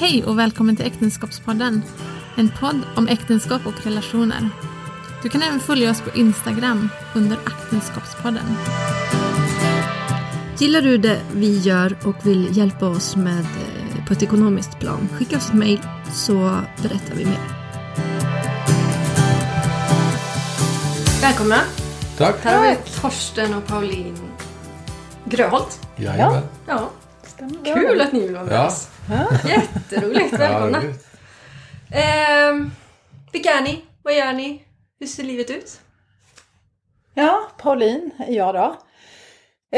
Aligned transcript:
Hej 0.00 0.24
och 0.24 0.38
välkommen 0.38 0.76
till 0.76 0.86
Äktenskapspodden. 0.86 1.82
En 2.36 2.48
podd 2.60 2.80
om 2.96 3.08
äktenskap 3.08 3.66
och 3.66 3.84
relationer. 3.84 4.50
Du 5.22 5.28
kan 5.28 5.42
även 5.42 5.60
följa 5.60 5.90
oss 5.90 6.00
på 6.00 6.18
Instagram 6.18 6.88
under 7.14 7.36
Äktenskapspodden. 7.46 8.56
Gillar 10.58 10.82
du 10.82 10.98
det 10.98 11.20
vi 11.34 11.58
gör 11.58 11.96
och 12.04 12.26
vill 12.26 12.56
hjälpa 12.56 12.88
oss 12.88 13.16
med 13.16 13.40
eh, 13.40 14.06
på 14.06 14.12
ett 14.12 14.22
ekonomiskt 14.22 14.78
plan? 14.78 15.08
Skicka 15.18 15.36
oss 15.36 15.48
ett 15.48 15.54
mejl 15.54 15.80
så 16.12 16.60
berättar 16.82 17.14
vi 17.14 17.24
mer. 17.24 17.38
Välkomna! 21.22 21.56
Tack. 22.18 22.36
Här 22.44 22.58
har 22.58 22.70
vi 22.70 22.76
Torsten 23.00 23.54
och 23.54 23.66
Pauline 23.66 24.16
Gröholt. 25.24 25.80
Jajamän. 25.96 26.42
Ja, 26.66 26.90
kul 27.64 28.00
att 28.00 28.12
ni 28.12 28.20
vill 28.20 28.34
vara 28.34 28.44
med 28.44 28.54
Ja. 28.54 28.66
oss. 28.66 28.88
Jätteroligt, 29.44 30.32
välkomna. 30.32 30.82
Ehm, 31.92 32.70
vilka 33.32 33.50
är 33.50 33.62
ni? 33.62 33.84
Vad 34.02 34.14
gör 34.14 34.32
ni? 34.32 34.62
Hur 35.00 35.06
ser 35.06 35.22
livet 35.22 35.50
ut? 35.50 35.80
Ja, 37.14 37.48
Pauline 37.58 38.10
är 38.18 38.32
jag 38.32 38.54
då. 38.54 38.76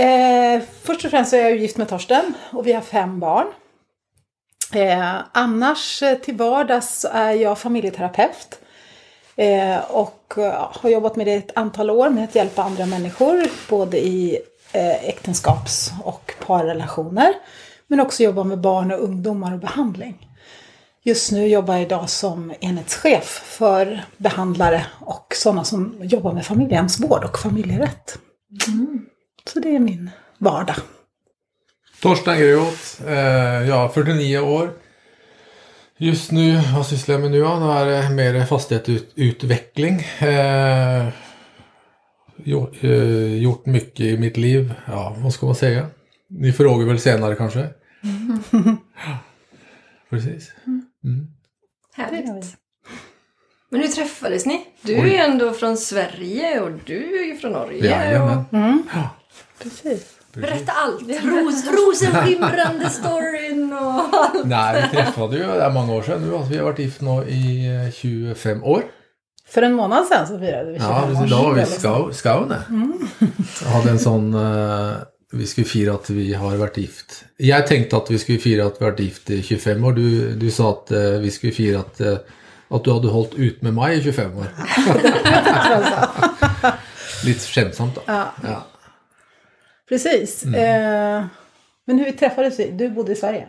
Eh, 0.01 0.63
först 0.83 1.05
och 1.05 1.11
främst 1.11 1.31
så 1.31 1.37
är 1.37 1.41
jag 1.43 1.57
gift 1.57 1.77
med 1.77 1.89
Torsten 1.89 2.35
och 2.53 2.67
vi 2.67 2.73
har 2.73 2.81
fem 2.83 3.21
barn. 3.21 3.47
Eh, 4.75 5.15
annars 5.33 6.03
eh, 6.03 6.19
till 6.19 6.37
vardags 6.37 7.07
är 7.13 7.33
jag 7.33 7.59
familjeterapeut. 7.59 8.59
Eh, 9.37 9.79
och 9.79 10.35
eh, 10.37 10.69
har 10.73 10.91
jobbat 10.91 11.17
med 11.17 11.27
det 11.27 11.35
ett 11.35 11.57
antal 11.57 11.91
år 11.91 12.11
med 12.11 12.25
att 12.25 12.35
hjälpa 12.35 12.63
andra 12.63 12.87
människor. 12.87 13.43
Både 13.69 13.99
i 13.99 14.39
eh, 14.73 15.05
äktenskaps 15.09 15.91
och 16.05 16.35
parrelationer. 16.47 17.35
Men 17.91 18.01
också 18.01 18.23
jobba 18.23 18.45
med 18.45 18.61
barn 18.61 18.93
och 18.93 19.05
ungdomar 19.05 19.53
och 19.53 19.59
behandling. 19.59 20.29
Just 21.03 21.33
nu 21.33 21.47
jobbar 21.47 21.75
jag 21.75 21.83
idag 21.83 22.11
som 22.11 22.53
enhetschef 22.61 23.43
för 23.45 24.05
behandlare 24.17 24.87
och 25.01 25.35
sådana 25.37 25.65
som 25.65 25.95
jobbar 26.01 26.33
med 26.33 26.47
familjehemsvård 26.47 27.25
och 27.25 27.39
familjerätt. 27.39 28.19
Så 29.53 29.61
det 29.61 29.77
är 29.77 29.79
min 29.79 30.11
vardag. 30.39 30.77
Torsten 32.03 32.39
Greholt. 32.39 33.01
Eh, 33.07 33.69
ja, 33.69 33.91
49 33.95 34.39
år. 34.39 34.71
Just 35.97 36.31
nu, 36.31 36.61
vad 36.75 36.87
sysslar 36.87 37.15
jag 37.15 37.23
med 37.23 37.31
nu? 37.31 37.41
då? 37.41 37.57
Nu 37.57 37.73
är 37.73 38.03
det 38.03 38.11
mer 38.11 38.47
fastighetsutveckling. 38.47 40.07
Eh, 40.19 41.07
eh, 42.81 43.35
gjort 43.37 43.67
mycket 43.67 44.01
i 44.01 44.19
mitt 44.19 44.37
liv. 44.37 44.75
Ja, 44.87 45.17
vad 45.19 45.33
ska 45.33 45.47
man 45.47 45.55
säga? 45.55 45.87
Ni 46.29 46.53
frågar 46.53 46.87
väl 46.87 46.99
senare 46.99 47.35
kanske? 47.35 47.69
Ja, 48.01 48.09
Precis. 50.11 50.53
Mm. 51.05 51.27
Härligt. 51.95 52.57
Men 53.71 53.81
hur 53.81 53.89
träffades 53.89 54.47
ni? 54.47 54.67
Du 54.83 54.95
är 54.95 55.07
ju 55.07 55.15
ändå 55.15 55.53
från 55.53 55.77
Sverige 55.77 56.61
och 56.61 56.71
du 56.85 57.21
är 57.21 57.25
ju 57.25 57.37
från 57.37 57.53
Norge. 57.53 57.87
Jajamän. 57.91 58.39
och... 58.39 59.63
Precis. 59.63 60.17
Berätta 60.33 60.73
allt! 60.73 61.03
Ros, 61.25 61.67
rosenskimrande 61.67 62.91
storyn 62.91 63.73
och 63.73 64.15
allt. 64.15 64.45
Nej, 64.47 64.89
vi 64.91 64.97
träffade 64.97 65.37
ju 65.37 65.43
det 65.43 65.63
är 65.63 65.71
många 65.71 65.93
år 65.93 66.03
sedan 66.03 66.23
nu. 66.23 66.35
Alltså, 66.37 66.51
vi 66.53 66.59
har 66.59 66.65
varit 66.65 66.79
gift 66.79 67.01
nu 67.01 67.25
i 67.29 67.67
eh, 67.87 67.93
25 67.93 68.65
år. 68.65 68.83
För 69.49 69.63
en 69.63 69.73
månad 69.73 70.07
sedan 70.07 70.27
så 70.27 70.39
firade 70.39 70.73
vi 70.73 70.79
Ja, 70.79 71.05
25 71.09 71.15
precis. 71.15 71.31
Då 71.31 71.43
var 71.43 71.55
vi 71.55 71.67
skau, 71.67 72.13
Skaune. 72.13 72.63
Jag 73.65 73.71
hade 73.71 73.91
en 73.91 73.99
sånn 73.99 74.35
eh, 74.35 74.93
Vi 75.33 75.47
skulle 75.47 75.67
fira 75.71 75.93
at 75.95 76.09
vi 76.11 76.33
har 76.35 76.57
vært 76.59 76.79
gift. 76.83 77.21
Jeg 77.39 77.63
tenkte 77.69 77.97
at 78.01 78.09
vi 78.11 78.19
skulle 78.19 78.41
fire 78.43 78.65
at 78.67 78.79
vi 78.81 78.85
har 78.85 78.91
vært 78.93 79.03
gift 79.05 79.31
i 79.31 79.37
25 79.47 79.85
år. 79.87 79.93
Du, 79.95 80.35
du 80.41 80.49
sa 80.51 80.73
at 80.73 80.91
eh, 80.91 81.21
vi 81.23 81.31
skulle 81.31 81.55
fire 81.55 81.79
at, 81.85 82.01
eh, 82.03 82.17
at 82.75 82.85
du 82.87 82.91
hadde 82.93 83.13
holdt 83.15 83.37
ut 83.39 83.63
med 83.63 83.73
meg 83.77 83.99
i 84.01 84.03
25 84.03 84.41
år. 84.43 84.49
Litt 87.29 87.43
skjemtsomt, 87.47 87.95
da. 88.01 88.03
Ja, 88.07 88.33
Ja. 88.49 88.59
precis. 89.89 90.45
Eh, 90.45 91.25
men 91.87 91.99
hur 91.99 92.13
träffades 92.13 92.59
vi? 92.59 92.71
Du 92.71 92.91
bodde 92.91 93.13
i 93.13 93.17
Sverige. 93.17 93.49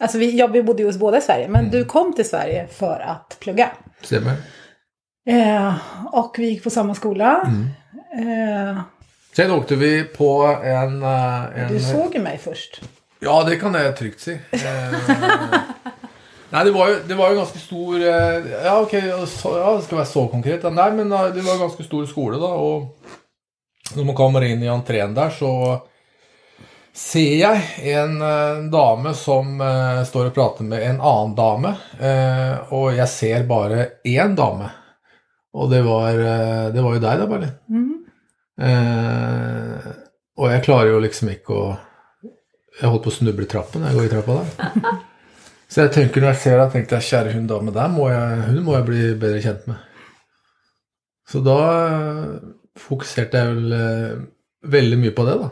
Alltså 0.00 0.18
vi, 0.18 0.36
ja, 0.38 0.46
vi 0.46 0.62
bodde 0.62 0.82
ju 0.82 0.88
hos 0.88 0.98
båda 0.98 1.18
i 1.18 1.22
Sverige, 1.22 1.48
men 1.48 1.70
du 1.70 1.84
kom 1.84 2.14
till 2.14 2.28
Sverige 2.28 2.66
för 2.66 3.00
att 3.00 3.36
plugga. 3.40 3.70
Stemmer. 4.02 4.36
Eh, 5.28 5.74
och 6.12 6.34
vi 6.38 6.46
gick 6.50 6.64
på 6.64 6.70
samma 6.70 6.94
skola. 6.94 7.50
Eh, 8.18 8.80
Sen 9.36 9.50
åkte 9.50 9.76
vi 9.76 10.04
på 10.04 10.30
en, 10.64 11.02
eh, 11.02 11.62
en 11.62 11.72
du 11.72 11.80
såg 11.80 12.14
ju 12.14 12.20
mig 12.20 12.38
först. 12.38 12.80
Ja, 13.20 13.44
det 13.44 13.56
kan 13.56 13.74
jeg 13.74 13.96
trygt 13.96 14.20
si. 14.20 14.32
Eh, 14.52 14.60
Nei, 16.50 16.64
det 16.64 16.70
var 16.70 16.88
jo, 16.88 16.96
det 17.08 17.14
var 17.14 17.30
jo 17.30 17.40
ganske 17.40 17.58
stor 17.58 17.94
eh, 18.00 18.46
Ja, 18.64 18.78
ok, 18.80 18.94
så, 19.28 19.58
ja, 19.58 19.74
det 19.76 19.84
skal 19.84 19.98
være 19.98 20.06
så 20.06 20.28
konkret. 20.28 20.64
Nei, 20.72 20.90
men 20.90 21.10
det 21.10 21.44
var 21.44 21.58
ganske 21.60 21.84
stor 21.84 22.06
skole, 22.06 22.38
da. 22.40 22.46
Og 22.54 23.96
når 23.96 24.08
man 24.08 24.16
kommer 24.18 24.46
inn 24.46 24.62
i 24.62 24.70
entreen 24.72 25.14
der, 25.14 25.30
så 25.34 25.52
ser 26.96 27.34
jeg 27.36 27.92
en 27.92 28.16
eh, 28.24 28.64
dame 28.72 29.12
som 29.14 29.60
eh, 29.60 30.00
står 30.08 30.30
og 30.30 30.36
prater 30.36 30.66
med 30.68 30.80
en 30.86 31.00
annen 31.00 31.36
dame. 31.36 31.74
Eh, 32.00 32.72
og 32.72 32.96
jeg 32.96 33.08
ser 33.12 33.44
bare 33.48 33.90
én 34.08 34.36
dame. 34.38 34.70
Og 35.56 35.70
det 35.72 35.82
var, 35.86 36.18
det 36.72 36.82
var 36.84 36.96
jo 36.96 37.00
deg, 37.00 37.20
da, 37.22 37.26
Berlin. 37.30 37.52
Eh, 38.56 39.90
og 40.36 40.48
jeg 40.52 40.64
klarer 40.64 40.94
jo 40.94 41.02
liksom 41.04 41.28
ikke 41.28 41.52
å 41.52 41.66
Jeg 42.76 42.88
holdt 42.92 43.04
på 43.04 43.10
å 43.12 43.14
snuble 43.16 43.44
i 43.44 43.48
trappen 43.48 43.82
når 43.82 43.88
jeg 43.88 43.96
går 43.96 44.06
i 44.06 44.12
trappa 44.12 44.34
der. 44.36 44.96
Så 45.72 45.82
jeg 45.82 45.92
tenker 45.94 46.22
når 46.22 46.34
jeg 46.34 46.42
ser 46.42 46.60
deg, 46.60 46.72
tenkte 46.72 46.98
jeg 46.98 47.08
kjære 47.08 47.32
hun 47.34 47.46
dame 47.50 47.72
der, 47.74 47.88
må 47.90 48.10
jeg, 48.12 48.42
hun 48.50 48.58
må 48.66 48.76
jeg 48.76 48.86
bli 48.86 49.06
bedre 49.18 49.40
kjent 49.42 49.64
med. 49.70 49.80
Så 51.26 51.40
da 51.42 51.56
eh, 51.86 52.34
fokuserte 52.78 53.40
jeg 53.40 53.54
vel 53.56 53.74
eh, 53.74 54.20
veldig 54.76 54.98
mye 55.00 55.14
på 55.16 55.24
det, 55.26 55.38
da. 55.40 55.48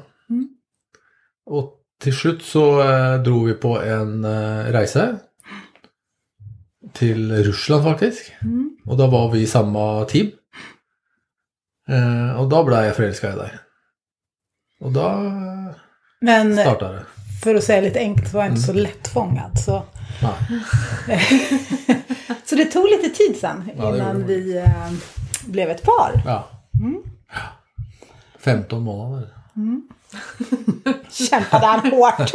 Og 1.50 1.72
til 2.04 2.14
slutt 2.16 2.44
så 2.46 2.64
eh, 2.84 3.16
dro 3.24 3.42
vi 3.48 3.56
på 3.60 3.74
en 3.80 4.24
eh, 4.28 4.70
reise. 4.74 5.08
Til 6.94 7.32
Russland, 7.48 7.82
faktisk. 7.88 8.30
Og 8.86 8.98
da 9.00 9.08
var 9.10 9.30
vi 9.32 9.42
i 9.42 9.50
samme 9.50 9.82
team. 10.12 10.30
Eh, 11.88 12.40
og 12.40 12.48
da 12.50 12.62
ble 12.64 12.82
jeg 12.86 12.94
forelska 12.96 13.32
i 13.32 13.36
deg. 13.38 13.58
Og 14.80 14.92
da 14.94 15.08
Men 16.20 16.56
starta 16.56 16.92
det. 16.92 17.02
för 17.42 17.54
att 17.54 17.64
säga 17.64 17.80
lite 17.80 17.98
enkelt 17.98 18.28
så 18.30 18.36
var 18.36 18.44
jag 18.44 18.52
inte 18.52 18.62
så 18.62 18.72
lättfångad. 18.72 19.58
Så. 19.58 19.82
Nei. 20.22 21.18
så 22.44 22.54
det 22.54 22.64
tog 22.64 22.84
lite 22.88 23.08
tid 23.16 23.36
sen 23.40 23.70
Ja, 23.78 23.94
innan 23.96 24.18
det. 24.18 24.24
vi 24.24 24.56
eh, 24.58 24.92
blev 25.46 25.70
ett 25.70 25.82
par. 25.82 26.22
Ja. 26.26 26.48
15 28.38 28.82
måneder. 28.82 29.28
Kämpade 31.10 31.66
han 31.66 31.90
hårt. 31.92 32.32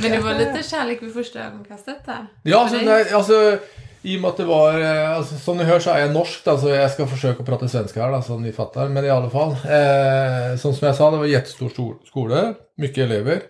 Men 0.00 0.10
det 0.10 0.18
var 0.20 0.34
lite 0.34 0.62
kärlek 0.70 1.02
vid 1.02 1.12
första 1.14 1.38
ögonkastet 1.38 2.06
där. 2.06 2.26
Ja, 2.42 2.68
För 2.68 3.14
altså, 3.16 3.32
dig. 3.32 3.60
I 4.06 4.16
og 4.16 4.22
med 4.22 4.30
at 4.30 4.36
det 4.38 4.44
var 4.46 4.76
eh, 4.78 5.16
altså, 5.16 5.38
Som 5.42 5.56
ni 5.58 5.64
hører, 5.66 5.82
så 5.82 5.90
er 5.96 6.04
jeg 6.04 6.12
norsk, 6.14 6.44
da, 6.46 6.52
så 6.62 6.68
jeg 6.70 6.90
skal 6.94 7.08
forsøke 7.10 7.42
å 7.42 7.46
prate 7.48 7.68
svenska 7.72 8.04
her, 8.04 8.12
da, 8.14 8.20
som 8.22 8.42
ni 8.44 8.52
fatter. 8.54 8.88
Men 8.92 9.04
i 9.04 9.10
alle 9.10 9.30
fall. 9.32 9.56
Eh, 9.66 10.52
som 10.62 10.76
jeg 10.78 10.94
sa, 10.94 11.08
det 11.10 11.18
var 11.24 11.32
jättestor 11.32 11.72
sto- 11.74 11.96
skole. 12.06 12.42
Mye 12.78 13.02
elever. 13.04 13.42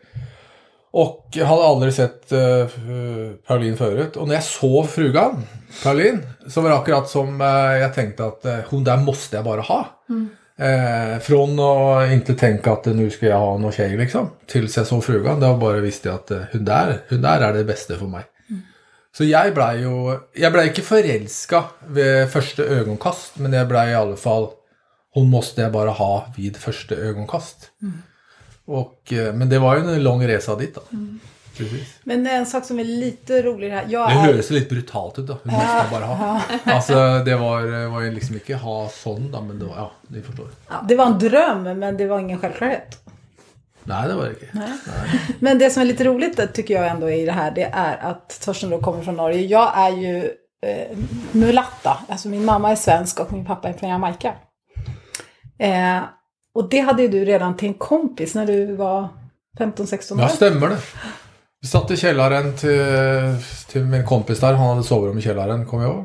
Och 0.96 1.28
jag 1.32 1.46
hade 1.46 1.62
aldrig 1.64 1.94
sett 1.94 2.32
eh, 2.32 2.66
Pauline 3.46 3.76
förut. 3.76 4.16
Och 4.16 4.28
när 4.28 4.34
jag 4.34 4.44
såg 4.44 4.88
frugan, 4.90 5.42
Pauline, 5.84 6.22
så 6.48 6.60
var 6.60 6.70
det 6.70 6.76
akkurat 6.76 7.08
som 7.08 7.40
eh, 7.40 7.46
jag 7.80 7.94
tänkte 7.94 8.24
att 8.24 8.44
eh, 8.44 8.58
hon 8.68 8.84
där 8.84 8.96
måste 8.96 9.36
jag 9.36 9.44
bara 9.44 9.60
ha. 9.60 9.86
Eh, 10.58 11.18
från 11.20 11.60
att 11.60 12.12
inte 12.12 12.34
tänka 12.34 12.72
att 12.72 12.84
nu 12.86 13.10
ska 13.10 13.26
jag 13.26 13.38
ha 13.38 13.58
någon 13.58 13.72
tjej 13.72 13.96
liksom, 13.96 14.30
tills 14.46 14.76
jag 14.76 14.86
såg 14.86 15.04
frugan. 15.04 15.40
Då 15.40 15.54
bara 15.56 15.76
visste 15.76 16.08
jag 16.08 16.14
att 16.14 16.30
hon 16.52 16.64
där, 16.64 16.98
hon 17.10 17.22
där 17.22 17.40
är 17.40 17.52
det 17.52 17.64
bästa 17.64 17.94
för 17.96 18.06
mig. 18.06 18.22
Så 19.16 19.24
jag 19.24 19.54
blev 19.54 19.80
ju, 19.80 20.18
jag 20.32 20.52
blev 20.52 20.66
inte 20.66 20.82
förälskad 20.82 21.64
vid 21.86 22.30
första 22.30 22.62
ögonkast, 22.62 23.38
men 23.38 23.52
jag 23.52 23.68
blev 23.68 23.88
i 23.88 23.94
alla 23.94 24.16
fall, 24.16 24.48
hon 25.14 25.30
måste 25.30 25.60
jag 25.60 25.72
bara 25.72 25.90
ha 25.90 26.26
vid 26.36 26.56
första 26.56 26.94
ögonkast. 26.94 27.70
Och, 28.64 29.12
eh, 29.12 29.34
men 29.34 29.48
det 29.48 29.58
var 29.58 29.76
ju 29.76 29.82
en 29.94 30.02
lång 30.02 30.26
resa 30.28 30.56
dit 30.56 30.74
då. 30.74 30.82
Precis. 31.56 31.88
Men 32.04 32.26
en 32.26 32.46
sak 32.46 32.64
som 32.64 32.78
är 32.80 32.84
lite 32.84 33.42
rolig 33.42 33.70
här. 33.70 33.84
Jag 33.88 34.08
Det 34.08 34.12
är, 34.12 34.18
høres 34.18 34.50
lite 34.50 34.74
brutalt 34.74 35.18
ut, 35.18 35.26
da. 35.26 35.38
Hun 35.42 35.52
måste 35.52 35.76
jeg 35.76 35.90
bare 35.90 36.04
ha. 36.04 36.42
Altså, 36.64 37.22
det 37.24 37.36
var, 37.36 37.86
var 37.88 38.02
jo 38.02 38.12
liksom 38.12 38.36
ikke 38.36 38.58
ha 38.60 38.76
sånn, 38.92 39.30
da, 39.32 39.40
men 39.40 39.58
det 39.58 39.64
var 39.64 39.76
Ja, 39.76 39.92
ni 40.08 40.22
forstår. 40.22 40.50
det 40.88 40.94
var 40.96 41.06
en 41.06 41.18
dröm 41.18 41.62
men 41.78 41.96
det 41.96 42.06
var 42.06 42.20
ingen 42.20 42.38
självklarhet. 42.38 42.98
Nei, 43.86 44.08
det 44.08 44.14
var 44.14 44.24
det 44.24 44.32
ikke. 44.32 44.68
Men 45.38 45.58
det 45.58 45.70
som 45.70 45.82
är 45.82 45.86
lite 45.86 46.04
roligt 46.04 46.54
tycker 46.54 46.74
jag 46.74 46.88
ändå 46.88 47.10
i 47.10 47.24
det 47.24 47.32
här 47.32 47.50
det 47.50 47.70
är 47.72 47.96
att 47.96 48.40
Torsten 48.44 48.70
då 48.70 48.80
kommer 48.80 49.02
från 49.02 49.16
Norge. 49.16 49.40
Jag 49.40 49.78
är 49.78 49.90
ju 49.90 50.16
eh, 50.66 50.98
mulatta. 51.32 51.98
Alltså 52.08 52.28
min 52.28 52.44
mamma 52.44 52.70
är 52.70 52.76
svensk 52.76 53.20
och 53.20 53.32
min 53.32 53.44
pappa 53.44 53.68
är 53.68 53.72
från 53.72 53.90
Jamaica. 53.90 54.34
Eh, 55.58 55.98
och 56.54 56.68
det 56.68 56.80
hade 56.80 57.02
ju 57.02 57.08
du 57.08 57.24
redan 57.24 57.56
till 57.56 57.68
en 57.68 57.74
kompis 57.74 58.34
när 58.34 58.46
du 58.46 58.76
var 58.76 59.08
15-16 59.58 60.12
år. 60.12 60.20
Ja, 60.20 60.28
stemmer 60.28 60.68
det. 60.68 60.78
Vi 61.60 61.68
satt 61.68 61.90
i 61.90 61.96
källaren 61.96 62.56
till, 62.56 62.84
till 63.68 63.84
min 63.84 64.06
kompis 64.06 64.40
där. 64.40 64.52
Han 64.52 64.68
hade 64.68 64.82
sovrum 64.82 65.18
i 65.18 65.22
källaren, 65.22 65.66
kommer 65.66 65.84
jag 65.84 65.92
ihåg. 65.92 66.04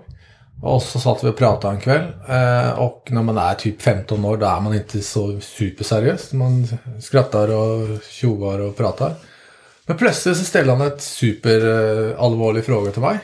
Och 0.61 0.81
så 0.81 0.99
satt 0.99 1.23
vi 1.23 1.29
och 1.29 1.37
pratade 1.37 1.73
en 1.73 1.81
kväll. 1.81 2.07
Eh, 2.29 2.79
och 2.79 3.07
när 3.09 3.21
man 3.21 3.37
är 3.37 3.53
typ 3.53 3.81
15 3.81 4.25
år 4.25 4.37
då 4.37 4.45
är 4.45 4.59
man 4.59 4.73
inte 4.73 5.01
så 5.01 5.39
superseriös. 5.39 6.33
Man 6.33 6.67
skrattar 7.01 7.47
och 7.51 8.03
tjoar 8.09 8.59
och 8.59 8.77
pratar. 8.77 9.13
Men 9.85 9.97
plötsligt 9.97 10.37
så 10.37 10.43
ställer 10.43 10.75
han 10.75 10.87
ett 10.87 11.01
superallvarlig 11.01 12.65
fråga 12.65 12.91
till 12.91 13.01
mig. 13.01 13.17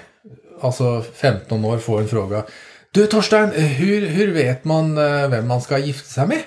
Alltså 0.62 1.04
15 1.14 1.66
år 1.66 1.78
får 1.78 2.02
en 2.02 2.08
fråga. 2.08 2.44
Du 2.92 3.08
Torstein, 3.08 3.52
hur, 3.52 4.08
hur 4.08 4.34
vet 4.34 4.64
man 4.64 4.98
eh, 4.98 5.30
vem 5.30 5.48
man 5.48 5.62
ska 5.62 5.78
gifta 5.78 6.10
sig 6.10 6.28
med? 6.28 6.42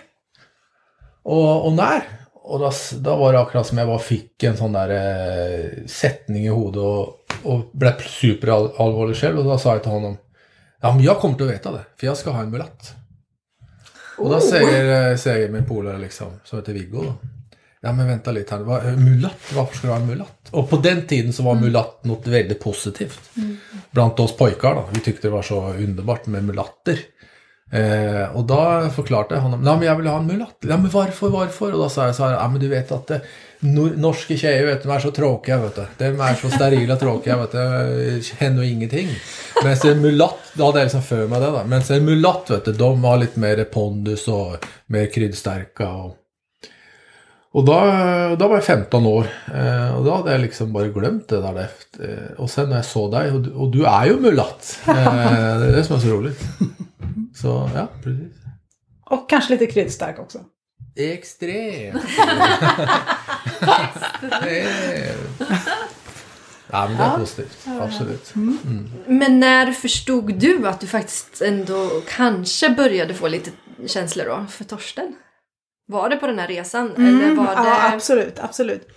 Och, 1.22 1.66
och 1.66 1.72
när? 1.72 2.02
Och 2.34 2.58
då, 2.58 2.72
då 2.98 3.16
var 3.16 3.32
det 3.32 3.40
akkurat 3.40 3.66
som 3.66 3.78
jag 3.78 3.86
bara 3.86 3.98
fick 3.98 4.42
en 4.42 4.56
sån 4.56 4.72
där 4.72 4.88
eh, 4.90 5.86
sättning 5.86 6.46
i 6.46 6.48
huvudet 6.48 6.76
och, 6.76 7.08
och 7.42 7.70
blev 7.72 7.98
superallvarlig 7.98 9.16
själv. 9.16 9.38
Och 9.38 9.44
då 9.44 9.58
sa 9.58 9.72
jag 9.72 9.82
till 9.82 9.92
honom. 9.92 10.16
Ja 10.80 10.94
men 10.94 11.04
jag 11.04 11.18
kommer 11.18 11.34
att 11.34 11.50
veta 11.50 11.72
det, 11.72 11.84
för 11.96 12.06
jag 12.06 12.16
ska 12.16 12.30
ha 12.30 12.40
en 12.40 12.50
mulatt. 12.50 12.94
Och 14.18 14.30
då 14.30 14.40
säger, 14.40 15.10
eh, 15.10 15.16
säger 15.16 15.48
min 15.48 15.64
polare 15.64 15.98
liksom, 15.98 16.26
som 16.44 16.58
heter 16.58 16.72
Viggo 16.72 17.02
då. 17.02 17.14
Ja 17.80 17.92
men 17.92 18.08
vänta 18.08 18.32
lite 18.32 18.54
här, 18.54 18.62
vad, 18.62 18.98
mulatt, 18.98 19.52
varför 19.54 19.76
ska 19.76 19.86
du 19.86 19.92
ha 19.92 20.00
en 20.00 20.06
mulatt? 20.06 20.48
Och 20.50 20.70
på 20.70 20.76
den 20.76 21.06
tiden 21.06 21.32
så 21.32 21.42
var 21.42 21.54
mulatt 21.54 22.04
något 22.04 22.26
väldigt 22.26 22.60
positivt. 22.60 23.30
Bland 23.90 24.20
oss 24.20 24.36
pojkar 24.36 24.74
då, 24.74 24.88
vi 24.92 25.00
tyckte 25.00 25.28
det 25.28 25.32
var 25.32 25.42
så 25.42 25.72
underbart 25.72 26.26
med 26.26 26.44
mulatter. 26.44 26.98
Eh, 27.72 28.36
och 28.36 28.44
då 28.44 28.90
förklarade 28.94 29.34
jag 29.34 29.42
honom, 29.42 29.66
ja 29.66 29.76
men 29.76 29.86
jag 29.86 29.96
vill 29.96 30.06
ha 30.06 30.18
en 30.18 30.26
mulatt. 30.26 30.56
Ja 30.60 30.76
men 30.76 30.90
varför, 30.90 31.28
varför? 31.28 31.72
Och 31.72 31.78
då 31.78 31.88
sa 31.88 32.06
jag 32.06 32.16
så 32.16 32.24
här, 32.24 32.32
ja 32.32 32.48
men 32.48 32.60
du 32.60 32.68
vet 32.68 32.92
att 32.92 33.06
det, 33.06 33.20
norska 33.60 34.36
tjejer 34.36 34.66
vet 34.66 34.82
du, 34.82 34.88
de 34.88 34.94
är 34.94 35.00
så 35.00 35.10
tråkiga 35.10 35.58
vet 35.58 35.76
du. 35.76 35.84
De 35.98 36.20
är 36.20 36.34
så 36.34 36.50
sterila 36.50 36.94
och 36.94 37.00
tråkiga 37.00 37.36
vet 37.36 37.52
du. 37.52 37.58
Det 37.58 38.32
händer 38.44 38.62
ingenting. 38.62 39.08
Men 39.64 39.76
en 39.84 40.00
mulatt, 40.00 40.38
då 40.54 40.66
hade 40.66 40.78
jag 40.78 40.84
liksom 40.84 41.02
för 41.02 41.26
mig 41.26 41.40
det 41.40 41.46
då. 41.46 41.62
Men 41.66 41.82
en 41.90 42.04
mulatt 42.04 42.50
vet 42.50 42.64
du, 42.64 42.72
de 42.72 43.04
har 43.04 43.16
lite 43.18 43.40
mer 43.40 43.64
pondus 43.64 44.28
och 44.28 44.56
mer 44.86 45.06
kryddstärka 45.12 45.88
och 45.90 46.16
och 47.52 47.64
då, 47.64 47.72
då 48.38 48.48
var 48.48 48.54
jag 48.54 48.64
15 48.64 49.06
år 49.06 49.26
eh, 49.54 49.96
och 49.98 50.04
då 50.04 50.14
hade 50.14 50.32
jag 50.32 50.40
liksom 50.40 50.72
bara 50.72 50.88
glömt 50.88 51.28
det 51.28 51.40
där 51.40 51.58
efter. 51.60 52.08
Eh, 52.32 52.40
och 52.40 52.50
sen 52.50 52.68
när 52.68 52.76
jag 52.76 52.84
såg 52.84 53.10
dig, 53.12 53.30
och, 53.30 53.40
du- 53.40 53.50
och 53.52 53.70
du 53.70 53.84
är 53.84 54.06
ju 54.06 54.20
mulatt. 54.20 54.80
Eh, 54.88 54.94
det 54.94 55.66
är 55.66 55.72
det 55.76 55.84
som 55.84 55.96
är 55.96 56.00
så 56.00 56.08
roligt. 56.08 56.40
Så 57.34 57.70
ja, 57.74 57.88
precis. 58.04 58.32
Och 59.06 59.30
kanske 59.30 59.52
lite 59.52 59.66
kryddstark 59.66 60.18
också. 60.18 60.38
Extremt. 60.96 62.02
Det 64.42 64.60
är- 64.60 65.16
ja, 66.70 66.88
men 66.88 66.96
det 66.96 67.02
är 67.02 67.18
positivt. 67.18 67.58
Absolut. 67.80 68.32
Men 69.06 69.40
när 69.40 69.72
förstod 69.72 70.34
du 70.34 70.68
att 70.68 70.80
du 70.80 70.86
faktiskt 70.86 71.42
ändå 71.42 71.90
kanske 72.08 72.70
började 72.70 73.14
få 73.14 73.28
lite 73.28 73.50
känslor 73.86 74.24
då 74.24 74.46
för 74.50 74.64
Torsten? 74.64 75.12
Var 75.88 76.08
det 76.08 76.16
på 76.16 76.26
den 76.26 76.38
här 76.38 76.48
resan? 76.48 76.92
eller 76.96 77.34
var 77.34 77.46
det... 77.46 77.52
Mm, 77.52 77.64
Ja, 77.66 77.92
absolut, 77.94 78.38
absolut. 78.38 78.88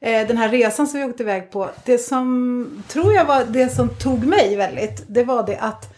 Eh, 0.00 0.26
Den 0.26 0.36
här 0.36 0.48
resan 0.48 0.86
som 0.86 1.00
vi 1.00 1.06
åkte 1.06 1.22
iväg 1.22 1.50
på, 1.52 1.70
det 1.84 1.98
som 1.98 2.82
tror 2.88 3.12
jag 3.14 3.24
var 3.24 3.44
det 3.44 3.68
som 3.68 3.88
tog 3.88 4.24
mig 4.26 4.56
väldigt, 4.56 5.02
det 5.08 5.24
var 5.24 5.46
det 5.46 5.56
att 5.58 5.94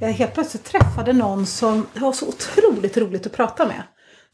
jag 0.00 0.08
helt 0.08 0.34
plötsligt 0.34 0.64
träffade 0.64 1.12
någon 1.12 1.46
som 1.46 1.86
det 1.94 2.00
var 2.00 2.12
så 2.12 2.28
otroligt 2.28 2.96
roligt 2.96 3.26
att 3.26 3.32
prata 3.32 3.66
med. 3.66 3.82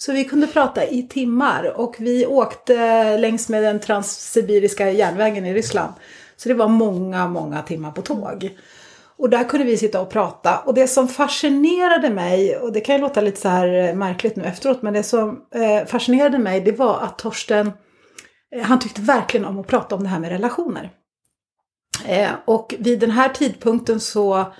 Så 0.04 0.12
vi 0.12 0.24
kunde 0.24 0.46
prata 0.46 0.86
i 0.86 1.02
timmar 1.02 1.80
och 1.80 1.96
vi 1.98 2.26
åkte 2.26 3.18
längs 3.18 3.48
med 3.48 3.62
den 3.62 3.80
transsibiriska 3.80 4.90
järnvägen 4.90 5.46
i 5.46 5.54
Ryssland. 5.54 5.92
Så 6.36 6.48
det 6.48 6.54
var 6.54 6.68
många, 6.68 7.28
många 7.28 7.62
timmar 7.62 7.90
på 7.90 8.02
tåg. 8.02 8.58
Och 9.18 9.30
där 9.30 9.44
kunde 9.44 9.66
vi 9.66 9.76
sitta 9.76 10.00
och 10.00 10.10
prata. 10.10 10.58
Och 10.58 10.74
det 10.74 10.88
som 10.88 11.08
fascinerade 11.08 12.10
mig, 12.10 12.56
och 12.56 12.72
det 12.72 12.80
kan 12.80 12.94
ju 12.94 13.00
låta 13.00 13.20
lite 13.20 13.40
så 13.40 13.48
här 13.48 13.88
eh, 13.88 13.94
märkligt 13.94 14.36
nu 14.36 14.44
efteråt, 14.44 14.82
men 14.82 14.94
det 14.94 15.02
som 15.02 15.44
eh, 15.54 15.86
fascinerade 15.86 16.38
mig 16.38 16.60
det 16.60 16.72
var 16.72 17.00
att 17.00 17.18
Torsten, 17.18 17.72
eh, 18.54 18.62
han 18.62 18.78
tyckte 18.78 19.00
verkligen 19.00 19.46
om 19.46 19.58
att 19.58 19.66
prata 19.66 19.94
om 19.94 20.02
det 20.02 20.08
här 20.08 20.20
med 20.20 20.30
relationer. 20.30 20.90
Och 22.44 22.74
vid 22.78 23.00
den 23.00 23.10
här 23.10 23.28
tidpunkten 23.28 24.00
så 24.00 24.52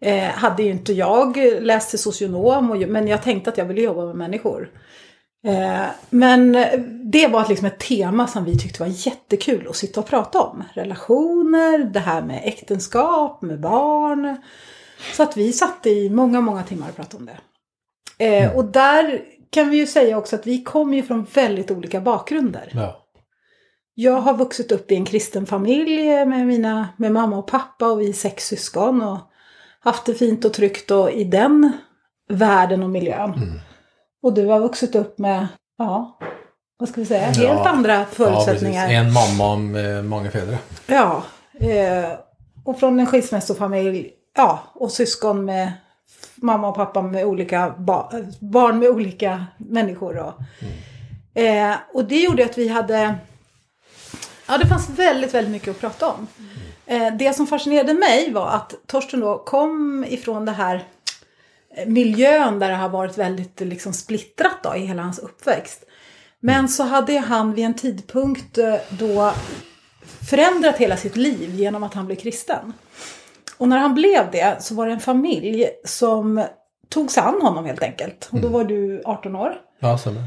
eh, 0.00 0.28
hade 0.28 0.62
ju 0.62 0.70
inte 0.70 0.92
jag 0.92 1.36
läst 1.60 1.90
till 1.90 1.98
socionom, 1.98 2.70
och, 2.70 2.76
men 2.76 3.08
jag 3.08 3.22
tänkte 3.22 3.50
att 3.50 3.58
jag 3.58 3.64
ville 3.64 3.80
jobba 3.80 4.06
med 4.06 4.16
människor. 4.16 4.70
Eh, 5.46 5.86
men 6.10 6.52
det 7.12 7.26
var 7.26 7.48
liksom 7.48 7.66
ett 7.66 7.78
tema 7.78 8.26
som 8.26 8.44
vi 8.44 8.58
tyckte 8.58 8.82
var 8.82 9.06
jättekul 9.06 9.66
att 9.68 9.76
sitta 9.76 10.00
och 10.00 10.06
prata 10.06 10.40
om. 10.40 10.64
Relationer, 10.74 11.78
det 11.78 12.00
här 12.00 12.22
med 12.22 12.40
äktenskap, 12.44 13.42
med 13.42 13.60
barn. 13.60 14.36
Så 15.12 15.22
att 15.22 15.36
vi 15.36 15.52
satt 15.52 15.86
i 15.86 16.10
många, 16.10 16.40
många 16.40 16.62
timmar 16.62 16.88
och 16.88 16.96
pratade 16.96 17.16
om 17.16 17.26
det. 17.26 17.38
Eh, 18.26 18.56
och 18.56 18.64
där 18.64 19.20
kan 19.50 19.70
vi 19.70 19.76
ju 19.76 19.86
säga 19.86 20.18
också 20.18 20.36
att 20.36 20.46
vi 20.46 20.62
kommer 20.62 20.96
ju 20.96 21.02
från 21.02 21.26
väldigt 21.34 21.70
olika 21.70 22.00
bakgrunder. 22.00 22.70
Ja. 22.74 23.06
Jag 23.94 24.20
har 24.20 24.36
vuxit 24.36 24.72
upp 24.72 24.92
i 24.92 24.94
en 24.94 25.04
kristen 25.04 25.46
familj 25.46 26.26
med, 26.26 26.46
mina, 26.46 26.88
med 26.96 27.12
mamma 27.12 27.38
och 27.38 27.46
pappa 27.46 27.86
och 27.86 28.00
vi 28.00 28.08
är 28.08 28.12
sex 28.12 28.46
syskon. 28.46 29.02
Och 29.02 29.18
haft 29.80 30.06
det 30.06 30.14
fint 30.14 30.44
och 30.44 30.52
tryggt 30.54 30.90
och 30.90 31.10
i 31.10 31.24
den 31.24 31.72
världen 32.28 32.82
och 32.82 32.90
miljön. 32.90 33.32
Mm. 33.34 33.60
Och 34.22 34.32
du 34.34 34.46
har 34.46 34.60
vuxit 34.60 34.94
upp 34.94 35.18
med, 35.18 35.46
ja, 35.78 36.18
vad 36.78 36.88
ska 36.88 37.00
vi 37.00 37.06
säga, 37.06 37.24
helt 37.26 37.38
Ja. 37.42 37.68
andra 37.68 37.94
Ja, 37.94 38.04
förutsättningar. 38.04 38.86
precis. 38.88 38.98
En 38.98 39.12
mamma 39.12 39.56
med 39.56 40.04
många 40.04 40.30
fäder. 40.30 40.58
Ja, 40.86 41.22
eh, 41.60 42.10
och 42.64 42.78
från 42.80 43.00
en 43.00 43.06
skilsmässofamilj, 43.06 44.10
ja, 44.36 44.58
och 44.74 44.90
syskon 44.92 45.44
med 45.44 45.72
mamma 46.34 46.68
och 46.68 46.74
pappa 46.74 47.02
med 47.02 47.24
olika 47.24 47.74
ba 47.78 48.10
barn 48.40 48.78
med 48.78 48.88
olika 48.88 49.46
människor. 49.58 50.16
Och, 50.18 51.40
eh, 51.40 51.74
och 51.94 52.04
det 52.04 52.20
gjorde 52.20 52.44
att 52.44 52.58
vi 52.58 52.68
hade, 52.68 53.14
ja 54.48 54.58
det 54.58 54.66
fanns 54.66 54.88
väldigt, 54.88 55.34
väldigt 55.34 55.52
mycket 55.52 55.68
att 55.68 55.80
prata 55.80 56.08
om. 56.08 56.26
Eh, 56.38 56.59
det 57.18 57.36
som 57.36 57.46
fascinerade 57.46 57.94
mig 57.94 58.32
var 58.32 58.48
att 58.48 58.74
Torsten 58.86 59.20
då 59.20 59.38
kom 59.38 60.04
ifrån 60.08 60.44
det 60.44 60.52
här 60.52 60.84
eh, 61.76 61.86
miljön 61.86 62.58
där 62.58 62.68
det 62.68 62.76
har 62.76 62.88
varit 62.88 63.18
väldigt 63.18 63.60
liksom 63.60 63.92
splittrat 63.92 64.62
då, 64.62 64.76
i 64.76 64.80
hela 64.80 65.02
hans 65.02 65.18
uppväxt. 65.18 65.84
Men 66.40 66.68
så 66.68 66.82
hade 66.82 67.18
han 67.18 67.54
vid 67.54 67.64
en 67.64 67.74
tidpunkt 67.74 68.58
eh, 68.58 68.74
då 68.88 69.32
förändrat 70.30 70.76
hela 70.76 70.96
sitt 70.96 71.16
liv 71.16 71.54
genom 71.54 71.82
att 71.82 71.94
han 71.94 72.06
blev 72.06 72.16
kristen. 72.16 72.72
Och 73.58 73.68
när 73.68 73.78
han 73.78 73.94
blev 73.94 74.30
det 74.30 74.62
så 74.62 74.74
var 74.74 74.86
det 74.86 74.92
en 74.92 75.00
familj 75.00 75.68
som 75.84 76.44
tog 76.88 77.10
sig 77.10 77.22
an 77.22 77.42
honom 77.42 77.64
helt 77.64 77.82
enkelt. 77.82 78.28
Och 78.32 78.40
då 78.40 78.48
var 78.48 78.64
du 78.64 79.02
18 79.04 79.36
år. 79.36 79.56
Ja, 79.80 79.98
stämmer. 79.98 80.22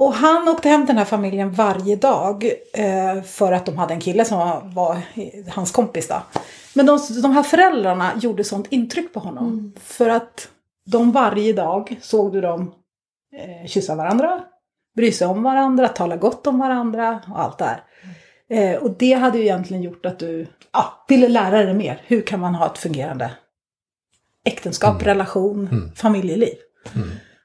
Och 0.00 0.14
han 0.14 0.48
åkte 0.48 0.68
hem 0.68 0.80
till 0.80 0.86
den 0.86 0.98
här 0.98 1.04
familjen 1.04 1.52
varje 1.52 1.96
dag 1.96 2.44
eh, 2.72 3.22
för 3.22 3.52
att 3.52 3.66
de 3.66 3.78
hade 3.78 3.94
en 3.94 4.00
kille 4.00 4.24
som 4.24 4.38
var, 4.38 4.62
var 4.74 5.02
hans 5.50 5.72
kompis 5.72 6.08
då. 6.08 6.22
Men 6.74 6.86
de, 6.86 6.98
de 7.22 7.32
här 7.32 7.42
föräldrarna 7.42 8.12
gjorde 8.20 8.44
sånt 8.44 8.66
intryck 8.70 9.12
på 9.12 9.20
honom. 9.20 9.72
För 9.80 10.08
att 10.08 10.48
de 10.90 11.12
varje 11.12 11.52
dag 11.52 11.98
såg 12.02 12.32
du 12.32 12.40
dem 12.40 12.72
eh, 13.36 13.68
kyssa 13.68 13.94
varandra, 13.94 14.44
bry 14.96 15.12
sig 15.12 15.26
om 15.26 15.42
varandra, 15.42 15.88
tala 15.88 16.16
gott 16.16 16.46
om 16.46 16.58
varandra 16.58 17.20
och 17.30 17.40
allt 17.40 17.58
det 17.58 17.64
här. 17.64 17.82
Eh, 18.50 18.82
och 18.82 18.90
det 18.90 19.12
hade 19.12 19.38
ju 19.38 19.44
egentligen 19.44 19.82
gjort 19.82 20.06
att 20.06 20.18
du 20.18 20.46
ja, 20.72 21.04
ville 21.08 21.28
lära 21.28 21.62
dig 21.62 21.74
mer. 21.74 22.02
Hur 22.06 22.22
kan 22.22 22.40
man 22.40 22.54
ha 22.54 22.66
ett 22.66 22.78
fungerande 22.78 23.30
äktenskap, 24.44 25.02
relation, 25.02 25.68
familjeliv. 25.96 26.54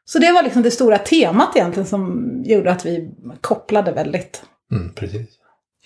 Så 0.06 0.20
det 0.20 0.32
var 0.32 0.44
liksom 0.44 0.62
det 0.62 0.72
stora 0.72 0.98
temat 0.98 1.56
egentligen 1.56 1.88
som 1.88 2.32
gjorde 2.46 2.72
att 2.72 2.86
vi 2.86 3.12
kopplade 3.42 3.92
väldigt. 3.92 4.44
Mm, 4.72 4.94
precis. 4.94 5.30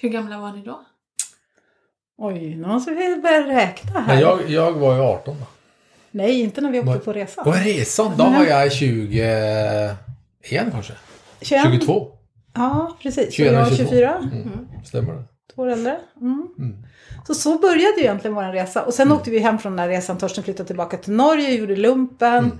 Hur 0.01 0.09
gamla 0.09 0.38
var 0.39 0.51
ni 0.51 0.61
då? 0.61 0.81
Oj, 2.17 2.55
nu 2.55 2.67
måste 2.67 2.91
vi 2.91 3.15
börja 3.15 3.47
räkna 3.47 3.99
här. 3.99 4.07
Men 4.07 4.19
jag, 4.19 4.49
jag 4.49 4.71
var 4.71 4.95
ju 4.95 5.01
18 5.01 5.35
då. 5.39 5.45
Nej, 6.11 6.41
inte 6.41 6.61
när 6.61 6.71
vi 6.71 6.79
åkte 6.79 6.91
Var- 6.91 6.97
på 6.97 7.13
resan. 7.13 7.43
På 7.43 7.51
resan, 7.51 8.11
då 8.17 8.23
var 8.23 8.43
jag 8.45 8.71
21 8.71 9.97
kanske. 10.71 10.93
21? 11.41 11.63
22. 11.63 12.07
Ja, 12.55 12.97
precis. 13.01 13.27
Och 13.27 13.33
21, 13.33 13.53
jag 13.53 13.67
22. 13.67 13.83
24, 13.89 14.15
Mm. 14.17 14.49
Stämmer 14.85 15.13
det? 15.13 15.23
två 15.55 15.61
år 15.61 15.67
äldre. 15.67 15.97
Mm. 16.21 16.47
Mm. 16.59 16.75
Så 17.27 17.33
så 17.35 17.57
började 17.59 17.95
ju 17.97 18.03
egentligen 18.03 18.35
vår 18.35 18.43
resa. 18.53 18.81
Och 18.83 18.93
sen 18.93 19.11
åkte 19.11 19.31
vi 19.31 19.39
hem 19.39 19.59
från 19.59 19.71
den 19.71 19.79
här 19.79 19.88
resan. 19.88 20.17
Torsten 20.17 20.43
flyttade 20.43 20.67
tillbaka 20.67 20.97
till 20.97 21.13
Norge, 21.13 21.49
gjorde 21.51 21.75
lumpen. 21.75 22.59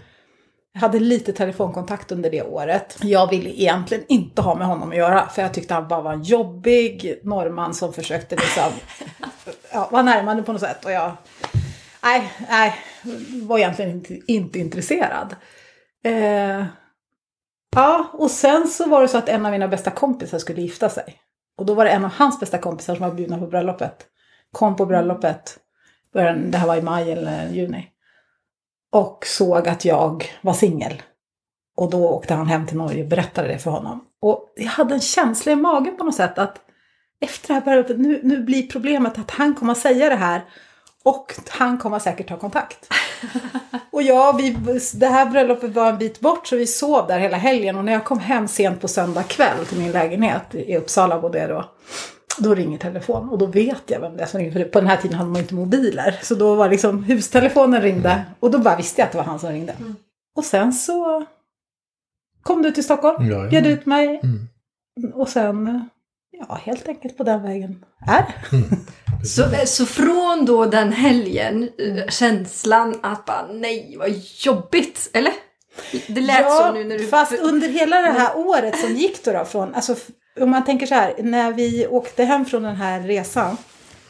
Jag 0.74 0.82
hade 0.82 1.00
lite 1.00 1.34
telefonkontakt 1.34 2.12
under 2.12 2.30
det 2.30 2.44
året. 2.44 2.98
Jag 3.02 3.30
ville 3.30 3.50
egentligen 3.50 4.04
inte 4.08 4.42
ha 4.42 4.56
med 4.56 4.68
honom 4.68 4.90
att 4.90 4.98
göra. 4.98 5.30
För 5.30 5.42
jag 5.42 5.54
tyckte 5.54 5.74
han 5.74 5.88
bara 5.88 6.02
var 6.02 6.14
en 6.14 6.24
jobbig 6.24 7.20
norrman 7.24 7.74
som 7.74 7.94
försökte 7.94 8.36
liksom 8.36 8.72
ja, 9.74 9.90
vara 9.92 10.04
närmande 10.04 10.44
på 10.44 10.52
något 10.52 10.62
sätt. 10.62 10.86
Och 10.86 10.92
jag 10.92 11.12
nej, 12.04 12.32
nej, 12.50 12.76
var 13.44 13.58
egentligen 13.58 13.92
inte, 13.92 14.20
inte 14.28 14.60
intresserad. 14.60 15.36
Eh, 16.04 16.66
ja, 17.76 18.10
och 18.14 18.32
sen 18.32 18.68
så 18.68 18.90
var 18.90 19.02
det 19.02 19.08
så 19.08 19.18
att 19.18 19.30
en 19.30 19.46
av 19.46 19.52
mina 19.52 19.68
bästa 19.68 19.92
kompisar 19.92 20.40
skulle 20.40 20.62
gifta 20.62 20.90
sig. 20.90 21.16
Och 21.58 21.66
då 21.66 21.74
var 21.74 21.86
det 21.86 21.92
en 21.92 22.06
av 22.06 22.12
hans 22.12 22.40
bästa 22.40 22.58
kompisar 22.58 22.96
som 22.96 23.06
var 23.08 23.16
bjudna 23.16 23.38
på 23.38 23.48
bröllopet. 23.48 24.06
Kom 24.52 24.76
på 24.76 24.86
bröllopet, 24.86 25.58
det 26.14 26.58
här 26.58 26.68
var 26.68 26.76
i 26.76 26.82
maj 26.82 27.12
eller 27.12 27.50
juni. 27.50 27.88
Och 28.92 29.26
såg 29.26 29.68
att 29.68 29.86
jag 29.86 30.26
var 30.42 30.54
singel. 30.54 31.02
Och 31.78 31.90
då 31.90 32.10
åkte 32.10 32.34
han 32.34 32.48
hem 32.48 32.68
till 32.68 32.78
Norge 32.78 33.04
och 33.04 33.10
berättade 33.10 33.48
det 33.48 33.60
för 33.60 33.72
honom. 33.72 34.06
Och 34.22 34.54
jag 34.56 34.66
hade 34.66 34.94
en 34.94 35.02
känsla 35.02 35.52
i 35.52 35.56
magen 35.56 35.98
på 35.98 36.04
något 36.04 36.16
sätt 36.16 36.38
att 36.38 36.62
efter 37.22 37.48
det 37.48 37.54
här 37.54 37.62
bröllopet, 37.62 38.00
nu, 38.00 38.20
nu 38.24 38.44
blir 38.44 38.68
problemet 38.68 39.18
att 39.18 39.32
han 39.32 39.56
kommer 39.56 39.72
att 39.72 39.78
säga 39.78 40.10
det 40.10 40.16
här. 40.16 40.46
Och 41.04 41.34
han 41.50 41.78
kommer 41.78 42.00
säkert 42.00 42.28
ta 42.28 42.38
kontakt. 42.38 42.94
och 43.92 44.02
ja, 44.02 44.32
vi, 44.32 44.52
det 44.96 45.08
här 45.08 45.26
bröllopet 45.26 45.72
var 45.72 45.90
en 45.90 45.98
bit 45.98 46.20
bort 46.20 46.48
så 46.48 46.56
vi 46.56 46.68
sov 46.68 47.08
där 47.08 47.20
hela 47.20 47.38
helgen. 47.38 47.78
Och 47.78 47.86
när 47.86 47.94
jag 47.94 48.06
kom 48.06 48.20
hem 48.20 48.48
sent 48.48 48.82
på 48.82 48.88
söndag 48.88 49.24
kväll 49.24 49.66
till 49.66 49.78
min 49.80 49.92
lägenhet 49.92 50.56
i 50.56 50.78
Uppsala 50.78 51.20
bodde 51.20 51.40
jag 51.40 51.50
då. 51.50 51.72
Då 52.40 52.56
ringer 52.56 52.78
telefon 52.78 53.30
och 53.30 53.38
då 53.38 53.46
vet 53.46 53.84
jag 53.86 54.00
vem 54.00 54.18
det 54.18 54.24
är 54.24 54.28
som 54.28 54.40
ringer. 54.40 54.52
För 54.52 54.64
på 54.64 54.80
den 54.80 54.90
här 54.90 54.98
tiden 54.98 55.18
hade 55.18 55.30
man 55.30 55.42
inte 55.42 55.56
mobiler. 55.56 56.20
Så 56.24 56.36
då 56.36 56.56
var 56.56 56.70
liksom 56.70 57.04
hustelefonen 57.04 57.82
ringde. 57.82 58.26
Och 58.40 58.52
då 58.52 58.58
bara 58.58 58.76
visste 58.76 59.02
jag 59.02 59.06
att 59.06 59.12
det 59.12 59.18
var 59.18 59.26
han 59.26 59.40
som 59.40 59.50
ringde. 59.50 59.76
Och 60.36 60.46
sen 60.46 60.74
så 60.74 61.26
kom 62.42 62.62
du 62.62 62.72
till 62.72 62.84
Stockholm. 62.84 63.30
Ja, 63.30 63.44
ja. 63.44 63.50
Bjöd 63.50 63.68
ut 63.68 63.86
mig. 63.86 64.22
Mm. 64.24 64.48
Och 65.14 65.30
sen, 65.30 65.90
ja 66.32 66.56
helt 66.56 66.88
enkelt 66.88 67.18
på 67.18 67.24
den 67.24 67.44
vägen 67.44 67.86
är 68.08 68.22
det. 68.22 68.68
Så, 69.24 69.44
så 69.66 69.86
från 69.86 70.46
då 70.46 70.66
den 70.66 70.92
helgen, 70.92 71.70
eh, 71.78 72.08
känslan 72.08 73.00
att 73.04 73.26
bara 73.26 73.48
nej 73.54 73.96
vad 74.00 74.10
jobbigt, 74.38 75.10
eller? 75.14 75.34
Det 76.08 76.22
lät 76.22 76.52
så 76.52 76.72
nu 76.72 76.84
när 76.84 76.98
du... 76.98 77.08
fast 77.08 77.40
under 77.40 77.68
hela 77.68 78.02
det 78.02 78.12
här 78.12 78.38
året 78.38 78.80
som 78.80 78.96
gick 78.96 79.26
då, 79.26 79.32
då 79.32 79.46
från, 79.46 79.76
alltså 79.76 79.96
om 80.42 80.50
man 80.50 80.66
tänker 80.66 80.86
så 80.86 80.96
här, 80.96 81.14
när 81.18 81.54
vi 81.54 81.88
åkte 81.88 82.24
hem 82.24 82.46
från 82.46 82.64
den 82.64 82.76
här 82.76 83.02
resan, 83.02 83.58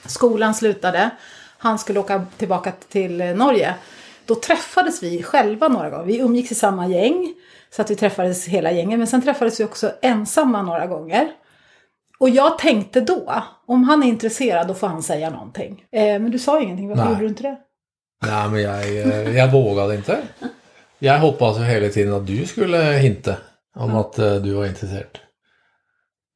skolan 0.06 0.54
slutade, 0.54 1.10
han 1.58 1.80
skulle 1.80 2.00
åka 2.00 2.26
tillbaka 2.38 2.72
till 2.90 3.18
Norge, 3.18 3.76
då 4.26 4.36
träffades 4.36 5.04
vi 5.04 5.24
själva 5.24 5.68
några 5.68 5.90
gånger. 5.90 6.06
Vi 6.06 6.20
umgicks 6.20 6.52
i 6.52 6.56
samma 6.56 6.88
gäng, 6.88 7.34
så 7.76 7.82
att 7.82 7.92
vi 7.92 7.96
träffades 7.96 8.48
hela 8.48 8.72
gänget, 8.72 9.00
men 9.00 9.08
sen 9.08 9.22
träffades 9.22 9.60
vi 9.60 9.64
också 9.64 9.92
ensamma 10.02 10.62
några 10.62 10.88
gånger. 10.88 11.32
Och 12.20 12.30
jag 12.30 12.58
tänkte 12.58 13.02
då, 13.02 13.44
om 13.66 13.84
han 13.84 14.04
är 14.04 14.08
intresserad 14.08 14.68
då 14.68 14.74
får 14.74 14.88
han 14.88 15.04
säga 15.04 15.30
någonting. 15.30 15.84
Eh, 15.92 16.02
men 16.02 16.32
du 16.32 16.40
sa 16.40 16.62
ingenting, 16.62 16.90
varför 16.90 17.04
Nej. 17.04 17.12
gjorde 17.14 17.24
du 17.24 17.30
inte 17.30 17.44
det? 17.44 17.58
Nej, 18.26 18.50
men 18.50 18.62
jag, 18.62 18.98
eh, 18.98 19.38
jag 19.38 19.52
vågade 19.52 19.96
inte. 19.96 20.20
Jag 21.00 21.20
hoppades 21.20 21.68
hela 21.68 21.90
tiden 21.90 22.14
att 22.14 22.28
du 22.28 22.46
skulle 22.46 22.78
hinta 22.78 23.36
om 23.76 23.96
att 23.96 24.20
eh, 24.20 24.36
du 24.36 24.54
var 24.54 24.66
intresserad. 24.66 25.20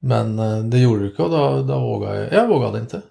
Men 0.04 0.40
eh, 0.40 0.58
det 0.58 0.78
gjorde 0.78 1.00
du 1.00 1.10
inte 1.10 1.24
och 1.24 1.30
då, 1.30 1.64
då 1.64 1.80
vågade 1.80 2.20
jag. 2.20 2.34
Jag 2.34 2.48
vågade 2.48 2.80
inte. 2.80 3.02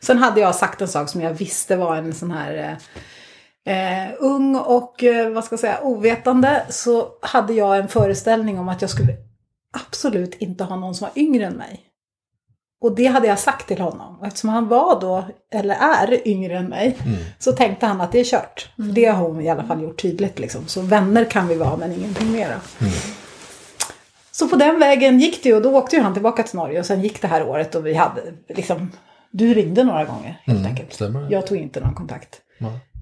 Sen 0.00 0.18
hade 0.18 0.40
jag 0.40 0.54
sagt 0.54 0.80
en 0.80 0.88
sak 0.88 1.08
som 1.08 1.20
jag 1.20 1.34
visste 1.34 1.76
var 1.76 1.96
en 1.96 2.12
sån 2.12 2.30
här 2.30 2.78
eh, 3.64 4.04
eh, 4.04 4.10
ung 4.18 4.56
och 4.56 5.04
eh, 5.04 5.30
vad 5.30 5.44
ska 5.44 5.52
jag 5.52 5.60
säga 5.60 5.80
ovetande. 5.82 6.62
Så 6.68 7.08
hade 7.22 7.52
jag 7.52 7.78
en 7.78 7.88
föreställning 7.88 8.58
om 8.58 8.68
att 8.68 8.80
jag 8.80 8.90
skulle 8.90 9.16
absolut 9.86 10.34
inte 10.34 10.64
ha 10.64 10.76
någon 10.76 10.94
som 10.94 11.08
var 11.14 11.22
yngre 11.22 11.46
än 11.46 11.54
mig. 11.54 11.80
Och 12.80 12.94
det 12.94 13.06
hade 13.06 13.26
jag 13.26 13.38
sagt 13.38 13.68
till 13.68 13.80
honom. 13.80 14.18
Och 14.20 14.26
eftersom 14.26 14.50
han 14.50 14.68
var 14.68 15.00
då, 15.00 15.24
eller 15.54 15.74
är, 15.74 16.28
yngre 16.28 16.58
än 16.58 16.68
mig. 16.68 16.98
Mm. 17.04 17.18
Så 17.38 17.52
tänkte 17.52 17.86
han 17.86 18.00
att 18.00 18.12
det 18.12 18.20
är 18.20 18.24
kört. 18.24 18.70
För 18.76 18.82
Det 18.82 19.04
har 19.04 19.28
hon 19.28 19.40
i 19.40 19.50
alla 19.50 19.64
fall 19.64 19.82
gjort 19.82 20.02
tydligt. 20.02 20.38
Liksom. 20.38 20.66
Så 20.66 20.80
vänner 20.80 21.24
kan 21.24 21.48
vi 21.48 21.54
vara 21.54 21.76
men 21.76 21.92
ingenting 21.92 22.32
mera. 22.32 22.60
Så 24.32 24.48
på 24.48 24.56
den 24.56 24.78
vägen 24.80 25.20
gick 25.20 25.42
det 25.42 25.48
ju 25.48 25.54
och 25.56 25.62
då 25.62 25.76
åkte 25.76 25.96
ju 25.96 26.02
han 26.02 26.12
tillbaka 26.12 26.42
till 26.42 26.56
Norge 26.56 26.78
och 26.80 26.86
sen 26.86 27.00
gick 27.02 27.22
det 27.22 27.28
här 27.28 27.48
året 27.48 27.74
och 27.74 27.86
vi 27.86 27.94
hade 27.94 28.22
liksom, 28.48 28.92
du 29.30 29.54
ringde 29.54 29.84
några 29.84 30.04
gånger 30.04 30.40
helt 30.44 30.58
Mm, 30.58 30.70
enkelt. 30.70 30.92
stämmer. 30.92 31.26
Jag 31.30 31.46
tog 31.46 31.58
inte 31.58 31.80
någon 31.80 31.94
kontakt. 31.94 32.40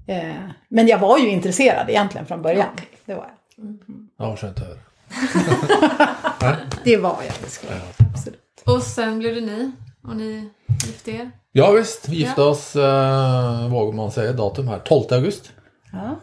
Eh, 0.07 0.33
men 0.69 0.87
jag 0.87 0.97
var 0.99 1.17
ju 1.17 1.29
intresserad 1.29 1.89
egentligen 1.89 2.25
från 2.27 2.41
början. 2.41 2.67
Det 3.05 3.13
var 3.13 3.27
jag. 3.57 3.77
Ja, 4.17 4.35
skönt 4.37 4.57
att 4.57 4.63
höra. 4.67 4.77
Det 6.83 6.97
var 6.97 7.17
jag, 7.25 7.33
det 7.43 7.49
skulle 7.49 7.71
jag 7.73 8.07
absolut. 8.13 8.39
Och 8.65 8.81
sen 8.83 9.19
blev 9.19 9.35
det 9.35 9.41
ni 9.41 9.71
och 10.03 10.15
ni 10.15 10.49
gifte 10.85 11.11
er. 11.11 11.31
Ja 11.51 11.71
visst, 11.71 12.09
vi 12.09 12.15
gifte 12.15 12.41
oss, 12.41 12.75
eh, 12.75 13.67
vågar 13.69 13.93
man 13.93 14.11
säga 14.11 14.33
datum 14.33 14.67
här, 14.67 14.79
12 14.79 15.03
augusti. 15.11 15.49
Ja. 15.91 16.15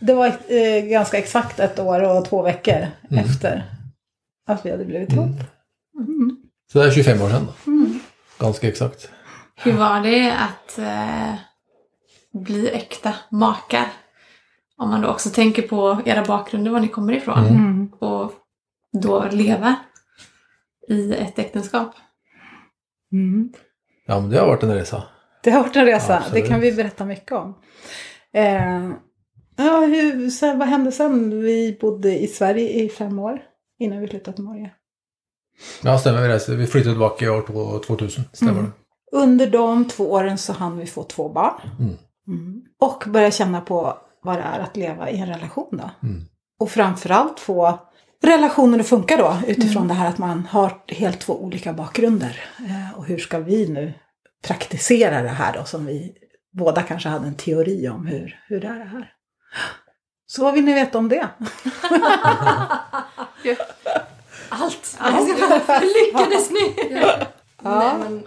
Det 0.00 0.14
var 0.14 0.26
eh, 0.26 0.84
ganska 0.84 1.18
exakt 1.18 1.60
ett 1.60 1.78
år 1.78 2.02
och 2.02 2.24
två 2.24 2.42
veckor 2.42 2.86
Mm. 3.10 3.24
efter 3.24 3.64
att 4.52 4.66
vi 4.66 4.70
hade 4.70 4.84
blivit 4.84 5.12
ihop. 5.12 5.36
Så 6.72 6.78
det 6.78 6.86
är 6.86 6.90
25 6.90 7.22
år 7.22 7.28
sedan 7.28 7.46
då. 7.46 8.44
Ganska 8.44 8.68
exakt. 8.68 9.10
Hur 9.56 9.72
var 9.72 10.00
det 10.00 10.32
att 10.32 10.78
eh, 10.78 11.34
bli 12.32 12.70
äkta 12.70 13.14
makar? 13.30 13.86
Om 14.76 14.90
man 14.90 15.00
då 15.00 15.08
också 15.08 15.30
tänker 15.30 15.62
på 15.62 16.02
era 16.04 16.24
bakgrunder, 16.24 16.70
var 16.70 16.80
ni 16.80 16.88
kommer 16.88 17.12
ifrån. 17.12 17.46
Mm. 17.46 17.88
Och 17.92 18.32
då 19.02 19.28
leva 19.30 19.76
i 20.88 21.14
ett 21.14 21.38
äktenskap. 21.38 21.94
Mm. 23.12 23.52
Ja 24.06 24.20
men 24.20 24.30
det 24.30 24.38
har 24.38 24.46
varit 24.46 24.62
en 24.62 24.74
resa. 24.74 25.02
Det 25.42 25.50
har 25.50 25.62
varit 25.62 25.76
en 25.76 25.84
resa, 25.84 26.16
Absolut. 26.16 26.44
det 26.44 26.48
kan 26.48 26.60
vi 26.60 26.72
berätta 26.72 27.04
mycket 27.04 27.32
om. 27.32 27.54
Eh, 28.32 28.90
ja, 29.56 29.80
hur, 29.80 30.30
sen, 30.30 30.58
vad 30.58 30.68
hände 30.68 30.92
sen? 30.92 31.40
Vi 31.40 31.78
bodde 31.80 32.18
i 32.18 32.26
Sverige 32.26 32.68
i 32.68 32.88
fem 32.88 33.18
år 33.18 33.49
innan 33.80 34.00
vi 34.00 34.08
flyttade 34.08 34.34
till 34.34 34.44
Norge. 34.44 34.70
Ja 35.82 35.98
stämmer, 35.98 36.28
reste. 36.28 36.56
vi 36.56 36.66
flyttade 36.66 36.94
tillbaka 36.94 37.24
i 37.24 37.28
år 37.28 37.42
två- 37.46 37.78
2000. 37.78 38.24
Stämmer 38.32 38.52
Mm. 38.52 38.64
det? 38.64 38.70
Under 39.16 39.46
de 39.50 39.88
två 39.88 40.12
åren 40.12 40.38
så 40.38 40.52
hann 40.52 40.78
vi 40.78 40.86
få 40.86 41.02
två 41.04 41.28
barn. 41.28 41.60
Mm. 41.78 41.94
Mm. 42.28 42.62
Och 42.80 43.04
börja 43.06 43.30
känna 43.30 43.60
på 43.60 43.98
vad 44.22 44.36
det 44.38 44.42
är 44.42 44.60
att 44.60 44.76
leva 44.76 45.10
i 45.10 45.18
en 45.20 45.26
relation 45.26 45.68
då. 45.70 45.90
Mm. 46.08 46.24
Och 46.60 46.70
framförallt 46.70 47.40
få 47.40 47.78
relationen 48.22 48.80
att 48.80 48.86
funka 48.86 49.16
då 49.16 49.36
utifrån 49.46 49.88
det 49.88 49.94
här 49.94 50.08
att 50.08 50.18
man 50.18 50.46
har 50.50 50.82
helt 50.88 51.20
två 51.20 51.42
olika 51.44 51.72
bakgrunder. 51.72 52.40
Eh, 52.58 52.98
och 52.98 53.04
hur 53.06 53.18
ska 53.18 53.38
vi 53.38 53.68
nu 53.68 53.94
praktisera 54.44 55.22
det 55.22 55.28
här 55.28 55.58
då 55.58 55.64
som 55.64 55.86
vi 55.86 56.12
båda 56.52 56.82
kanske 56.82 57.08
hade 57.08 57.26
en 57.26 57.34
teori 57.34 57.88
om 57.88 58.06
hur, 58.06 58.40
hur 58.48 58.60
det 58.60 58.66
är 58.66 58.78
det 58.78 58.84
här. 58.84 59.12
Så 60.30 60.44
vad 60.44 60.54
vill 60.54 60.64
ni 60.64 60.74
veta 60.74 60.98
om 60.98 61.08
det? 61.08 61.28
Allt! 64.48 64.96
Hur 65.00 66.06
lyckades 66.06 66.50
ni? 66.50 66.74
Nej, 67.62 67.94
men, 67.98 68.24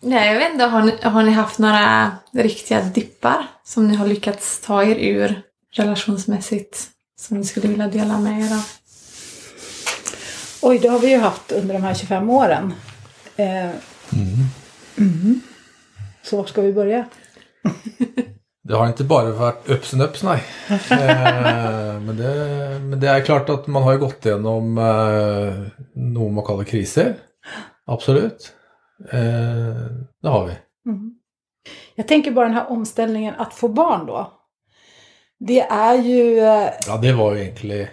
Nej, 0.00 0.32
jag 0.32 0.38
vet 0.38 0.52
inte. 0.52 0.64
Har 0.64 0.82
ni, 0.82 0.98
har 1.02 1.22
ni 1.22 1.30
haft 1.30 1.58
några 1.58 2.12
riktiga 2.32 2.82
dippar 2.82 3.46
som 3.64 3.88
ni 3.88 3.96
har 3.96 4.06
lyckats 4.06 4.60
ta 4.60 4.82
er 4.82 4.96
ur 4.96 5.42
relationsmässigt? 5.72 6.88
Som 7.20 7.38
ni 7.38 7.44
skulle 7.44 7.68
vilja 7.68 7.88
dela 7.88 8.18
med 8.18 8.40
er 8.40 8.54
av? 8.54 8.68
Oj, 10.62 10.78
det 10.78 10.88
har 10.88 10.98
vi 10.98 11.10
ju 11.10 11.18
haft 11.18 11.52
under 11.52 11.74
de 11.74 11.82
här 11.82 11.94
25 11.94 12.30
åren. 12.30 12.74
Eh, 13.36 13.70
mm. 14.96 15.40
Så 16.22 16.36
var 16.36 16.44
ska 16.44 16.62
vi 16.62 16.72
börja? 16.72 17.06
Det 18.64 18.74
har 18.74 18.86
inte 18.86 19.04
bara 19.04 19.30
varit 19.30 19.70
ups 19.70 19.92
and 19.94 20.02
ups, 20.02 20.22
nej. 20.22 20.42
eh, 20.90 22.00
men, 22.00 22.16
det, 22.16 22.78
men 22.82 23.00
det 23.00 23.08
är 23.08 23.20
klart 23.20 23.48
att 23.48 23.66
man 23.66 23.82
har 23.82 23.92
ju 23.92 23.98
gått 23.98 24.26
igenom 24.26 24.78
eh, 24.78 25.82
något 25.94 26.32
man 26.32 26.44
kallar 26.44 26.64
kriser. 26.64 27.14
Absolut. 27.86 28.52
Eh, 29.10 29.74
det 30.22 30.28
har 30.28 30.46
vi. 30.46 30.52
Mm. 30.90 31.14
Jag 31.94 32.08
tänker 32.08 32.30
bara 32.30 32.46
den 32.46 32.54
här 32.54 32.70
omställningen 32.70 33.34
att 33.38 33.54
få 33.54 33.68
barn 33.68 34.06
då. 34.06 34.32
Det 35.38 35.60
är 35.60 35.94
ju... 36.02 36.38
eh, 36.38 36.70
Ja, 36.86 36.96
det 37.02 37.12
var 37.12 37.34
ju 37.34 37.40
egentligen 37.42 37.86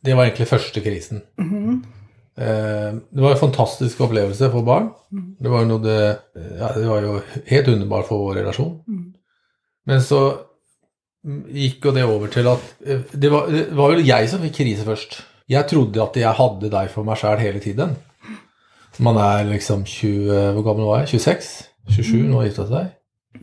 Det 0.00 0.14
var 0.14 0.24
egentligen 0.24 0.48
första 0.48 0.80
krisen. 0.80 1.20
mhm. 1.38 1.86
Eh, 2.36 2.94
det 3.10 3.20
var 3.20 3.30
en 3.30 3.36
fantastisk 3.36 4.00
upplevelse 4.00 4.50
för 4.50 4.62
barn. 4.62 4.90
Mm. 5.12 5.36
Det 5.40 5.48
var 5.48 5.60
ju 5.60 5.66
nog 5.66 5.82
det, 5.82 6.18
ja, 6.58 6.72
det 6.72 6.86
var 6.86 7.00
ju 7.02 7.20
helt 7.46 7.68
underbart 7.68 8.06
för 8.06 8.16
vår 8.16 8.34
relation. 8.34 8.84
Mm. 8.88 9.09
Men 9.86 10.02
så 10.02 10.34
mm, 11.24 11.44
gick 11.50 11.84
ju 11.84 11.90
det 11.90 12.00
över 12.00 12.28
till 12.28 12.46
att 12.46 12.74
eh, 12.86 13.00
det 13.10 13.28
var, 13.28 13.48
det 13.48 13.70
var 13.70 13.90
väl 13.90 14.06
jag 14.06 14.28
som 14.28 14.38
fick 14.38 14.54
kris 14.54 14.84
först. 14.84 15.22
Jag 15.46 15.68
trodde 15.68 16.02
att 16.02 16.16
jag 16.16 16.32
hade 16.32 16.68
dig 16.68 16.88
för 16.88 17.02
mig 17.02 17.16
själv 17.16 17.38
hela 17.38 17.58
tiden. 17.58 17.96
Man 18.96 19.16
är 19.16 19.44
liksom 19.44 19.86
20, 19.86 20.30
eh, 20.30 20.52
vad 20.52 20.64
gammal 20.64 20.84
var 20.86 20.98
jag? 20.98 21.08
26? 21.08 21.64
27 21.96 22.22
när 22.22 22.34
man 22.34 22.44
gifte 22.44 22.66
sig? 22.66 22.86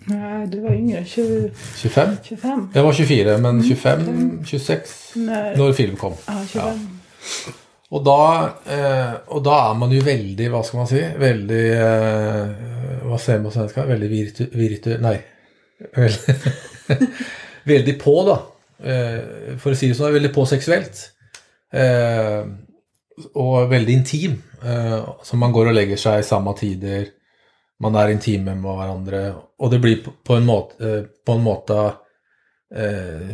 Nej, 0.05 0.47
du 0.47 0.61
var 0.61 0.73
yngre. 0.73 1.05
20, 1.05 1.51
25? 1.75 2.15
25. 2.23 2.69
Jag 2.73 2.83
var 2.83 2.93
24 2.93 3.37
men 3.37 3.63
25, 3.63 4.45
26 4.45 5.11
Nej. 5.15 5.57
när 5.57 5.73
film 5.73 5.95
kom. 5.95 6.13
Ja, 6.25 6.45
25. 6.51 6.99
Och 7.89 8.03
då, 8.03 8.49
eh, 8.71 9.13
och 9.25 9.43
då 9.43 9.51
är 9.51 9.73
man 9.73 9.91
ju 9.91 9.99
väldigt, 9.99 10.51
vad 10.51 10.65
ska 10.65 10.77
man 10.77 10.87
säga, 10.87 11.17
väldigt, 11.17 11.73
eh, 11.73 12.47
vad 13.03 13.21
säger 13.21 13.39
man 13.39 13.45
på 13.45 13.51
svenska, 13.51 13.85
väldigt 13.85 14.11
virtu, 14.11 14.49
virtu 14.51 14.97
nej, 15.01 15.21
väldigt, 15.95 16.43
veldig 17.63 18.03
på 18.03 18.23
då. 18.25 18.33
Eh, 18.89 19.57
For 19.57 19.71
å 19.71 19.75
att 19.75 19.87
det 19.89 19.95
så, 19.95 20.11
väldigt 20.11 20.33
på 20.33 20.45
sexuellt. 20.45 21.11
Og 21.73 22.43
och 23.33 23.71
väldigt 23.71 23.97
intim. 23.97 24.43
Eh, 24.65 25.09
så 25.23 25.35
man 25.35 25.51
går 25.51 25.65
och 25.65 25.73
lägger 25.73 25.97
sig 25.97 26.19
i 26.19 26.23
samma 26.23 26.53
tider. 26.53 27.07
Man 27.79 27.95
är 27.95 28.09
intime 28.09 28.55
med 28.55 28.71
varandra. 28.77 29.35
Och 29.57 29.69
det 29.71 29.79
blir 29.79 30.03
på- 30.23 30.33
en 30.33 30.45
måte, 30.45 31.05
på 31.25 31.31
en 31.31 31.41
måte 31.41 31.73
For 31.73 31.93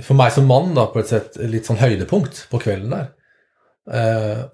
för 0.03 0.13
mig 0.13 0.31
som 0.31 0.47
man 0.47 0.75
då, 0.75 0.85
på 0.85 0.99
ett 0.99 1.07
sätt 1.07 1.35
lite 1.35 1.65
sånn 1.67 1.77
höjdpunkt 1.77 2.47
på 2.49 2.59
kvällen 2.59 2.89
där. 2.89 3.07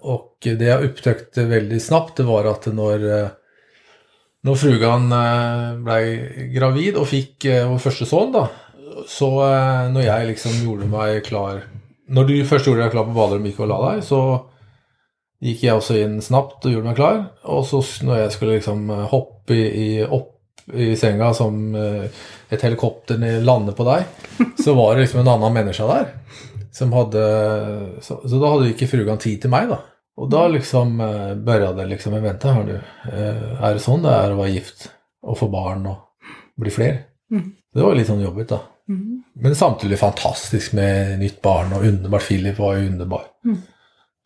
och 0.00 0.36
det 0.42 0.64
jag 0.64 0.84
upptäckte 0.84 1.44
väldigt 1.44 1.84
snabbt 1.84 2.16
det 2.16 2.22
var 2.22 2.44
att 2.44 2.66
när, 2.66 3.30
när 4.42 4.54
frugan 4.54 5.12
eh, 5.12 5.78
blev 5.78 6.32
gravid 6.52 6.96
och 6.96 7.08
fick 7.08 7.44
eh, 7.44 7.70
vår 7.70 7.78
första 7.78 8.04
son 8.04 8.32
då, 8.32 8.48
så 9.08 9.42
eh, 9.42 9.90
när 9.90 10.00
jag 10.00 10.26
liksom 10.26 10.64
gjorde 10.64 10.86
mig 10.86 11.20
klar, 11.20 11.64
när 12.08 12.24
du 12.24 12.46
först 12.46 12.66
gjorde 12.66 12.80
dig 12.80 12.90
klar 12.90 13.04
på 13.04 13.10
badrummet 13.10 13.42
och 13.42 13.46
gick 13.46 13.60
och 13.60 13.68
la 13.68 13.92
dig, 13.92 14.02
så 14.02 14.46
gick 15.40 15.62
jag 15.62 15.76
också 15.76 15.96
in 15.96 16.22
snabbt 16.22 16.64
och 16.64 16.70
gjorde 16.70 16.86
mig 16.86 16.94
klar. 16.94 17.24
Och 17.42 17.66
så 17.66 17.82
när 18.02 18.18
jag 18.18 18.32
skulle 18.32 18.54
liksom 18.54 18.88
hoppa 18.88 19.54
i, 19.54 19.94
i, 19.94 20.04
upp 20.04 20.36
i 20.74 20.96
sänga 20.96 21.34
som 21.34 21.74
ett 22.48 22.62
helikopter 22.62 23.40
landade 23.40 23.76
på 23.76 23.84
dig, 23.84 24.04
så 24.64 24.74
var 24.74 24.94
det 24.94 25.00
liksom 25.00 25.20
en 25.20 25.28
annan 25.28 25.52
människa 25.52 25.86
där. 25.86 26.06
Som 26.72 26.92
hade, 26.92 27.20
så, 28.00 28.28
så 28.28 28.40
då 28.40 28.46
hade 28.46 28.68
inte 28.68 28.86
frugan 28.86 29.18
tid 29.18 29.40
till 29.40 29.50
mig 29.50 29.66
då. 29.66 29.78
Och 30.16 30.30
då 30.30 30.48
liksom 30.48 31.00
eh, 31.00 31.34
började 31.34 31.82
det 31.82 31.88
liksom, 31.88 32.12
men 32.12 32.22
vänta 32.22 32.52
här 32.52 32.64
nu, 32.64 32.80
eh, 33.12 33.64
är 33.64 33.74
det 33.74 33.80
sån 33.80 34.02
det 34.02 34.08
är 34.08 34.30
att 34.30 34.36
vara 34.36 34.48
gift 34.48 34.90
och 35.22 35.38
få 35.38 35.48
barn 35.48 35.86
och 35.86 35.98
bli 36.56 36.70
fler? 36.70 36.98
Mm. 37.30 37.52
Det 37.74 37.82
var 37.82 37.94
lite 37.94 38.06
sån 38.06 38.20
jobbigt 38.20 38.48
då. 38.48 38.60
Mm. 38.88 39.22
Men 39.34 39.56
samtidigt 39.56 39.98
fantastiskt 39.98 40.72
med 40.72 41.18
nytt 41.18 41.42
barn 41.42 41.72
och 41.72 41.84
underbart. 41.84 42.22
Filip 42.22 42.58
var 42.58 42.74
ju 42.74 42.86
underbar. 42.86 43.22
Mm. 43.44 43.58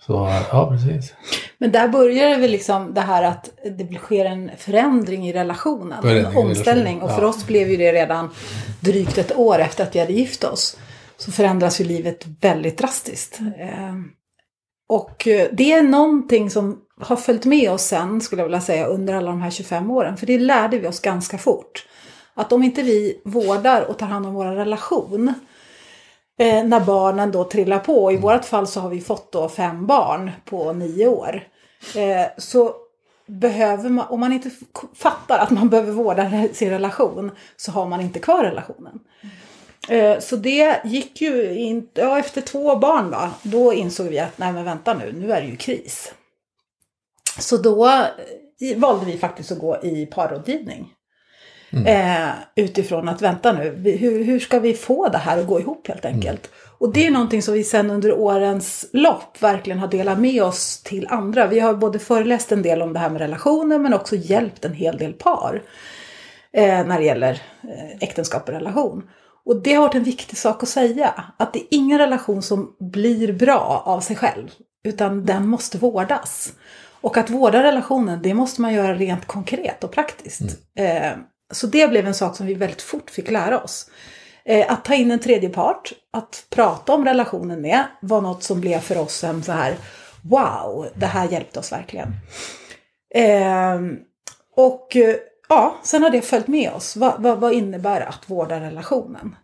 Så 0.06 0.12
ja, 0.50 0.68
precis. 0.70 1.14
Men 1.58 1.72
där 1.72 1.88
börjar 1.88 2.38
väl 2.38 2.50
liksom 2.50 2.94
det 2.94 3.00
här 3.00 3.22
att 3.22 3.50
det 3.78 3.94
sker 3.98 4.24
en 4.24 4.50
förändring 4.58 5.28
i 5.28 5.32
relationen. 5.32 6.02
Förändring 6.02 6.42
en 6.42 6.48
omställning. 6.48 7.02
Och 7.02 7.10
för 7.10 7.22
ja. 7.22 7.28
oss 7.28 7.46
blev 7.46 7.70
ju 7.70 7.76
det 7.76 7.92
redan 7.92 8.30
drygt 8.80 9.18
ett 9.18 9.36
år 9.36 9.58
efter 9.58 9.84
att 9.84 9.94
vi 9.94 10.00
hade 10.00 10.12
gift 10.12 10.44
oss. 10.44 10.78
Så 11.16 11.32
förändras 11.32 11.80
ju 11.80 11.84
livet 11.84 12.26
väldigt 12.40 12.78
drastiskt. 12.78 13.38
Och 14.86 15.28
eh, 15.28 15.48
det 15.52 15.72
är 15.72 15.82
någonting 15.82 16.50
som 16.50 16.80
har 17.00 17.16
följt 17.16 17.44
med 17.44 17.70
oss 17.70 17.82
sen, 17.82 18.20
skulle 18.20 18.42
jag 18.42 18.46
vilja 18.46 18.60
säga, 18.60 18.86
under 18.86 19.14
alla 19.14 19.30
de 19.30 19.42
här 19.42 19.50
25 19.50 19.90
åren. 19.90 20.16
För 20.16 20.26
det 20.26 20.38
lärde 20.38 20.78
vi 20.78 20.88
oss 20.88 21.00
ganska 21.00 21.38
fort. 21.38 21.86
Att 22.34 22.52
om 22.52 22.62
inte 22.62 22.82
vi 22.82 23.20
vårdar 23.24 23.82
och 23.82 23.98
tar 23.98 24.06
hand 24.06 24.26
om 24.26 24.34
vår 24.34 24.44
relation 24.44 25.34
eh, 26.38 26.64
när 26.64 26.80
barnen 26.80 27.32
då 27.32 27.44
trillar 27.44 27.78
på. 27.78 28.12
I 28.12 28.16
vårt 28.16 28.44
fall 28.44 28.66
så 28.66 28.80
har 28.80 28.88
vi 28.88 29.00
fått 29.00 29.32
då 29.32 29.48
fem 29.48 29.86
barn 29.86 30.30
på 30.44 30.72
nio 30.72 31.06
år. 31.06 31.42
Eh, 31.96 32.26
så 32.38 32.74
behöver 33.26 33.90
man, 33.90 34.06
om 34.08 34.20
man 34.20 34.32
inte 34.32 34.50
fattar 34.94 35.38
att 35.38 35.50
man 35.50 35.68
behöver 35.68 35.92
vårda 35.92 36.48
sin 36.52 36.70
relation 36.70 37.30
så 37.56 37.72
har 37.72 37.86
man 37.86 38.00
inte 38.00 38.18
kvar 38.18 38.44
relationen. 38.44 39.00
Eh, 39.22 39.28
så 40.20 40.36
det 40.36 40.80
gick 40.84 41.20
ju 41.20 41.54
inte, 41.54 42.00
ja 42.00 42.18
efter 42.18 42.40
två 42.40 42.76
barn 42.76 43.10
då, 43.10 43.30
då 43.42 43.72
insåg 43.72 44.06
vi 44.06 44.18
att 44.18 44.38
nej 44.38 44.52
men 44.52 44.64
vänta 44.64 44.94
nu, 44.94 45.12
nu 45.12 45.32
är 45.32 45.40
det 45.40 45.46
ju 45.46 45.56
kris. 45.56 46.12
Så 47.38 47.56
då 47.56 47.86
eh, 47.88 48.76
valde 48.76 49.06
vi 49.06 49.18
faktiskt 49.18 49.52
att 49.52 49.58
gå 49.58 49.78
i 49.82 50.06
parrådgivning. 50.06 50.92
Eh, 51.86 52.28
utifrån 52.56 53.08
att 53.08 53.22
vänta 53.22 53.52
nu, 53.52 53.70
hur, 54.00 54.24
hur 54.24 54.40
ska 54.40 54.58
vi 54.58 54.74
få 54.74 55.08
det 55.08 55.18
här 55.18 55.38
att 55.38 55.46
gå 55.46 55.60
ihop 55.60 55.88
helt 55.88 56.04
enkelt? 56.04 56.50
Och 56.78 56.92
det 56.92 57.06
är 57.06 57.10
någonting 57.10 57.42
som 57.42 57.54
vi 57.54 57.64
sen 57.64 57.90
under 57.90 58.12
årens 58.12 58.86
lopp 58.92 59.42
verkligen 59.42 59.78
har 59.78 59.88
delat 59.88 60.18
med 60.18 60.42
oss 60.42 60.82
till 60.82 61.06
andra. 61.10 61.46
Vi 61.46 61.60
har 61.60 61.74
både 61.74 61.98
föreläst 61.98 62.52
en 62.52 62.62
del 62.62 62.82
om 62.82 62.92
det 62.92 62.98
här 62.98 63.10
med 63.10 63.20
relationer 63.20 63.78
men 63.78 63.94
också 63.94 64.16
hjälpt 64.16 64.64
en 64.64 64.72
hel 64.72 64.98
del 64.98 65.12
par. 65.12 65.62
Eh, 66.52 66.86
när 66.86 66.98
det 66.98 67.04
gäller 67.04 67.42
eh, 67.62 67.96
äktenskap 68.00 68.48
och 68.48 68.54
relation. 68.54 69.10
Och 69.46 69.62
det 69.62 69.74
har 69.74 69.82
varit 69.82 69.94
en 69.94 70.04
viktig 70.04 70.38
sak 70.38 70.62
att 70.62 70.68
säga. 70.68 71.24
Att 71.36 71.52
det 71.52 71.58
är 71.58 71.66
ingen 71.70 71.98
relation 71.98 72.42
som 72.42 72.76
blir 72.80 73.32
bra 73.32 73.82
av 73.86 74.00
sig 74.00 74.16
själv. 74.16 74.50
Utan 74.84 75.24
den 75.24 75.48
måste 75.48 75.78
vårdas. 75.78 76.52
Och 77.00 77.16
att 77.16 77.30
vårda 77.30 77.62
relationen, 77.62 78.22
det 78.22 78.34
måste 78.34 78.60
man 78.60 78.74
göra 78.74 78.94
rent 78.94 79.26
konkret 79.26 79.84
och 79.84 79.92
praktiskt. 79.92 80.42
Eh, 80.78 81.12
så 81.52 81.66
det 81.66 81.88
blev 81.88 82.06
en 82.06 82.14
sak 82.14 82.36
som 82.36 82.46
vi 82.46 82.54
väldigt 82.54 82.82
fort 82.82 83.10
fick 83.10 83.30
lära 83.30 83.60
oss. 83.62 83.90
Eh, 84.44 84.72
att 84.72 84.84
ta 84.84 84.94
in 84.94 85.10
en 85.10 85.18
tredje 85.18 85.48
part, 85.48 85.92
att 86.12 86.46
prata 86.50 86.94
om 86.94 87.04
relationen 87.04 87.60
med, 87.60 87.84
var 88.00 88.20
något 88.20 88.42
som 88.42 88.60
blev 88.60 88.78
för 88.78 88.98
oss 88.98 89.24
en 89.24 89.42
så 89.42 89.52
här 89.52 89.76
wow, 90.22 90.88
det 90.94 91.06
här 91.06 91.28
hjälpte 91.28 91.58
oss 91.58 91.72
verkligen. 91.72 92.08
Eh, 93.14 93.80
och 94.56 94.96
eh, 94.96 95.16
ja, 95.48 95.78
sen 95.82 96.02
har 96.02 96.10
det 96.10 96.22
följt 96.22 96.48
med 96.48 96.72
oss. 96.72 96.96
Vad, 96.96 97.22
vad, 97.22 97.40
vad 97.40 97.52
innebär 97.52 98.00
att 98.00 98.30
vårda 98.30 98.60
relationen? 98.60 99.36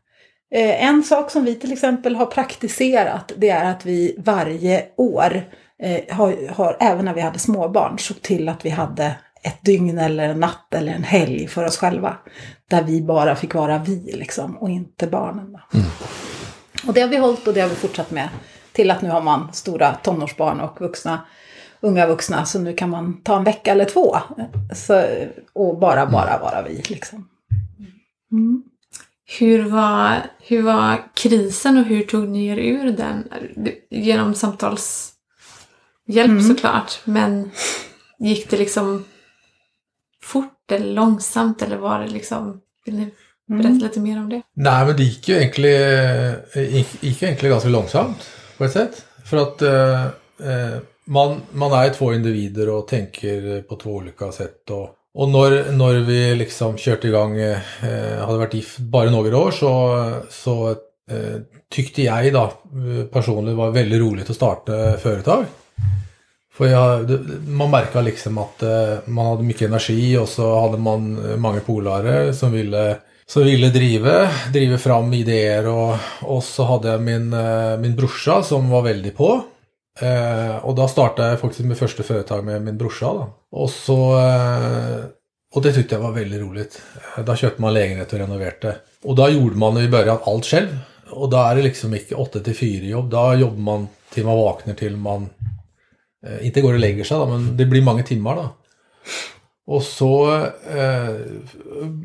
Eh, 0.55 0.85
en 0.85 1.03
sak 1.03 1.31
som 1.31 1.45
vi 1.45 1.55
till 1.55 1.73
exempel 1.73 2.17
har 2.17 2.27
praktiserat 2.27 3.33
det 3.37 3.49
är 3.49 3.71
att 3.71 3.87
vi 3.87 4.17
varje 4.19 4.87
år, 4.97 5.43
eh, 5.83 6.17
har, 6.17 6.49
har, 6.55 6.77
även 6.81 7.05
när 7.05 7.15
vi 7.15 7.21
hade 7.21 7.39
småbarn, 7.39 7.99
såg 7.99 8.23
till 8.23 8.49
att 8.49 8.65
vi 8.65 8.71
hade 8.71 9.15
ett 9.43 9.65
dygn 9.65 9.99
eller 9.99 10.29
en 10.29 10.41
natt 10.41 10.75
eller 10.75 10.93
en 10.93 11.05
helg 11.05 11.49
för 11.49 11.65
oss 11.65 11.79
själva. 11.79 12.17
Där 12.69 12.83
vi 12.83 13.03
bara 13.03 13.37
fick 13.37 13.55
vara 13.55 13.79
vi 13.79 14.13
liksom 14.15 14.57
och 14.57 14.71
inte 14.71 15.07
barnen. 15.07 15.53
Då. 15.53 15.81
Och 16.87 16.95
det 16.95 17.01
har 17.01 17.09
vi 17.09 17.17
hållit 17.17 17.47
och 17.47 17.55
det 17.55 17.61
har 17.61 17.69
vi 17.69 17.75
fortsatt 17.75 18.11
med. 18.11 18.29
Till 18.73 18.91
att 18.91 19.03
nu 19.03 19.11
har 19.11 19.21
man 19.21 19.53
stora 19.53 19.95
tonårsbarn 19.95 20.61
och 20.61 20.81
vuxna, 20.81 21.21
unga 21.81 22.07
vuxna. 22.07 22.45
Så 22.45 22.59
nu 22.59 22.75
kan 22.75 22.91
man 22.91 23.21
ta 23.23 23.37
en 23.39 23.45
vecka 23.45 23.73
eller 23.73 23.85
två. 23.85 24.17
Så, 24.75 25.05
och 25.53 25.79
bara, 25.79 26.07
bara 26.07 26.39
vara 26.39 26.63
vi 26.69 26.83
liksom. 26.89 27.29
Mm. 28.33 28.63
Hur 29.39 29.63
var, 29.71 30.17
hur 30.41 30.63
var 30.63 31.03
krisen 31.15 31.79
och 31.79 31.85
hur 31.85 32.03
tog 32.03 32.29
ni 32.29 32.47
er 32.47 32.57
ur 32.57 32.93
den? 32.93 33.29
Genom 33.91 34.35
samtalshjälp 34.35 35.15
Mm. 36.25 36.43
såklart. 36.43 37.01
Men 37.05 37.51
gick 38.19 38.51
det 38.51 38.57
liksom 38.59 39.05
fort 40.23 40.73
eller 40.73 40.95
långsamt 40.95 41.63
eller 41.63 41.77
var 41.77 42.01
det 42.01 42.09
liksom... 42.09 42.61
Vill 42.85 42.95
ni 42.95 43.11
berätta 43.47 43.69
Mm. 43.69 43.79
lite 43.79 44.01
mer 44.01 44.19
om 44.19 44.29
det? 44.29 44.43
Nej, 44.55 44.87
men 44.87 44.97
det 44.97 45.03
gick 45.03 45.29
ju 45.29 45.35
egentligen, 45.37 46.35
gick, 46.55 47.03
gick 47.03 47.23
ju 47.23 47.29
egentligen 47.29 47.53
ganska 47.53 47.69
långsamt 47.69 48.31
på 48.59 48.65
ett 48.65 48.73
sätt. 48.73 49.05
För 49.25 49.37
att 49.37 49.63
eh, 49.63 50.05
eh, 50.51 50.79
man, 51.11 51.41
man 51.53 51.73
är 51.73 51.91
två 51.91 52.15
individer 52.15 52.69
och 52.69 52.89
tänker 52.89 53.63
på 53.63 53.77
två 53.77 53.91
olika 53.91 54.33
sätt. 54.33 54.71
Och, 54.71 54.89
och 55.15 55.29
när, 55.29 55.73
när 55.73 55.95
vi 55.95 56.35
liksom 56.35 56.77
körde 56.77 57.09
igång, 57.09 57.39
eh, 57.39 57.59
hade 58.27 58.39
varit 58.39 58.55
gift 58.55 58.79
bara 58.79 59.11
några 59.11 59.39
år 59.39 59.51
så, 59.51 60.13
så 60.31 60.71
eh, 61.11 61.41
tyckte 61.71 62.03
jag 62.03 62.33
då 62.33 62.43
eh, 62.43 63.07
personligen 63.13 63.57
var 63.57 63.71
väldigt 63.71 64.01
roligt 64.01 64.31
att 64.31 64.37
starta 64.37 64.97
företag. 64.97 65.45
För 66.53 66.67
jag, 66.67 67.11
man 67.49 67.71
märkte 67.71 68.03
liksom 68.03 68.39
att 68.39 68.63
eh, 68.63 68.99
man 69.05 69.27
hade 69.27 69.43
mycket 69.43 69.69
energi 69.69 70.17
och 70.19 70.29
så 70.29 70.61
hade 70.61 70.79
man 70.79 71.41
många 71.41 71.61
polare 71.61 72.35
som 72.35 72.53
ville, 72.53 72.97
som 73.27 73.45
ville 73.45 73.69
driva, 73.69 74.31
driva 74.53 74.79
fram 74.79 75.15
idéer 75.15 75.67
och, 75.67 75.97
och 76.23 76.45
så 76.45 76.65
hade 76.65 76.89
jag 76.89 77.03
min, 77.03 77.33
eh, 77.33 77.79
min 77.79 77.97
brorsa 77.97 78.43
som 78.43 78.71
var 78.71 78.83
väldigt 78.83 79.17
på. 79.17 79.43
Eh, 80.01 80.57
och 80.57 80.75
då 80.75 80.89
startade 80.89 81.29
jag 81.29 81.41
faktiskt 81.41 81.69
mitt 81.69 81.79
första 81.79 82.03
företag 82.03 82.45
med 82.45 82.63
min 82.63 82.79
brorsa. 82.79 83.07
Då. 83.07 83.35
Och, 83.51 83.71
så, 83.71 84.19
eh, 84.19 85.05
och 85.55 85.63
det 85.63 85.73
tyckte 85.73 85.95
jag 85.95 86.03
var 86.03 86.13
väldigt 86.13 86.41
roligt. 86.41 86.83
Eh, 87.17 87.25
då 87.25 87.37
köpte 87.37 87.63
man 87.63 87.75
lägenhet 87.75 88.13
och 88.13 88.19
renoverade. 88.19 88.77
Och 89.05 89.17
då 89.17 89.29
gjorde 89.29 89.57
man 89.57 89.79
i 89.79 89.89
början 89.89 90.19
allt 90.25 90.47
själv. 90.47 90.79
Och 91.11 91.31
då 91.31 91.37
är 91.37 91.57
det 91.57 91.63
liksom 91.63 91.95
inte 91.95 92.15
8 92.15 92.41
till 92.41 92.57
4 92.57 92.85
jobb. 92.85 93.11
Då 93.11 93.35
jobbar 93.35 93.57
man 93.57 93.89
till 94.15 94.25
man 94.25 94.37
vaknar 94.37 94.75
till 94.75 94.97
man 94.97 95.29
eh, 96.27 96.47
inte 96.47 96.61
går 96.61 96.73
och 96.73 96.79
lägger 96.79 97.05
sig 97.05 97.19
då, 97.19 97.27
men 97.27 97.57
det 97.57 97.65
blir 97.65 97.83
många 97.83 98.03
timmar 98.03 98.37
då. 98.37 98.49
Och 99.67 99.83
så 99.83 100.37
eh, 100.71 101.15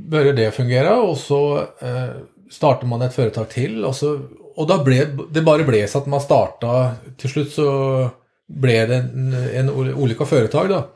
börjar 0.10 0.34
det 0.34 0.52
fungera 0.52 1.02
och 1.02 1.17
så 1.17 1.58
eh, 1.58 2.10
startar 2.52 2.88
man 2.88 3.02
ett 3.02 3.15
företag 3.15 3.50
till 3.50 3.86
och, 3.86 3.95
så, 3.95 4.19
och 4.56 4.68
då 4.68 4.84
blev 4.84 5.20
det 5.32 5.41
bara 5.41 5.63
blev 5.63 5.88
så 5.88 5.98
att 5.98 6.06
man 6.06 6.22
startade, 6.22 6.91
till 7.18 7.30
slut 7.30 7.54
så 7.54 8.10
blev 8.48 8.89
det 8.89 8.96
en, 8.96 9.34
en 9.34 9.70
olika 9.94 10.26
företag 10.26 10.70
då. 10.70 10.89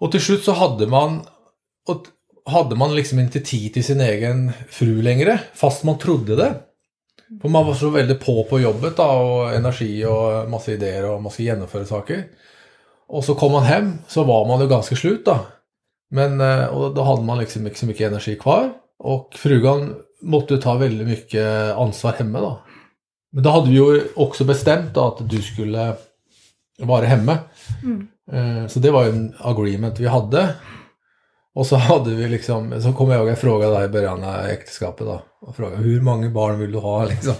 Och 0.00 0.12
till 0.12 0.20
slut 0.20 0.44
så 0.44 0.52
hade 0.52 0.86
man, 0.86 1.20
och 1.88 2.02
hade 2.44 2.76
man 2.76 2.94
liksom 2.94 3.18
inte 3.18 3.40
tid 3.40 3.74
till 3.74 3.84
sin 3.84 4.00
egen 4.00 4.52
fru 4.68 5.02
längre, 5.02 5.40
fast 5.54 5.84
man 5.84 5.98
trodde 5.98 6.36
det. 6.36 6.54
För 7.42 7.48
man 7.48 7.66
var 7.66 7.74
så 7.74 7.88
väldigt 7.88 8.24
på 8.24 8.44
på 8.44 8.60
jobbet 8.60 8.96
då, 8.96 9.04
och 9.04 9.52
energi 9.52 10.04
och 10.04 10.50
massa 10.50 10.72
idéer 10.72 11.10
och 11.10 11.22
man 11.22 11.32
ska 11.32 11.42
genomföra 11.42 11.84
saker. 11.84 12.24
Och 13.08 13.24
så 13.24 13.34
kom 13.34 13.52
man 13.52 13.62
hem 13.62 13.98
så 14.08 14.24
var 14.24 14.48
man 14.48 14.60
ju 14.60 14.68
ganska 14.68 14.96
slut 14.96 15.24
då. 15.24 15.38
Men 16.10 16.40
eh, 16.40 16.66
och 16.66 16.94
då 16.94 17.02
hade 17.02 17.22
man 17.22 17.38
liksom 17.38 17.66
inte 17.66 17.78
så 17.78 17.86
mycket 17.86 18.10
energi 18.10 18.36
kvar. 18.36 18.72
Och 18.98 19.34
frugan 19.34 19.94
måste 20.22 20.58
ta 20.58 20.74
väldigt 20.74 21.08
mycket 21.08 21.76
ansvar 21.76 22.12
hemma 22.12 22.40
då. 22.40 22.60
Men 23.32 23.42
då 23.42 23.50
hade 23.50 23.68
vi 23.68 23.74
ju 23.74 24.02
också 24.16 24.44
bestämt 24.44 24.94
då 24.94 25.00
att 25.04 25.30
du 25.30 25.42
skulle 25.42 25.94
vara 26.78 27.04
hemma. 27.06 27.38
Eh, 28.32 28.66
Så 28.68 28.78
det 28.78 28.90
var 28.90 29.04
ju 29.04 29.10
en 29.10 29.34
agreement 29.38 29.98
vi 30.00 30.06
hade. 30.06 30.48
Och 31.54 31.66
så 31.66 31.76
hade 31.76 32.10
vi 32.10 32.28
liksom, 32.28 32.82
så 32.82 32.92
kommer 32.92 33.12
jag 33.12 33.20
ihåg 33.20 33.28
jag 33.30 33.38
frågade 33.38 33.74
dig 33.74 33.84
i 33.84 33.88
början 33.88 34.24
av 34.24 34.34
äktenskapet 34.46 35.06
då. 35.06 35.22
Och 35.40 35.56
frågade 35.56 35.76
hur 35.82 36.00
många 36.00 36.30
barn 36.30 36.58
vill 36.58 36.72
du 36.72 36.78
ha 36.78 37.04
liksom? 37.08 37.34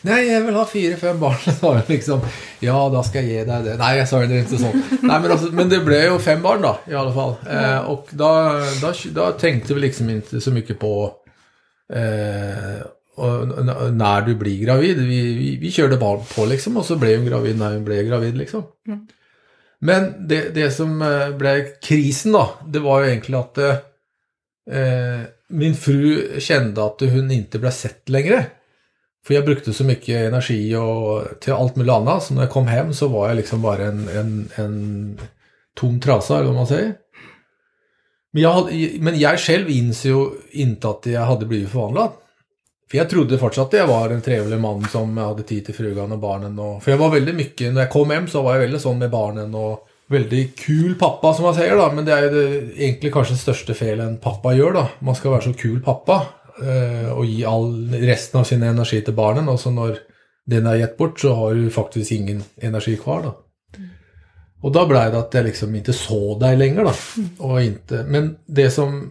Nej, 0.00 0.32
jag 0.32 0.40
vill 0.40 0.54
ha 0.54 0.66
fyra, 0.66 0.96
fem 1.00 1.20
barn, 1.20 1.34
jag 1.62 1.82
liksom. 1.86 2.20
Ja, 2.60 2.88
då 2.88 3.02
ska 3.02 3.20
jag 3.20 3.28
ge 3.30 3.44
dig 3.44 3.62
det. 3.62 3.76
Nej, 3.76 3.98
jag 3.98 4.08
sa 4.08 4.18
det 4.18 4.38
inte 4.38 4.58
så. 4.58 4.64
Nej, 5.02 5.20
men, 5.20 5.30
alltså, 5.32 5.46
men 5.46 5.68
det 5.68 5.78
blev 5.78 6.12
ju 6.12 6.18
fem 6.18 6.42
barn 6.42 6.62
då, 6.62 6.78
i 6.92 6.94
alla 6.94 7.14
fall. 7.14 7.34
Eh, 7.50 7.78
och 7.78 8.06
då, 8.10 8.50
då, 8.82 8.92
då 9.14 9.30
tänkte 9.32 9.74
vi 9.74 9.80
liksom 9.80 10.10
inte 10.10 10.40
så 10.40 10.50
mycket 10.50 10.78
på 10.78 11.12
eh, 11.92 12.86
och, 13.14 13.66
när 13.94 14.20
du 14.20 14.34
blir 14.34 14.64
gravid. 14.64 14.96
Vi, 14.98 15.34
vi, 15.34 15.56
vi 15.56 15.70
körde 15.70 15.96
barn 15.96 16.20
på 16.36 16.44
liksom 16.44 16.76
och 16.76 16.84
så 16.84 16.96
blev 16.96 17.18
hon 17.18 17.26
gravid 17.26 17.58
när 17.58 17.72
hon 17.72 17.84
blev 17.84 18.04
gravid 18.04 18.36
liksom. 18.36 18.62
Men 19.78 20.28
det, 20.28 20.54
det 20.54 20.70
som 20.70 21.02
eh, 21.02 21.36
blev 21.36 21.64
krisen 21.82 22.32
då, 22.32 22.50
det 22.66 22.78
var 22.78 23.02
ju 23.02 23.08
egentligen 23.08 23.40
att 23.40 23.58
eh, 23.58 23.76
eh, 24.70 25.20
min 25.48 25.74
fru 25.74 26.40
kände 26.40 26.84
att 26.84 27.00
hon 27.00 27.30
inte 27.30 27.58
blev 27.58 27.70
sett 27.70 28.08
längre. 28.08 28.46
För 29.26 29.34
jag 29.34 29.44
brukade 29.44 29.72
så 29.72 29.84
mycket 29.84 30.28
energi 30.28 30.76
och 30.76 31.40
till 31.40 31.52
allt 31.52 31.76
möjligt 31.76 31.94
annat, 31.94 32.22
så 32.22 32.34
när 32.34 32.42
jag 32.42 32.50
kom 32.50 32.66
hem 32.66 32.94
så 32.94 33.08
var 33.08 33.28
jag 33.28 33.36
liksom 33.36 33.62
bara 33.62 33.84
en, 33.84 34.08
en, 34.08 34.48
en 34.54 35.18
tom 35.74 36.00
trasa, 36.00 36.34
eller 36.34 36.46
vad 36.46 36.54
man 36.54 36.66
säger. 36.66 36.94
Men 38.32 38.42
jag, 38.42 38.72
men 39.00 39.20
jag 39.20 39.38
själv 39.38 39.70
inser 39.70 40.08
ju 40.08 40.26
inte 40.50 40.88
att 40.88 41.06
jag 41.06 41.20
hade 41.20 41.46
blivit 41.46 41.68
förvandlad. 41.68 42.10
För 42.90 42.98
jag 42.98 43.10
trodde 43.10 43.38
fortsatt 43.38 43.66
att 43.66 43.80
jag 43.80 43.86
var 43.86 44.10
en 44.10 44.22
trevlig 44.22 44.60
man 44.60 44.84
som 44.88 45.16
hade 45.16 45.42
tid 45.42 45.64
till 45.66 45.74
frugan 45.74 46.12
och 46.12 46.18
barnen. 46.18 46.58
Och, 46.58 46.82
för 46.82 46.90
jag 46.90 46.98
var 46.98 47.10
väldigt 47.10 47.34
mycket, 47.34 47.74
när 47.74 47.80
jag 47.80 47.90
kom 47.90 48.10
hem 48.10 48.28
så 48.28 48.42
var 48.42 48.52
jag 48.52 48.60
väldigt 48.60 48.82
sån 48.82 48.98
med 48.98 49.10
barnen 49.10 49.54
och 49.54 49.88
väldigt 50.08 50.58
kul 50.58 50.94
pappa 50.94 51.34
som 51.34 51.44
man 51.44 51.54
säger 51.54 51.76
då. 51.76 51.92
Men 51.92 52.04
det 52.04 52.12
är 52.12 52.22
ju 52.22 52.30
det, 52.30 52.82
egentligen 52.82 53.12
kanske 53.12 53.34
det 53.34 53.38
största 53.38 53.74
felet 53.74 54.06
en 54.06 54.16
pappa 54.16 54.54
gör 54.54 54.72
då. 54.72 54.88
Man 54.98 55.14
ska 55.14 55.30
vara 55.30 55.40
så 55.40 55.52
kul 55.52 55.82
pappa 55.82 56.26
eh, 56.62 57.12
och 57.12 57.24
ge 57.24 57.44
all 57.44 57.94
resten 57.94 58.40
av 58.40 58.44
sin 58.44 58.62
energi 58.62 59.02
till 59.02 59.14
barnen. 59.14 59.48
Och 59.48 59.60
så 59.60 59.70
när 59.70 59.98
den 60.46 60.66
är 60.66 60.74
gett 60.74 60.96
bort 60.96 61.20
så 61.20 61.34
har 61.34 61.54
du 61.54 61.70
faktiskt 61.70 62.12
ingen 62.12 62.44
energi 62.60 62.96
kvar 62.96 63.22
då. 63.22 63.34
Och 64.62 64.72
då 64.72 64.86
blev 64.86 65.12
det 65.12 65.18
att 65.18 65.34
jag 65.34 65.44
liksom 65.44 65.74
inte 65.74 65.92
såg 65.92 66.40
dig 66.40 66.56
längre 66.56 66.82
då. 66.82 66.92
Och 67.38 67.62
inte, 67.62 68.04
men 68.08 68.36
det 68.46 68.70
som 68.70 69.10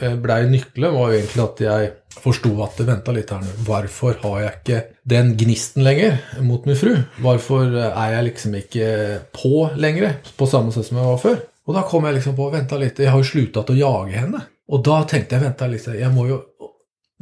eh, 0.00 0.16
blev 0.16 0.50
nyckeln 0.50 0.94
var 0.94 1.10
ju 1.10 1.16
egentligen 1.16 1.48
att 1.48 1.60
jag 1.60 1.88
förstod 2.20 2.60
att 2.60 2.80
vänta 2.80 3.12
lite 3.12 3.34
här 3.34 3.42
nu. 3.42 3.48
Varför 3.68 4.16
har 4.20 4.40
jag 4.40 4.52
inte 4.52 4.84
den 5.02 5.36
gnisten 5.36 5.84
längre 5.84 6.18
mot 6.40 6.64
min 6.64 6.76
fru? 6.76 6.98
Varför 7.18 7.76
eh, 7.76 7.98
är 7.98 8.12
jag 8.12 8.24
liksom 8.24 8.54
inte 8.54 9.20
på 9.42 9.70
längre 9.76 10.14
på 10.36 10.46
samma 10.46 10.72
sätt 10.72 10.86
som 10.86 10.96
jag 10.96 11.04
var 11.04 11.18
förr? 11.18 11.36
Och 11.66 11.74
då 11.74 11.82
kom 11.82 12.04
jag 12.04 12.14
liksom 12.14 12.36
på, 12.36 12.50
vänta 12.50 12.76
lite, 12.76 13.02
jag 13.02 13.10
har 13.10 13.18
ju 13.18 13.24
slutat 13.24 13.70
att 13.70 13.76
jaga 13.76 14.12
henne. 14.12 14.40
Och 14.68 14.82
då 14.82 15.02
tänkte 15.02 15.34
jag, 15.34 15.42
vänta 15.42 15.66
lite, 15.66 15.90
jag 15.90 16.12
må 16.12 16.26
ju, 16.26 16.38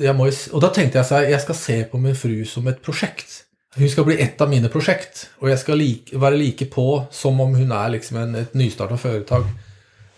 jag 0.00 0.16
må 0.16 0.26
ju 0.26 0.32
och 0.52 0.60
då 0.60 0.68
tänkte 0.68 0.98
jag 0.98 1.06
så 1.06 1.14
här, 1.14 1.22
jag 1.22 1.40
ska 1.40 1.54
se 1.54 1.84
på 1.84 1.98
min 1.98 2.16
fru 2.16 2.44
som 2.44 2.66
ett 2.66 2.82
projekt. 2.82 3.44
Hon 3.76 3.88
ska 3.88 4.04
bli 4.04 4.22
ett 4.22 4.40
av 4.40 4.48
mina 4.50 4.68
projekt 4.68 5.30
och 5.38 5.50
jag 5.50 5.58
ska 5.58 5.74
lik, 5.74 6.10
vara 6.14 6.34
lika 6.34 6.64
på 6.64 7.04
som 7.10 7.40
om 7.40 7.54
hon 7.54 7.72
är 7.72 7.88
liksom 7.88 8.16
en, 8.16 8.34
ett 8.34 8.54
nystartat 8.54 9.00
företag. 9.00 9.42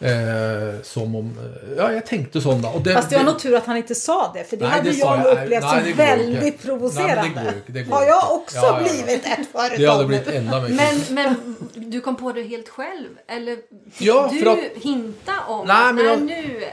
Eh, 0.00 0.80
som 0.82 1.14
om, 1.16 1.38
ja 1.76 1.92
jag 1.92 2.06
tänkte 2.06 2.40
sån 2.40 2.62
då. 2.62 2.68
Och 2.68 2.80
det, 2.82 2.94
Fast 2.94 3.10
det 3.10 3.16
var 3.16 3.24
nog 3.24 3.38
tur 3.38 3.54
att 3.56 3.66
han 3.66 3.76
inte 3.76 3.94
sa 3.94 4.30
det, 4.34 4.44
för 4.44 4.56
det 4.56 4.64
Nej, 4.64 4.72
hade 4.78 4.90
det 4.90 4.96
jag 4.96 5.18
jag. 5.18 5.26
upplevt 5.44 5.62
Nej, 5.64 5.84
som 5.84 5.96
väldigt 5.96 6.44
inte. 6.44 6.66
provocerande. 6.66 7.30
Nej, 7.34 7.44
det 7.66 7.72
går 7.72 7.80
det 7.80 7.82
går 7.82 7.96
Har 7.96 8.04
jag 8.04 8.32
också 8.32 8.56
Ja, 8.56 8.62
ja, 8.66 8.86
ja. 8.86 8.92
blivit 9.02 9.26
ett 9.26 9.48
företag 9.52 9.78
det 9.78 9.86
hade 9.86 10.04
blivit 10.04 10.26
ända 10.28 10.60
mycket. 10.60 10.76
Men, 11.10 11.14
men 11.14 11.56
du 11.90 12.00
kom 12.00 12.16
på 12.16 12.32
det 12.32 12.42
helt 12.42 12.68
själv? 12.68 13.08
Eller 13.28 13.56
fick 13.92 14.08
Ja, 14.08 14.30
du 14.32 14.50
att- 14.50 14.82
hinta 14.82 15.32
om 15.48 15.66
Nej, 15.66 15.88
att 15.88 15.94
men 15.94 16.04
jag- 16.04 16.22
nu 16.22 16.62
eh, 16.62 16.68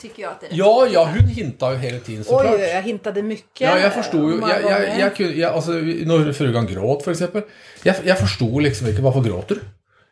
tycker 0.00 0.22
jag 0.22 0.32
att 0.32 0.40
det 0.40 0.46
är 0.46 0.50
Ja, 0.52 0.86
ja, 0.92 1.04
hon 1.18 1.28
hintar 1.28 1.72
ju 1.72 1.78
hela 1.78 1.98
tiden 1.98 2.24
såklart. 2.24 2.54
oj, 2.54 2.60
jag 2.60 2.82
hintade 2.82 3.22
mycket. 3.22 3.60
Ja, 3.60 3.78
jag 3.78 3.94
förstod 3.94 4.32
ju. 4.32 4.40
Jag, 4.40 4.62
jag, 4.62 4.98
jag, 5.00 5.16
kunde, 5.16 5.32
jag, 5.32 5.52
alltså, 5.54 5.70
när 5.72 6.32
frugan 6.32 6.66
gråt 6.66 7.02
för 7.04 7.10
exempel. 7.10 7.42
Jag, 7.82 7.96
jag 8.04 8.18
förstod 8.18 8.62
liksom 8.62 8.86
inte 8.86 9.02
varför 9.02 9.20
gråter 9.20 9.54
du? 9.54 9.60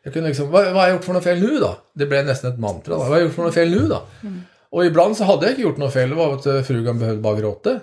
Jag 0.03 0.13
kunde 0.13 0.29
liksom, 0.29 0.51
vad, 0.51 0.65
vad 0.65 0.73
har 0.75 0.81
jag 0.87 0.91
gjort 0.91 1.03
för 1.03 1.13
något 1.13 1.23
fel 1.23 1.39
nu 1.39 1.57
då? 1.59 1.77
Det 1.93 2.05
blev 2.05 2.25
nästan 2.25 2.51
ett 2.53 2.59
mantra. 2.59 2.93
Då. 2.93 2.99
Vad 2.99 3.07
har 3.07 3.15
jag 3.15 3.23
gjort 3.23 3.33
för 3.35 3.43
något 3.43 3.53
fel 3.53 3.69
nu 3.69 3.79
då? 3.79 4.01
Och 4.69 4.85
ibland 4.85 5.17
så 5.17 5.23
hade 5.23 5.41
jag 5.45 5.51
inte 5.51 5.61
gjort 5.61 5.77
något 5.77 5.93
fel. 5.93 6.09
Det 6.09 6.15
var 6.15 6.33
att 6.33 6.45
eh, 6.45 6.61
frugan 6.61 6.99
behövde 6.99 7.21
bara 7.21 7.35
gråta. 7.39 7.79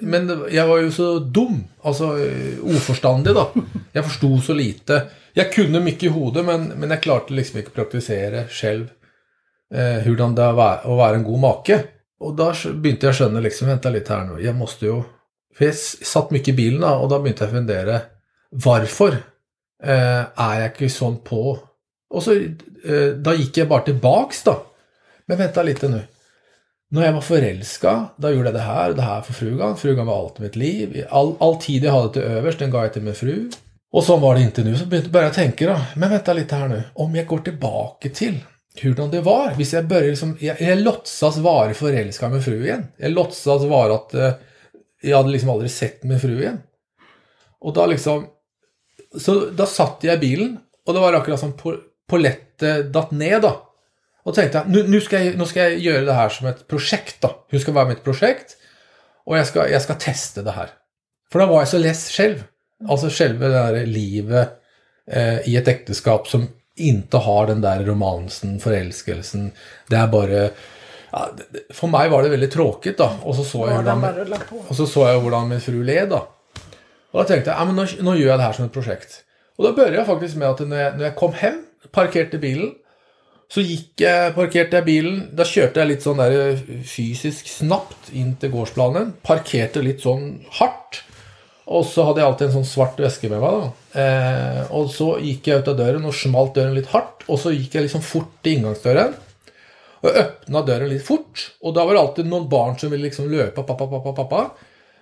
Men- 0.00 0.44
jag 0.50 0.66
var 0.66 0.78
ju 0.78 0.92
så 0.92 1.18
dum, 1.18 1.64
alltså 1.82 2.04
eh, 2.04 2.76
oförståndig 2.76 3.34
då. 3.34 3.50
Jag 3.92 4.04
förstod 4.04 4.44
så 4.44 4.52
lite. 4.54 5.02
Jag 5.32 5.52
kunde 5.52 5.80
mycket 5.80 6.02
i 6.02 6.08
huvudet, 6.08 6.44
men, 6.44 6.64
men 6.66 6.90
jag 6.90 7.02
klarade 7.02 7.34
liksom 7.34 7.58
inte 7.58 7.70
praktisera 7.70 8.44
själv 8.48 8.86
eh, 9.74 10.02
hur 10.04 10.16
det 10.16 10.42
är 10.42 10.48
att 10.48 10.84
vara, 10.84 11.14
en 11.14 11.24
god 11.24 11.38
make. 11.38 11.82
Och 12.20 12.34
då 12.36 12.52
begynte 12.74 13.06
jag 13.06 13.14
skjønne 13.14 13.40
liksom, 13.40 13.68
vänta 13.68 13.90
lite 13.90 14.14
här 14.14 14.24
nu, 14.24 14.44
jag 14.44 14.54
måste 14.54 14.86
ju... 14.86 15.02
For 15.56 15.64
jag 15.64 15.74
satt 15.74 16.30
mycket 16.30 16.48
i 16.48 16.52
bilen 16.52 16.80
da, 16.80 16.96
och 16.98 17.08
då 17.08 17.18
begynte 17.18 17.44
jag 17.44 17.50
fundera, 17.50 18.00
varför 18.50 19.08
eh, 19.82 20.24
är 20.36 20.60
jag 20.60 20.70
inte 20.70 20.88
sån 20.88 21.16
på? 21.16 21.58
Och 22.10 22.22
så, 22.22 22.32
eh, 22.32 23.08
då 23.16 23.34
gick 23.34 23.56
jag 23.56 23.68
bara 23.68 23.82
tillbaks 23.82 24.42
då. 24.42 24.62
Men 25.26 25.38
vänta 25.38 25.62
lite 25.62 25.88
nu. 25.88 26.00
När 26.90 27.06
jag 27.06 27.12
var 27.12 27.20
förälskad, 27.20 28.06
då 28.16 28.30
gjorde 28.30 28.48
jag 28.48 28.54
det 28.54 28.60
här 28.60 28.90
og 28.90 28.96
det 28.96 29.02
här 29.02 29.20
för 29.20 29.32
frugan. 29.32 29.76
Frugan 29.76 30.06
var 30.06 30.18
allt 30.18 30.38
i 30.38 30.42
mitt 30.42 30.56
liv. 30.56 31.04
All, 31.10 31.34
all 31.40 31.56
tid 31.56 31.84
jag 31.84 31.92
hade 31.92 32.12
till 32.12 32.22
övers, 32.22 32.58
den 32.58 32.70
gav 32.70 32.82
jag 32.82 32.92
till 32.92 33.02
min 33.02 33.14
fru. 33.14 33.50
Och 33.92 34.04
så 34.04 34.16
var 34.16 34.34
det 34.34 34.40
inte 34.40 34.64
nu, 34.64 34.76
så 34.76 34.86
började 34.86 35.20
jag 35.20 35.34
tänka 35.34 35.66
då. 35.66 35.80
Men 35.96 36.10
vänta 36.10 36.32
lite 36.32 36.54
här 36.54 36.68
nu. 36.68 36.82
Om 36.94 37.16
jag 37.16 37.26
går 37.26 37.38
tillbaka 37.38 38.08
till 38.08 38.38
hur 38.84 38.94
det 38.94 39.20
var. 39.20 39.54
Hvis 39.54 39.72
jag 39.72 39.86
börjar 39.86 40.08
liksom, 40.08 40.36
jag, 40.40 40.60
jag 40.60 40.78
låtsas 40.78 41.36
vara 41.36 41.74
förälskad 41.74 42.32
med 42.32 42.44
fru 42.44 42.64
igen. 42.64 42.86
Jag 42.96 43.10
låtsas 43.12 43.62
vara 43.62 43.94
att 43.94 44.14
eh, 44.14 44.32
jag 45.02 45.16
hade 45.16 45.30
liksom 45.30 45.50
aldrig 45.50 45.70
sett 45.70 46.02
min 46.02 46.20
fru 46.20 46.40
igen. 46.40 46.58
Och 47.60 47.72
då 47.72 47.86
liksom, 47.86 48.26
så 49.20 49.50
då 49.50 49.66
satt 49.66 49.98
jag 50.00 50.14
i 50.14 50.18
bilen 50.18 50.58
och 50.86 50.94
då 50.94 51.00
var 51.00 51.12
det 51.12 51.18
akkurat 51.18 51.40
som 51.40 51.52
polletten 52.08 52.46
pollettet 52.56 52.92
datt 52.92 53.10
ner 53.10 53.40
då. 53.40 53.62
Och 54.22 54.34
tänkte 54.34 54.58
jag, 54.58 54.68
nu, 54.68 54.88
nu, 54.88 55.00
ska 55.00 55.22
jag, 55.22 55.38
nu 55.38 55.44
ska 55.46 55.62
jag 55.62 55.78
göra 55.78 56.04
det 56.04 56.12
här 56.12 56.28
som 56.28 56.46
ett 56.46 56.68
projekt 56.68 57.20
då. 57.20 57.46
Hur 57.48 57.58
ska 57.58 57.72
vara 57.72 57.88
mitt 57.88 58.04
projekt? 58.04 58.56
Och 59.24 59.38
jag 59.38 59.46
ska, 59.46 59.70
jag 59.70 59.82
ska 59.82 59.94
testa 59.94 60.42
det 60.42 60.50
här. 60.50 60.70
För 61.32 61.38
då 61.38 61.46
var 61.46 61.58
jag 61.58 61.68
så 61.68 61.78
less 61.78 62.10
själv. 62.10 62.44
Alltså 62.88 63.08
själva 63.10 63.48
det 63.48 63.58
här 63.58 63.86
livet 63.86 64.48
eh, 65.10 65.48
i 65.48 65.56
ett 65.56 65.68
äktenskap 65.68 66.28
som 66.28 66.46
inte 66.76 67.16
har 67.16 67.46
den 67.46 67.60
där 67.60 67.84
romansen, 67.84 68.60
förälskelsen. 68.60 69.50
Det 69.86 69.96
är 69.96 70.06
bara... 70.06 70.48
Ja, 71.10 71.30
för 71.70 71.86
mig 71.86 72.08
var 72.08 72.22
det 72.22 72.28
väldigt 72.28 72.52
tråkigt 72.52 72.98
då. 72.98 73.10
Och 73.22 73.34
så 73.36 73.44
såg 73.44 73.68
jag 73.68 73.76
hur 73.76 74.36
och 74.68 74.76
så 74.76 74.86
såg 74.86 75.08
jag 75.08 75.20
hur 75.20 75.46
min 75.46 75.60
fru 75.60 75.84
led 75.84 76.08
då. 76.08 76.28
Och 77.10 77.22
då 77.22 77.24
tänkte 77.24 77.50
jag, 77.50 77.60
ja, 77.60 77.64
men 77.64 77.76
nu, 77.76 77.86
nu 78.00 78.20
gör 78.20 78.28
jag 78.28 78.38
det 78.38 78.42
här 78.42 78.52
som 78.52 78.64
ett 78.64 78.72
projekt. 78.72 79.24
Och 79.56 79.64
då 79.64 79.72
började 79.72 79.96
jag 79.96 80.06
faktiskt 80.06 80.36
med 80.36 80.48
att 80.48 80.60
när 80.60 80.82
jag, 80.82 80.98
när 80.98 81.04
jag 81.04 81.16
kom 81.16 81.32
hem, 81.32 81.64
parkerade 81.90 82.38
bilen, 82.38 82.70
så 83.48 83.60
gick 83.60 84.00
jag, 84.00 84.34
parkerade 84.34 84.76
jag 84.76 84.84
bilen, 84.84 85.28
då 85.32 85.44
körde 85.44 85.80
jag 85.80 85.88
lite 85.88 86.02
sån 86.02 86.16
där 86.16 86.50
eh, 86.50 86.82
fysiskt 86.82 87.46
snabbt 87.46 88.12
in 88.12 88.36
till 88.36 88.50
gårdsplanen, 88.50 89.12
parkerade 89.22 89.82
lite 89.82 90.02
sån 90.02 90.44
hårt. 90.50 91.04
Och 91.64 91.86
så 91.86 92.02
hade 92.02 92.20
jag 92.20 92.28
alltid 92.28 92.46
en 92.46 92.52
sån 92.52 92.66
svart 92.66 93.00
väska 93.00 93.28
med 93.28 93.40
mig 93.40 93.50
då. 93.50 93.72
Eh, 93.96 94.72
och 94.72 94.90
så 94.90 95.18
gick 95.20 95.46
jag 95.46 95.58
ut 95.58 95.68
av 95.68 95.76
dörren 95.76 96.04
och 96.04 96.14
smalt 96.14 96.54
dörren 96.54 96.74
lite 96.74 96.90
hårt. 96.90 97.22
Och 97.26 97.40
så 97.40 97.52
gick 97.52 97.74
jag 97.74 97.82
liksom 97.82 98.02
fort 98.02 98.42
till 98.42 98.52
ingångsdörren. 98.52 99.12
Och 100.00 100.08
öppnade 100.08 100.72
dörren 100.72 100.88
lite 100.88 101.04
fort. 101.04 101.52
Och 101.60 101.74
då 101.74 101.86
var 101.86 101.94
det 101.94 102.00
alltid 102.00 102.26
någon 102.26 102.48
barn 102.48 102.78
som 102.78 102.90
ville 102.90 103.04
liksom 103.04 103.30
löpa, 103.30 103.62
pappa, 103.62 103.86
pappa, 103.86 104.12
pappa. 104.12 104.50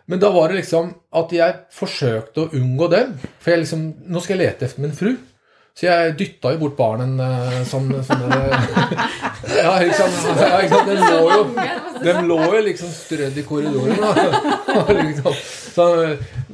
Men 0.06 0.20
då 0.20 0.30
var 0.30 0.48
det 0.48 0.54
liksom 0.54 0.94
att 1.10 1.32
jag 1.32 1.54
försökte 1.70 2.42
att 2.42 2.54
undgå 2.54 2.88
dem. 2.88 3.18
För 3.38 3.50
jag 3.50 3.58
liksom, 3.58 3.94
nu 4.06 4.20
ska 4.20 4.32
jag 4.32 4.38
leta 4.38 4.64
efter 4.64 4.80
min 4.80 4.96
fru. 4.96 5.16
Så 5.80 5.86
jag 5.86 6.16
dyttade 6.16 6.54
ju 6.54 6.60
bort 6.60 6.76
barnen 6.76 7.20
eh, 7.20 7.64
som... 7.64 8.04
som 8.04 8.16
ja, 9.62 9.80
liksom, 9.80 10.06
ja, 10.40 10.60
liksom, 10.62 10.86
den 10.86 11.10
låg 11.10 11.32
ju, 11.32 11.44
den 12.02 12.28
låg 12.28 12.54
ju 12.54 12.62
liksom 12.62 12.88
strödd 12.88 13.38
i 13.38 13.42
korridorerna. 13.42 14.14
liksom, 15.02 15.32
så, 15.74 16.02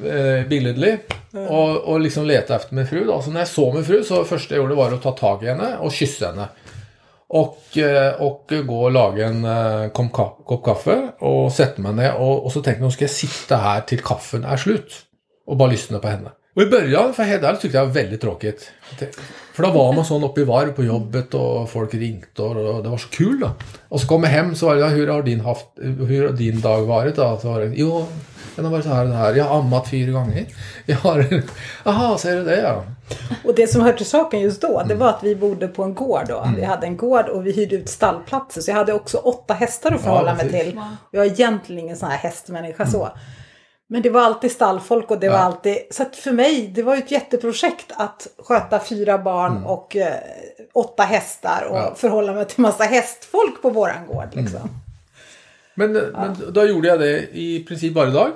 eh, 0.07 0.47
bildligt. 0.47 1.13
Och, 1.49 1.77
och 1.77 1.99
liksom 1.99 2.25
letade 2.25 2.59
efter 2.59 2.75
min 2.75 2.87
fru 2.87 3.05
då. 3.05 3.21
Så 3.21 3.31
när 3.31 3.39
jag 3.39 3.47
såg 3.47 3.75
min 3.75 3.85
fru 3.85 4.03
så 4.03 4.23
första 4.23 4.55
jag 4.55 4.61
gjorde 4.61 4.75
var 4.75 4.91
att 4.91 5.03
ta 5.03 5.11
tag 5.11 5.43
i 5.43 5.47
henne 5.47 5.77
och 5.77 5.91
kyssa 5.91 6.27
henne. 6.27 6.47
Och, 7.27 7.77
eh, 7.77 8.21
och 8.21 8.51
gå 8.65 8.83
och 8.83 8.91
laga 8.91 9.27
en 9.27 9.45
eh, 9.45 9.89
kopp 9.89 10.45
kopp 10.45 10.65
kaffe 10.65 11.11
och 11.19 11.51
sätta 11.51 11.81
mig 11.81 11.93
ner. 11.93 12.15
Och, 12.15 12.45
och 12.45 12.51
så 12.51 12.61
tänkte 12.61 12.81
jag 12.81 12.85
nu 12.85 12.91
ska 12.91 13.03
jag 13.03 13.11
sitta 13.11 13.57
här 13.57 13.81
till 13.81 13.99
kaffen 13.99 14.43
är 14.43 14.57
slut. 14.57 14.93
Och 15.45 15.57
bara 15.57 15.69
lyssna 15.69 15.99
på 15.99 16.07
henne. 16.07 16.29
Och 16.53 16.61
i 16.61 16.65
början, 16.65 17.13
för 17.13 17.23
ärligt, 17.23 17.61
tyckte 17.61 17.77
jag 17.77 17.87
det 17.87 17.93
var 17.93 18.01
väldigt 18.01 18.21
tråkigt. 18.21 18.71
För 19.53 19.63
då 19.63 19.71
var 19.71 19.93
man 19.93 20.05
sån 20.05 20.23
uppe 20.23 20.41
i 20.41 20.43
varv 20.43 20.71
på 20.71 20.83
jobbet 20.83 21.33
och 21.33 21.69
folk 21.69 21.93
ringde 21.93 22.41
och 22.41 22.83
det 22.83 22.89
var 22.89 22.97
så 22.97 23.09
kul 23.09 23.39
då. 23.39 23.51
Och 23.89 24.01
så 24.01 24.07
kom 24.07 24.23
jag 24.23 24.29
hem 24.29 24.55
så 24.55 24.65
var 24.65 24.75
det, 24.75 24.81
ja, 24.81 24.87
hur 24.87 25.07
har 25.07 25.23
din, 25.23 25.39
haft, 25.39 25.65
hur 25.81 26.27
har 26.27 26.33
din 26.33 26.61
dag 26.61 26.81
varit 26.81 27.15
då? 27.15 27.39
Så 27.41 27.51
var 27.51 27.59
det, 27.59 27.73
jo, 27.75 28.05
Den 28.55 28.65
har 28.65 28.71
varit 28.71 28.83
så 28.83 28.89
här 28.89 29.03
och 29.03 29.09
det 29.09 29.15
här. 29.15 29.35
Jag 29.35 29.45
har 29.45 29.59
ammat 29.59 29.89
fyra 29.89 30.11
gånger. 30.11 30.45
Jag 30.85 30.97
har... 30.97 31.25
Jaha, 31.83 32.17
säger 32.17 32.37
du 32.37 32.43
det 32.43 32.61
ja. 32.61 32.83
Och 33.43 33.55
det 33.55 33.67
som 33.67 33.81
hör 33.81 33.93
till 33.93 34.05
saken 34.05 34.39
just 34.39 34.61
då, 34.61 34.83
det 34.87 34.95
var 34.95 35.09
att 35.09 35.23
vi 35.23 35.35
bodde 35.35 35.67
på 35.67 35.83
en 35.83 35.93
gård 35.93 36.25
då. 36.27 36.47
Vi 36.55 36.63
hade 36.63 36.87
en 36.87 36.97
gård 36.97 37.25
och 37.29 37.47
vi 37.47 37.51
hyrde 37.51 37.75
ut 37.75 37.89
stallplatser. 37.89 38.61
Så 38.61 38.71
jag 38.71 38.75
hade 38.75 38.93
också 38.93 39.17
åtta 39.17 39.53
hästar 39.53 39.91
att 39.91 40.01
förhålla 40.01 40.35
mig 40.35 40.49
precis. 40.49 40.63
till. 40.63 40.81
Jag 41.11 41.25
är 41.25 41.31
egentligen 41.31 41.83
ingen 41.83 41.97
sån 41.97 42.09
här 42.09 42.17
hästmänniska 42.17 42.85
så. 42.85 43.09
Men 43.91 44.01
det 44.01 44.09
var 44.09 44.21
alltid 44.21 44.51
stallfolk 44.51 45.11
och 45.11 45.19
det 45.19 45.29
var 45.29 45.35
Ja. 45.35 45.41
alltid... 45.43 45.77
Så 45.91 46.03
att 46.03 46.15
för 46.15 46.31
mig, 46.31 46.67
det 46.67 46.83
var 46.83 46.95
ju 46.95 47.01
ett 47.01 47.11
jätteprojekt 47.11 47.85
att 47.97 48.27
sköta 48.37 48.79
fyra 48.79 49.17
barn 49.17 49.63
och 49.65 49.95
eh, 49.95 50.13
åtta 50.73 51.03
hästar 51.03 51.67
och 51.69 51.77
Ja. 51.77 51.93
förhålla 51.95 52.33
mig 52.33 52.45
till 52.45 52.61
massa 52.61 52.83
hästfolk 52.83 53.61
på 53.61 53.69
våran 53.69 54.07
gård 54.07 54.27
liksom. 54.33 54.59
Men, 55.75 55.91
men 55.93 56.35
då 56.49 56.65
gjorde 56.65 56.87
jag 56.87 56.99
det 56.99 57.19
i 57.37 57.65
princip 57.67 57.93
varje 57.93 58.11
dag. 58.13 58.31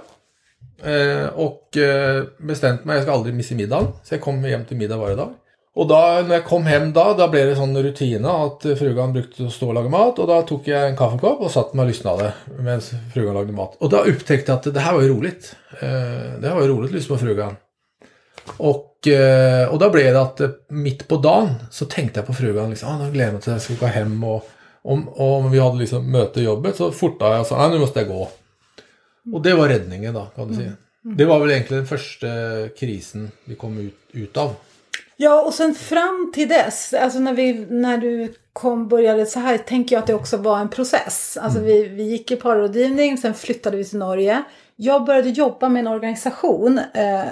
Eh, 0.83 1.27
och 1.27 1.77
eh, 1.77 2.23
bestämte 2.37 2.87
mig, 2.87 2.95
jag 2.95 3.03
ska 3.03 3.13
aldrig 3.13 3.35
missa 3.35 3.55
middagen. 3.55 3.87
Så 4.03 4.13
jag 4.13 4.21
kom 4.21 4.43
hem 4.43 4.65
till 4.65 4.77
middag 4.77 4.97
varje 4.97 5.15
dag. 5.15 5.33
Och 5.75 5.87
då, 5.87 6.23
när 6.27 6.33
jag 6.33 6.45
kom 6.45 6.65
hem 6.65 6.93
då, 6.93 7.15
då 7.17 7.27
blev 7.27 7.47
det 7.47 7.55
sån 7.55 7.83
rutin 7.83 8.25
att 8.25 8.61
frugan 8.61 9.13
brukade 9.13 9.51
stå 9.51 9.67
och 9.67 9.73
laga 9.73 9.89
mat. 9.89 10.19
Och 10.19 10.27
då 10.27 10.41
tog 10.41 10.67
jag 10.67 10.89
en 10.89 10.97
kaffekopp 10.97 11.41
och 11.41 11.51
satt 11.51 11.73
mig 11.73 11.83
och 11.83 11.87
lyssnade 11.87 12.33
medan 12.59 12.81
frugan 13.13 13.33
lagade 13.33 13.53
mat. 13.53 13.75
Och 13.79 13.89
då 13.89 13.97
upptäckte 13.97 14.51
jag 14.51 14.57
att 14.57 14.73
det 14.73 14.79
här 14.79 14.93
var 14.93 15.01
ju 15.01 15.09
roligt. 15.09 15.55
Eh, 15.79 16.39
det 16.41 16.49
var 16.53 16.61
ju 16.61 16.67
roligt 16.67 16.89
att 16.89 16.95
lyssna 16.95 17.15
på 17.15 17.19
frugan. 17.19 17.55
Och, 18.57 19.07
eh, 19.07 19.67
och 19.67 19.79
då 19.79 19.89
blev 19.89 20.13
det 20.13 20.21
att 20.21 20.39
eh, 20.39 20.49
mitt 20.69 21.07
på 21.07 21.17
dagen 21.17 21.49
så 21.71 21.85
tänkte 21.85 22.19
jag 22.19 22.27
på 22.27 22.33
frugan. 22.33 22.69
Liksom, 22.69 22.89
ah, 22.89 22.97
nu 22.97 23.11
glömde 23.11 23.33
jag 23.33 23.41
till 23.41 23.53
att 23.53 23.69
jag 23.69 23.77
ska 23.77 23.85
gå 23.85 23.91
hem. 23.91 24.23
Och 24.23 24.49
om, 24.81 25.09
om 25.09 25.51
vi 25.51 25.59
hade 25.59 25.77
liksom 25.77 26.11
möte 26.11 26.39
i 26.39 26.43
jobbet 26.43 26.75
så 26.75 26.91
fortade 26.91 27.31
jag 27.31 27.41
och 27.41 27.47
sa 27.47 27.69
nu 27.69 27.79
måste 27.79 27.99
jag 27.99 28.07
gå. 28.07 28.29
Och 29.33 29.41
det 29.41 29.53
var 29.53 29.69
räddningen 29.69 30.13
då 30.13 30.27
kan 30.35 30.47
du 30.47 30.55
säga. 30.55 30.71
Det 31.01 31.25
var 31.25 31.39
väl 31.39 31.51
egentligen 31.51 31.83
den 31.83 31.87
första 31.87 32.27
krisen 32.79 33.31
vi 33.45 33.55
kom 33.55 33.77
ut, 33.77 33.95
ut 34.11 34.37
av. 34.37 34.55
Ja, 35.17 35.41
och 35.41 35.53
sen 35.53 35.75
fram 35.75 36.31
till 36.33 36.47
dess, 36.47 36.93
alltså 36.93 37.19
när, 37.19 37.33
vi, 37.33 37.65
när 37.69 37.97
du 37.97 38.33
kom 38.53 38.87
började 38.87 39.25
så 39.25 39.39
här, 39.39 39.57
tänker 39.57 39.95
jag 39.95 40.01
att 40.01 40.07
det 40.07 40.13
också 40.13 40.37
var 40.37 40.59
en 40.59 40.69
process. 40.69 41.37
Alltså 41.41 41.59
vi, 41.59 41.87
vi 41.87 42.03
gick 42.03 42.31
i 42.31 42.35
parrådgivning, 42.35 43.17
sen 43.17 43.33
flyttade 43.33 43.77
vi 43.77 43.85
till 43.85 43.99
Norge. 43.99 44.43
Jag 44.75 45.05
började 45.05 45.29
jobba 45.29 45.69
med 45.69 45.79
en 45.79 45.87
organisation. 45.87 46.79
Eh, 46.93 47.23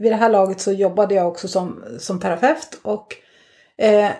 vid 0.00 0.12
det 0.12 0.16
här 0.16 0.28
laget 0.28 0.60
så 0.60 0.72
jobbade 0.72 1.14
jag 1.14 1.28
också 1.28 1.48
som, 1.48 1.84
som 1.98 2.20
terapeut. 2.20 2.78
Och 2.82 3.16
eh, 3.76 4.10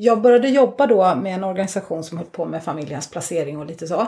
jag 0.00 0.20
började 0.20 0.48
jobba 0.48 0.86
då 0.86 1.14
med 1.14 1.34
en 1.34 1.44
organisation 1.44 2.04
som 2.04 2.18
höll 2.18 2.26
på 2.26 2.44
med 2.44 2.62
familjens 2.62 3.10
placering 3.10 3.58
och 3.58 3.66
lite 3.66 3.86
så. 3.86 4.06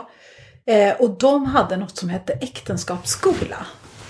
Eh, 0.65 0.93
och 0.99 1.09
de 1.09 1.45
hade 1.45 1.77
något 1.77 1.97
som 1.97 2.09
hette 2.09 2.33
äktenskapsskola. 2.33 3.65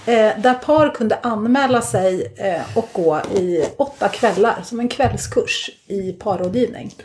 Eh, 0.05 0.39
där 0.41 0.53
par 0.53 0.95
kunde 0.95 1.15
anmäla 1.15 1.81
sig 1.81 2.33
eh, 2.37 2.77
och 2.77 2.89
gå 2.93 3.21
i 3.35 3.65
åtta 3.77 4.09
kvällar 4.09 4.61
som 4.63 4.79
en 4.79 4.89
kvällskurs 4.89 5.69
i 5.87 6.11
parrådgivning. 6.11 6.95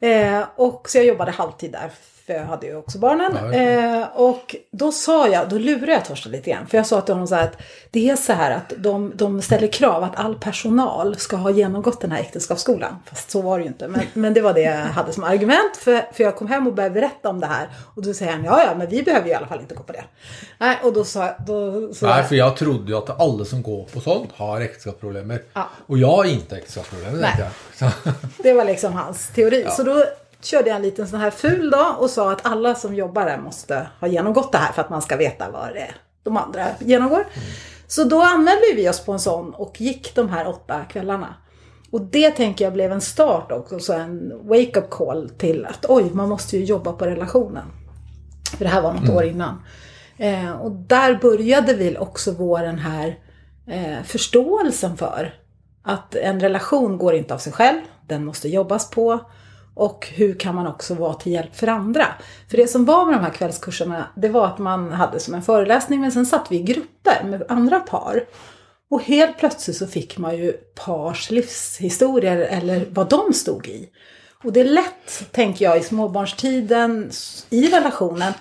Eh, 0.00 0.42
och 0.56 0.90
så 0.90 0.98
jag 0.98 1.04
jobbade 1.06 1.30
halvtid 1.30 1.72
där, 1.72 1.90
för 2.30 2.36
jag 2.36 2.44
hade 2.46 2.66
ju 2.66 2.76
också 2.76 2.98
barnen. 2.98 3.32
Ja, 3.34 3.60
Eh, 3.60 4.06
och 4.14 4.56
då 4.70 4.92
sa 4.92 5.28
jag, 5.28 5.48
då 5.48 5.58
lurade 5.58 5.92
jag 5.92 6.04
Torsten 6.04 6.32
lite 6.32 6.50
grann. 6.50 6.66
För 6.66 6.76
jag 6.76 6.86
sa 6.86 7.00
till 7.00 7.14
honom 7.14 7.26
så 7.26 7.34
här 7.34 7.44
att 7.44 7.56
det 7.90 8.10
är 8.10 8.16
så 8.16 8.32
här 8.32 8.50
att 8.50 8.72
de, 8.76 9.12
de 9.14 9.42
ställer 9.42 9.66
krav 9.66 10.04
att 10.04 10.16
all 10.16 10.34
personal 10.34 11.16
ska 11.16 11.36
ha 11.36 11.50
genomgått 11.50 12.00
den 12.00 12.12
här 12.12 12.20
äktenskapsskolan. 12.20 12.96
Fast 13.06 13.30
så 13.30 13.42
var 13.42 13.58
det 13.58 13.62
ju 13.62 13.68
inte. 13.68 13.88
Men, 13.88 14.02
men 14.12 14.34
det 14.34 14.40
var 14.40 14.54
det 14.54 14.60
jag 14.60 14.76
hade 14.76 15.12
som 15.12 15.24
argument. 15.24 15.76
För, 15.76 16.02
för 16.12 16.24
jag 16.24 16.36
kom 16.36 16.46
hem 16.46 16.66
och 16.66 16.74
började 16.74 16.94
berätta 16.94 17.28
om 17.28 17.40
det 17.40 17.46
här. 17.46 17.68
Och 17.94 18.02
då 18.02 18.14
säger 18.14 18.32
han, 18.32 18.44
ja 18.44 18.62
ja, 18.62 18.74
men 18.74 18.88
vi 18.88 19.02
behöver 19.02 19.26
ju 19.26 19.32
i 19.32 19.34
alla 19.34 19.46
fall 19.46 19.60
inte 19.60 19.74
gå 19.74 19.82
på 19.82 19.92
det. 19.92 20.04
Nej, 20.58 20.76
och 20.82 20.92
då 20.92 21.04
sa 21.04 21.30
då, 21.46 21.94
så 21.94 22.06
Nej, 22.06 22.24
för 22.24 22.34
jag 22.34 22.56
trodde 22.56 22.92
ju 22.92 22.98
att 22.98 23.20
alla 23.20 23.44
som 23.44 23.62
går 23.62 23.84
på 23.84 24.00
sånt 24.00 24.30
har 24.36 24.60
äktenskapsproblem. 24.60 25.38
Ja. 25.52 25.68
Och 25.86 25.98
jag 25.98 26.16
har 26.16 26.24
inte 26.24 26.56
äktenskapsproblem, 26.56 27.18
vet 27.18 27.38
jag. 27.38 27.48
Så, 27.74 28.12
Det 28.42 28.52
var 28.52 28.64
liksom 28.64 28.92
hans 28.92 29.28
teori. 29.28 29.66
Så 29.70 29.82
då 29.82 30.04
körde 30.42 30.68
jag 30.68 30.76
en 30.76 30.82
liten 30.82 31.08
sån 31.08 31.20
här 31.20 31.30
ful 31.30 31.70
dag 31.70 32.00
och 32.00 32.10
sa 32.10 32.32
att 32.32 32.46
alla 32.46 32.74
som 32.74 32.94
jobbar 32.94 33.24
där 33.24 33.38
måste 33.38 33.88
ha 34.00 34.08
genomgått 34.08 34.52
det 34.52 34.58
här 34.58 34.72
för 34.72 34.82
att 34.82 34.90
man 34.90 35.02
ska 35.02 35.16
veta 35.16 35.50
vad 35.50 35.74
det 35.74 35.80
är 35.80 35.96
de 36.22 36.36
andra 36.36 36.66
genomgår. 36.78 37.26
Så 37.86 38.04
då 38.04 38.22
anmälde 38.22 38.66
vi 38.76 38.88
oss 38.88 39.04
på 39.04 39.12
en 39.12 39.20
sån 39.20 39.54
och 39.54 39.80
gick 39.80 40.14
de 40.14 40.28
här 40.28 40.48
åtta 40.48 40.84
kvällarna. 40.84 41.34
Och 41.90 42.00
det 42.00 42.30
tänker 42.30 42.64
jag 42.64 42.72
blev 42.74 42.92
en 42.92 43.00
start 43.00 43.52
också, 43.52 43.78
så 43.78 43.92
en 43.92 44.48
wake-up 44.48 44.90
call 44.90 45.30
till 45.38 45.66
att 45.66 45.86
oj, 45.88 46.10
man 46.12 46.28
måste 46.28 46.56
ju 46.56 46.64
jobba 46.64 46.92
på 46.92 47.06
relationen. 47.06 47.66
För 48.56 48.64
det 48.64 48.70
här 48.70 48.82
var 48.82 48.92
något 48.92 49.10
år 49.10 49.24
innan. 49.24 49.62
Eh, 50.18 50.50
och 50.50 50.70
där 50.70 51.14
började 51.14 51.74
väl 51.74 51.96
också 51.96 52.32
våren 52.32 52.78
här 52.78 53.18
eh, 53.66 54.02
förståelsen 54.04 54.96
för 54.96 55.34
att 55.82 56.14
en 56.14 56.40
relation 56.40 56.98
går 56.98 57.14
inte 57.14 57.34
av 57.34 57.38
sig 57.38 57.52
själv, 57.52 57.80
den 58.06 58.24
måste 58.24 58.48
jobbas 58.48 58.90
på. 58.90 59.20
Och 59.74 60.08
hur 60.14 60.38
kan 60.38 60.54
man 60.54 60.66
också 60.66 60.94
vara 60.94 61.14
till 61.14 61.32
hjälp 61.32 61.56
för 61.56 61.66
andra? 61.66 62.06
För 62.50 62.56
det 62.56 62.66
som 62.66 62.84
var 62.84 63.06
med 63.06 63.14
de 63.14 63.24
här 63.24 63.32
kvällskurserna, 63.32 64.06
det 64.16 64.28
var 64.28 64.46
att 64.46 64.58
man 64.58 64.92
hade 64.92 65.20
som 65.20 65.34
en 65.34 65.42
föreläsning, 65.42 66.00
men 66.00 66.12
sen 66.12 66.26
satt 66.26 66.46
vi 66.50 66.56
i 66.56 66.62
grupper 66.62 67.24
med 67.24 67.42
andra 67.48 67.80
par. 67.80 68.24
Och 68.90 69.02
helt 69.02 69.38
plötsligt 69.38 69.76
så 69.76 69.86
fick 69.86 70.18
man 70.18 70.36
ju 70.36 70.52
pars 70.52 71.30
livshistorier 71.30 72.36
eller 72.36 72.86
vad 72.90 73.08
de 73.08 73.32
stod 73.32 73.66
i. 73.66 73.88
Och 74.44 74.52
det 74.52 74.60
är 74.60 74.64
lätt, 74.64 75.32
tänker 75.32 75.64
jag, 75.64 75.78
i 75.78 75.82
småbarnstiden, 75.82 77.10
i 77.50 77.70
relationen, 77.70 78.32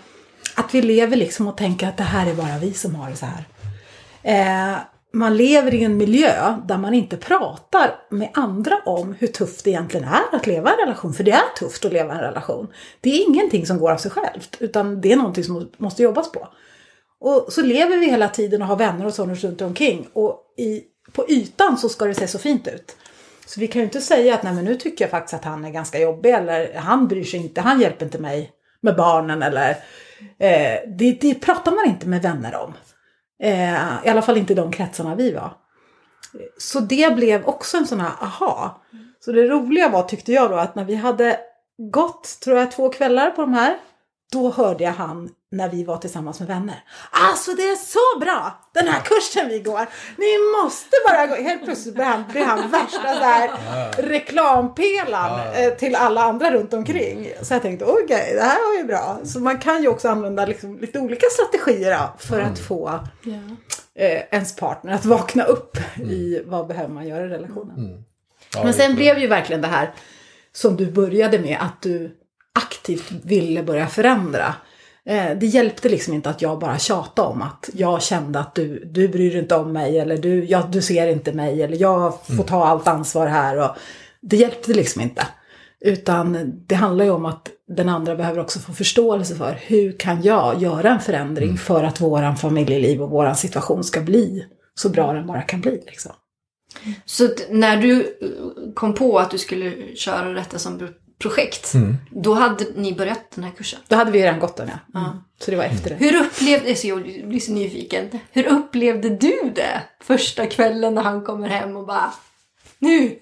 att 0.56 0.74
vi 0.74 0.82
lever 0.82 1.18
liksom 1.18 1.48
och 1.48 1.58
tänker 1.58 1.88
att 1.88 1.98
det 1.98 2.04
här 2.04 2.30
är 2.30 2.34
bara 2.34 2.58
vi 2.58 2.74
som 2.74 2.96
har 2.96 3.10
det 3.10 3.16
så 3.16 3.26
här. 3.26 3.46
Eh, 4.24 4.78
man 5.12 5.38
lever 5.38 5.74
i 5.74 5.84
en 5.84 5.98
miljö 5.98 6.56
där 6.66 6.78
man 6.78 6.94
inte 6.94 7.18
pratar 7.18 7.96
med 8.10 8.30
andra 8.34 8.82
om 8.86 9.16
hur 9.20 9.28
tufft 9.28 9.64
det 9.64 9.70
egentligen 9.70 10.08
är 10.08 10.36
att 10.36 10.48
leva 10.48 10.70
i 10.70 10.74
en 10.74 10.80
relation. 10.80 11.14
För 11.14 11.24
det 11.24 11.32
är 11.32 11.56
tufft 11.60 11.86
att 11.86 11.94
leva 11.94 12.14
i 12.14 12.18
en 12.18 12.24
relation. 12.24 12.68
Det 13.02 13.10
är 13.10 13.30
ingenting 13.30 13.66
som 13.66 13.80
går 13.80 13.92
av 13.92 13.98
sig 13.98 14.12
självt, 14.12 14.58
utan 14.60 15.02
det 15.02 15.12
är 15.12 15.16
någonting 15.16 15.44
som 15.44 15.70
måste 15.78 16.04
jobbas 16.04 16.32
på. 16.32 16.48
Och 17.20 17.46
så 17.50 17.62
lever 17.62 17.98
vi 17.98 18.06
hela 18.06 18.30
tiden 18.30 18.62
och 18.62 18.68
har 18.68 18.76
vänner 18.76 19.06
och 19.06 19.14
sådant 19.14 19.44
runt 19.44 19.62
omkring. 19.62 20.08
Och 20.14 20.54
i, 20.58 20.84
på 21.12 21.30
ytan 21.30 21.78
så 21.78 21.90
ska 21.90 22.06
det 22.06 22.14
se 22.14 22.28
så 22.28 22.40
fint 22.40 22.68
ut. 22.68 22.98
Så 23.46 23.60
vi 23.60 23.68
kan 23.68 23.80
ju 23.80 23.86
inte 23.86 24.02
säga 24.02 24.36
att 24.36 24.44
nej 24.44 24.54
men 24.54 24.66
nu 24.66 24.76
tycker 24.76 25.04
jag 25.04 25.12
faktiskt 25.12 25.34
att 25.34 25.46
han 25.46 25.66
är 25.66 25.70
ganska 25.70 26.00
jobbig 26.00 26.30
eller 26.30 26.74
han 26.74 27.08
bryr 27.08 27.24
sig 27.24 27.40
inte, 27.40 27.62
han 27.62 27.82
hjälper 27.82 28.06
inte 28.06 28.20
mig 28.20 28.52
med 28.82 28.96
barnen 28.96 29.44
eller 29.44 29.70
eh, 30.38 30.90
det, 30.98 31.18
det 31.22 31.34
pratar 31.34 31.72
man 31.72 31.86
inte 31.86 32.08
med 32.08 32.22
vänner 32.22 32.56
om. 32.56 32.74
Eh, 33.40 34.06
I 34.06 34.10
alla 34.10 34.22
fall 34.22 34.38
inte 34.38 34.54
i 34.54 34.56
de 34.56 34.72
kretsarna 34.72 35.16
vi 35.16 35.32
var. 35.32 35.54
Så 36.58 36.80
det 36.80 37.16
blev 37.16 37.46
också 37.46 37.78
en 37.78 37.88
sån 37.88 38.00
här 38.00 38.12
aha. 38.22 38.82
Så 39.20 39.32
det 39.32 39.48
roliga 39.48 39.90
var 39.90 40.04
tyckte 40.04 40.32
jag 40.32 40.52
då 40.52 40.56
att 40.56 40.76
när 40.76 40.86
vi 40.86 40.96
hade 40.96 41.40
gått, 41.92 42.40
tror 42.44 42.58
jag, 42.58 42.72
två 42.72 42.90
kvällar 42.90 43.32
på 43.32 43.42
de 43.42 43.54
här. 43.54 43.78
Då 44.32 44.52
hörde 44.52 44.84
jag 44.84 44.92
han 44.92 45.30
när 45.52 45.70
vi 45.70 45.84
var 45.84 45.98
tillsammans 45.98 46.40
med 46.40 46.48
vänner. 46.48 46.84
Alltså 47.12 47.54
det 47.54 47.64
är 47.64 47.76
så 47.76 48.20
bra! 48.20 48.70
Den 48.74 48.88
här 48.88 49.02
kursen 49.02 49.50
vi 49.50 49.60
går. 49.60 49.88
Ni 50.18 50.62
måste 50.64 50.96
bara 51.08 51.28
gå. 51.28 51.36
Helt 51.36 51.64
plötsligt 51.64 51.96
blir 51.96 52.06
han, 52.06 52.24
blir 52.32 52.46
han 52.46 52.72
värsta 52.72 53.14
så 53.16 53.24
här 53.24 53.52
reklampelaren 53.98 55.64
eh, 55.64 55.74
till 55.74 55.96
alla 55.96 56.22
andra 56.22 56.52
runt 56.52 56.74
omkring. 56.74 57.32
Så 57.42 57.54
jag 57.54 57.62
tänkte 57.62 57.86
okej, 57.86 58.34
det 58.36 58.42
här 58.42 58.68
var 58.68 58.78
ju 58.82 58.84
bra. 58.84 59.20
Så 59.24 59.40
man 59.40 59.58
kan 59.60 59.82
ju 59.82 59.88
också 59.88 60.10
använda 60.10 60.46
liksom 60.46 60.80
lite 60.80 61.00
olika 61.00 61.26
strategier 61.32 62.08
för 62.18 62.42
att 62.42 62.60
få 62.60 63.00
eh, 63.96 64.22
ens 64.32 64.56
partner 64.56 64.94
att 64.94 65.06
vakna 65.06 65.44
upp 65.44 65.78
i 65.96 66.42
vad 66.46 66.68
behöver 66.68 66.94
man 66.94 67.08
göra 67.08 67.26
i 67.26 67.28
relationen. 67.28 68.04
ja, 68.56 68.64
Men 68.64 68.74
sen 68.74 68.96
blev 68.96 69.18
ju 69.18 69.28
verkligen 69.28 69.62
det 69.62 69.68
här 69.68 69.94
som 70.52 70.76
du 70.76 70.92
började 70.92 71.40
med, 71.40 71.58
att 71.62 71.82
du 71.82 72.16
aktivt 72.54 73.12
ville 73.12 73.64
börja 73.64 73.88
förändra. 73.88 74.56
Eh, 75.10 75.38
Det 75.38 75.46
hjälpte 75.46 75.90
liksom 75.90 76.14
inte 76.14 76.30
att 76.30 76.42
jag 76.42 76.60
bara 76.60 76.78
tjatade 76.80 77.28
om 77.28 77.42
att 77.42 77.70
jag 77.74 78.02
kände 78.02 78.40
att 78.40 78.56
du, 78.56 78.86
du 78.86 79.08
bryr 79.08 79.32
dig 79.32 79.40
inte 79.40 79.56
om 79.56 79.74
mig 79.74 80.00
eller 80.00 80.18
du, 80.18 80.46
ja, 80.46 80.70
du 80.72 80.82
ser 80.82 81.08
inte 81.08 81.34
mig 81.34 81.64
eller 81.64 81.78
jag 81.78 82.14
får 82.38 82.44
ta 82.44 82.66
allt 82.66 82.88
ansvar 82.88 83.28
här. 83.28 83.58
Och 83.58 83.76
det 84.22 84.38
hjälpte 84.38 84.74
liksom 84.74 85.02
inte. 85.02 85.28
Utan 85.82 86.54
det 86.68 86.76
handlar 86.76 87.06
ju 87.06 87.12
om 87.12 87.26
att 87.26 87.50
den 87.68 87.90
andra 87.90 88.16
behöver 88.16 88.40
också 88.40 88.60
få 88.60 88.74
förståelse 88.74 89.36
för 89.36 89.58
hur 89.62 89.92
kan 89.92 90.22
jag 90.22 90.62
göra 90.62 90.90
en 90.90 91.00
förändring 91.00 91.58
för 91.58 91.84
att 91.84 92.02
våran 92.02 92.36
familjeliv 92.36 93.02
och 93.02 93.10
våran 93.10 93.36
situation 93.36 93.84
ska 93.84 94.02
bli 94.02 94.46
så 94.76 94.90
bra 94.90 95.14
den 95.14 95.28
bara 95.28 95.42
kan 95.42 95.62
bli. 95.62 95.84
Liksom. 95.86 96.12
Så 97.06 97.30
när 97.50 97.78
du 97.78 98.18
kom 98.76 98.94
på 98.94 99.20
att 99.20 99.32
du 99.32 99.38
skulle 99.38 99.96
köra 99.96 100.30
detta 100.30 100.60
som 100.60 100.78
pro- 101.20 101.30
projekt, 101.30 101.74
då 102.12 102.34
hade 102.34 102.66
ni 102.76 102.94
börjat 102.96 103.32
den 103.36 103.44
här 103.44 103.52
kursen. 103.52 103.80
Då 103.88 103.96
hade 103.96 104.12
vi 104.12 104.22
redan 104.24 104.40
gått 104.40 104.56
den 104.58 104.72
ja. 104.94 105.00
Mm. 105.00 105.18
Så 105.40 105.52
det 105.52 105.58
var 105.58 105.64
efter 105.64 105.90
det. 105.90 105.96
Hur 105.96 106.16
upplevde, 106.26 106.76
så 106.76 106.88
jag 106.88 107.02
blir 107.04 107.40
så 107.40 107.52
nyfiken, 107.52 108.20
hur 108.32 108.48
upplevde 108.48 109.10
du 109.10 109.52
det 109.56 109.82
första 110.02 110.46
kvällen 110.46 110.96
när 110.96 111.02
han 111.02 111.24
kommer 111.24 111.48
hem 111.48 111.76
och 111.78 111.86
bara 111.88 112.14
Nu! 112.80 113.20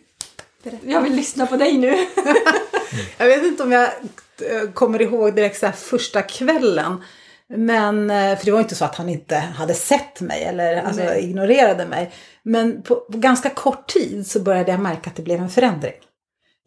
Jag 0.83 1.01
vill 1.01 1.15
lyssna 1.15 1.45
på 1.45 1.57
dig 1.57 1.77
nu. 1.77 1.95
Jag 3.17 3.27
vet 3.27 3.43
inte 3.43 3.63
om 3.63 3.71
jag 3.71 3.83
eh, 3.83 4.71
kommer 4.73 5.01
ihåg 5.01 5.35
direkt 5.35 5.59
så 5.59 5.65
här 5.65 5.73
första 5.73 6.21
kvällen. 6.21 7.03
Men, 7.49 8.09
eh, 8.09 8.37
för 8.37 8.45
det 8.45 8.51
var 8.51 8.59
inte 8.59 8.75
så 8.75 8.85
att 8.85 8.95
han 8.95 9.09
inte 9.09 9.35
hade 9.35 9.73
sett 9.73 10.21
mig 10.21 10.43
eller 10.43 10.81
alltså, 10.83 11.15
ignorerade 11.15 11.85
mig. 11.85 12.11
Men 12.43 12.81
på, 12.81 12.95
på 12.95 13.17
ganska 13.17 13.49
kort 13.49 13.87
tid 13.87 14.27
så 14.27 14.39
började 14.39 14.71
jag 14.71 14.79
märka 14.79 15.09
att 15.09 15.15
det 15.15 15.21
blev 15.23 15.39
en 15.41 15.49
förändring. 15.49 15.93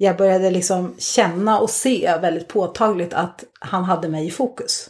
Jag 0.02 0.16
började 0.16 0.50
liksom 0.50 0.94
känna 0.98 1.58
och 1.60 1.70
se 1.70 2.16
väldigt 2.22 2.48
påtagligt 2.48 3.14
att 3.14 3.44
han 3.60 3.84
hade 3.84 4.08
mig 4.08 4.26
i 4.26 4.30
fokus. 4.30 4.88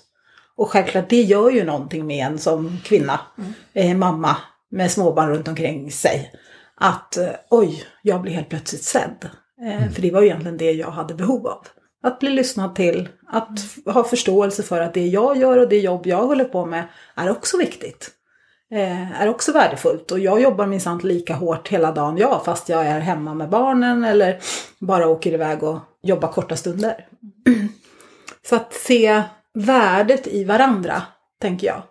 Och 0.56 0.70
självklart, 0.70 1.08
det 1.10 1.22
gör 1.22 1.50
ju 1.50 1.64
någonting 1.64 2.06
med 2.06 2.26
en 2.26 2.38
som 2.38 2.78
kvinna, 2.84 3.20
eh, 3.72 3.96
mamma 3.96 4.36
med 4.70 4.90
småbarn 4.90 5.28
runt 5.30 5.48
omkring 5.48 5.90
sig. 5.92 6.32
Att 6.76 7.16
eh, 7.16 7.28
oj, 7.50 7.84
jag 8.02 8.22
blir 8.22 8.32
helt 8.32 8.48
plötsligt 8.48 8.84
sedd. 8.84 9.30
Eh, 9.66 9.90
För 9.92 10.02
det 10.02 10.10
var 10.10 10.20
ju 10.20 10.26
egentligen 10.26 10.56
det 10.58 10.72
jag 10.72 10.90
hade 10.90 11.14
behov 11.14 11.46
av. 11.46 11.66
Att 12.02 12.18
bli 12.18 12.30
lyssnad 12.30 12.74
till, 12.74 13.08
att 13.32 13.58
f- 13.58 13.94
ha 13.94 14.04
förståelse 14.04 14.62
för 14.62 14.80
att 14.80 14.94
det 14.94 15.06
jag 15.06 15.36
gör 15.36 15.58
och 15.58 15.68
det 15.68 15.78
jobb 15.78 16.06
jag 16.06 16.26
håller 16.26 16.44
på 16.44 16.66
med 16.66 16.84
är 17.14 17.30
också 17.30 17.56
viktigt. 17.58 18.10
Eh, 18.72 19.22
är 19.22 19.28
också 19.28 19.52
värdefullt. 19.52 20.10
Och 20.10 20.18
jag 20.18 20.40
jobbar 20.40 20.66
minsann 20.66 20.98
lika 20.98 21.34
hårt 21.34 21.68
hela 21.68 21.92
dagen, 21.92 22.16
jag, 22.18 22.44
fast 22.44 22.68
jag 22.68 22.86
är 22.86 23.00
hemma 23.00 23.34
med 23.34 23.48
barnen 23.48 24.04
eller 24.04 24.38
bara 24.78 25.08
åker 25.08 25.32
iväg 25.32 25.62
och 25.62 25.78
jobbar 26.02 26.28
korta 26.28 26.56
stunder. 26.56 27.06
Så 28.48 28.56
att 28.56 28.74
se 28.74 29.22
värdet 29.54 30.26
i 30.26 30.44
varandra, 30.44 31.02
tänker 31.40 31.66
jag. 31.66 31.82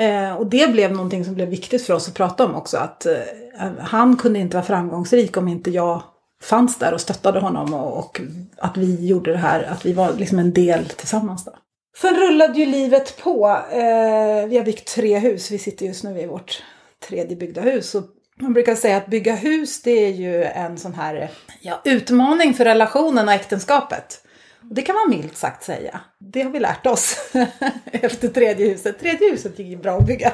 Eh, 0.00 0.34
och 0.34 0.46
det 0.46 0.72
blev 0.72 0.92
någonting 0.92 1.24
som 1.24 1.34
blev 1.34 1.48
viktigt 1.48 1.86
för 1.86 1.94
oss 1.94 2.08
att 2.08 2.14
prata 2.14 2.44
om 2.44 2.54
också. 2.54 2.76
Att 2.76 3.06
eh, 3.06 3.70
han 3.78 4.16
kunde 4.16 4.38
inte 4.38 4.56
vara 4.56 4.66
framgångsrik 4.66 5.36
om 5.36 5.48
inte 5.48 5.70
jag 5.70 6.02
fanns 6.42 6.78
där 6.78 6.94
och 6.94 7.00
stöttade 7.00 7.40
honom. 7.40 7.74
Och, 7.74 7.98
och 7.98 8.20
att 8.58 8.76
vi 8.76 9.06
gjorde 9.06 9.32
det 9.32 9.38
här, 9.38 9.62
att 9.62 9.86
vi 9.86 9.92
var 9.92 10.12
liksom 10.12 10.38
en 10.38 10.52
del 10.52 10.84
tillsammans. 10.84 11.44
Då. 11.44 11.52
Sen 11.96 12.16
rullade 12.16 12.58
ju 12.58 12.66
livet 12.66 13.16
på. 13.22 13.46
Eh, 13.72 14.46
vi 14.48 14.56
har 14.56 14.64
byggt 14.64 14.88
tre 14.88 15.18
hus. 15.18 15.50
Vi 15.50 15.58
sitter 15.58 15.86
just 15.86 16.04
nu 16.04 16.20
i 16.20 16.26
vårt 16.26 16.62
tredje 17.08 17.36
byggda 17.36 17.60
hus. 17.60 17.94
Och 17.94 18.04
man 18.40 18.52
brukar 18.52 18.74
säga 18.74 18.96
att 18.96 19.06
bygga 19.06 19.34
hus 19.34 19.82
det 19.82 19.90
är 20.06 20.10
ju 20.12 20.44
en 20.44 20.78
sån 20.78 20.94
här 20.94 21.30
ja, 21.60 21.80
utmaning 21.84 22.54
för 22.54 22.64
relationen 22.64 23.28
och 23.28 23.34
äktenskapet. 23.34 24.24
Det 24.62 24.82
kan 24.82 24.94
man 24.94 25.10
milt 25.18 25.36
sagt 25.36 25.62
säga. 25.64 26.00
Det 26.18 26.42
har 26.42 26.50
vi 26.50 26.60
lärt 26.60 26.86
oss 26.86 27.16
efter 27.92 28.28
tredje 28.28 28.68
huset. 28.68 28.98
Tredje 29.00 29.30
huset 29.30 29.58
gick 29.58 29.68
ju 29.68 29.76
bra 29.76 29.98
att 29.98 30.06
bygga. 30.06 30.32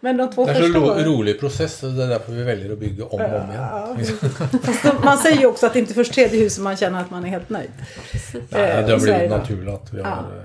Men 0.00 0.16
de 0.16 0.30
två 0.30 0.44
Det 0.46 0.50
är 0.52 0.54
första 0.60 0.78
ro, 0.78 0.86
rolig 1.16 1.40
process, 1.40 1.80
det 1.80 1.86
är 2.02 2.08
därför 2.08 2.32
vi 2.32 2.42
väljer 2.42 2.72
att 2.72 2.78
bygga 2.78 3.04
om 3.04 3.20
och 3.20 3.26
om 3.26 3.50
igen. 3.50 5.00
Man 5.04 5.18
säger 5.18 5.38
ju 5.40 5.46
också 5.46 5.66
att 5.66 5.72
det 5.72 5.78
inte 5.78 5.92
är 5.92 5.94
först 5.94 6.12
tredje 6.14 6.40
huset 6.40 6.62
man 6.64 6.76
känner 6.76 7.00
att 7.00 7.10
man 7.10 7.24
är 7.24 7.28
helt 7.28 7.50
nöjd. 7.50 7.70
Nej, 8.32 8.42
Eh, 8.62 8.86
det 8.86 8.92
har 8.92 8.92
är 8.92 8.98
blivit 8.98 9.30
naturligt 9.30 9.74
att 9.74 9.92
vi 9.92 10.02
har... 10.02 10.10
eh, 10.10 10.42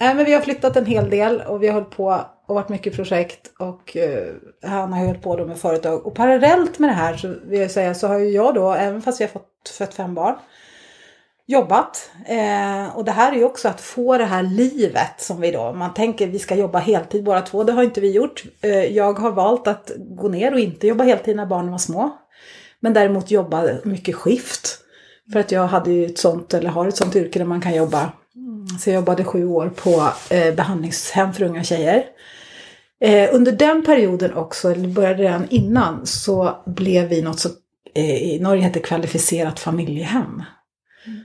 Nej, 0.00 0.14
men 0.14 0.24
vi 0.24 0.32
har 0.32 0.40
flyttat 0.40 0.76
en 0.76 0.86
hel 0.86 1.10
del 1.10 1.40
och 1.40 1.62
vi 1.62 1.66
har 1.66 1.74
hållit 1.74 1.90
på 1.96 2.24
och 2.46 2.54
varit 2.54 2.68
mycket 2.68 2.96
projekt 2.96 3.52
och 3.58 3.96
eh, 3.96 4.34
han 4.62 4.92
har 4.92 5.06
hållit 5.06 5.22
på 5.22 5.36
då 5.36 5.46
med 5.46 5.58
företag. 5.58 6.06
Och 6.06 6.14
parallellt 6.14 6.78
med 6.78 6.90
det 6.90 6.94
här 6.94 7.16
så 7.16 7.34
vill 7.44 7.60
jag 7.60 7.70
säga 7.70 7.94
så 7.94 8.06
har 8.08 8.18
ju 8.18 8.30
jag 8.30 8.54
då, 8.54 8.72
även 8.72 9.02
fast 9.02 9.20
vi 9.20 9.24
har 9.24 9.30
fått 9.30 9.68
fött 9.78 9.94
fem 9.94 10.14
barn, 10.14 10.34
jobbat. 11.46 12.10
Eh, 12.26 12.96
och 12.96 13.04
det 13.04 13.10
här 13.10 13.32
är 13.32 13.36
ju 13.36 13.44
också 13.44 13.68
att 13.68 13.80
få 13.80 14.18
det 14.18 14.24
här 14.24 14.42
livet 14.42 15.14
som 15.20 15.40
vi 15.40 15.50
då, 15.50 15.72
man 15.72 15.94
tänker 15.94 16.26
vi 16.26 16.38
ska 16.38 16.54
jobba 16.54 16.78
heltid 16.78 17.24
båda 17.24 17.40
två, 17.40 17.64
det 17.64 17.72
har 17.72 17.82
inte 17.82 18.00
vi 18.00 18.12
gjort. 18.12 18.44
Eh, 18.60 18.84
jag 18.84 19.18
har 19.18 19.30
valt 19.30 19.66
att 19.66 19.90
gå 19.98 20.28
ner 20.28 20.52
och 20.52 20.60
inte 20.60 20.86
jobba 20.86 21.04
heltid 21.04 21.36
när 21.36 21.46
barnen 21.46 21.70
var 21.70 21.78
små. 21.78 22.18
Men 22.80 22.92
däremot 22.92 23.30
jobba 23.30 23.64
mycket 23.84 24.14
skift. 24.14 24.78
För 25.32 25.40
att 25.40 25.52
jag 25.52 25.66
hade 25.66 25.90
ju 25.90 26.06
ett 26.06 26.18
sånt, 26.18 26.54
eller 26.54 26.70
har 26.70 26.88
ett 26.88 26.96
sånt 26.96 27.16
yrke 27.16 27.38
där 27.38 27.46
man 27.46 27.60
kan 27.60 27.74
jobba. 27.74 28.12
Så 28.80 28.90
jag 28.90 28.94
jobbade 28.94 29.24
sju 29.24 29.46
år 29.46 29.68
på 29.68 30.12
eh, 30.34 30.54
behandlingshem 30.54 31.32
för 31.32 31.42
unga 31.42 31.64
tjejer. 31.64 32.04
Eh, 33.00 33.34
under 33.34 33.52
den 33.52 33.84
perioden 33.84 34.34
också, 34.34 34.70
eller 34.70 34.88
började 34.88 35.22
redan 35.22 35.48
innan, 35.50 36.06
så 36.06 36.62
blev 36.66 37.08
vi 37.08 37.22
något 37.22 37.40
som 37.40 37.52
eh, 37.94 38.22
i 38.22 38.38
Norge 38.40 38.62
heter 38.62 38.80
kvalificerat 38.80 39.60
familjehem. 39.60 40.42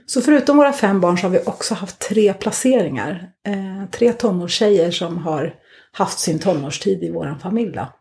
Så 0.06 0.22
förutom 0.22 0.56
våra 0.56 0.72
fem 0.72 1.00
barn 1.00 1.18
så 1.18 1.22
har 1.22 1.30
vi 1.30 1.40
också 1.46 1.74
haft 1.74 1.98
tre 1.98 2.34
placeringar. 2.34 3.30
Eh, 3.46 3.90
tre 3.90 4.12
tonårstjejer 4.12 4.90
som 4.90 5.18
har 5.18 5.54
haft 5.92 6.18
sin 6.18 6.38
tonårstid 6.38 7.02
i 7.02 7.10
vår 7.10 7.38
familj. 7.42 7.72
Då. 7.72 7.92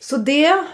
Så 0.00 0.16
det, 0.16 0.64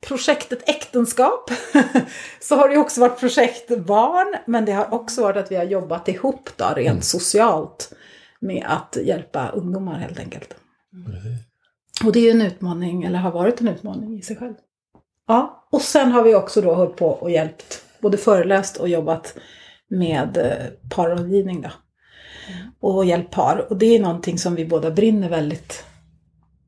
projektet 0.00 0.68
äktenskap, 0.68 1.50
så 2.40 2.56
har 2.56 2.68
det 2.68 2.76
också 2.76 3.00
varit 3.00 3.20
projekt 3.20 3.78
barn, 3.78 4.36
men 4.46 4.64
det 4.64 4.72
har 4.72 4.94
också 4.94 5.22
varit 5.22 5.36
att 5.36 5.52
vi 5.52 5.56
har 5.56 5.64
jobbat 5.64 6.08
ihop 6.08 6.50
då, 6.56 6.64
rent 6.76 7.04
socialt 7.04 7.92
med 8.40 8.64
att 8.68 8.96
hjälpa 9.02 9.48
ungdomar 9.48 9.98
helt 9.98 10.18
enkelt. 10.18 10.54
Och 12.04 12.12
det 12.12 12.18
är 12.18 12.24
ju 12.24 12.30
en 12.30 12.42
utmaning, 12.42 13.04
eller 13.04 13.18
har 13.18 13.32
varit 13.32 13.60
en 13.60 13.68
utmaning 13.68 14.18
i 14.18 14.22
sig 14.22 14.36
själv. 14.36 14.54
Ja, 15.28 15.66
och 15.70 15.82
sen 15.82 16.12
har 16.12 16.22
vi 16.22 16.34
också 16.34 16.60
då 16.60 16.74
hållit 16.74 16.96
på 16.96 17.08
och 17.08 17.30
hjälpt, 17.30 17.82
både 18.00 18.16
föreläst 18.16 18.76
och 18.76 18.88
jobbat 18.88 19.34
med 19.88 20.36
eh, 20.36 20.90
parrådgivning 20.90 21.60
då. 21.60 21.70
Och 22.80 23.04
hjälpt 23.04 23.30
par. 23.30 23.66
Och 23.70 23.76
det 23.76 23.96
är 23.96 24.00
någonting 24.00 24.38
som 24.38 24.54
vi 24.54 24.66
båda 24.66 24.90
brinner 24.90 25.28
väldigt 25.28 25.84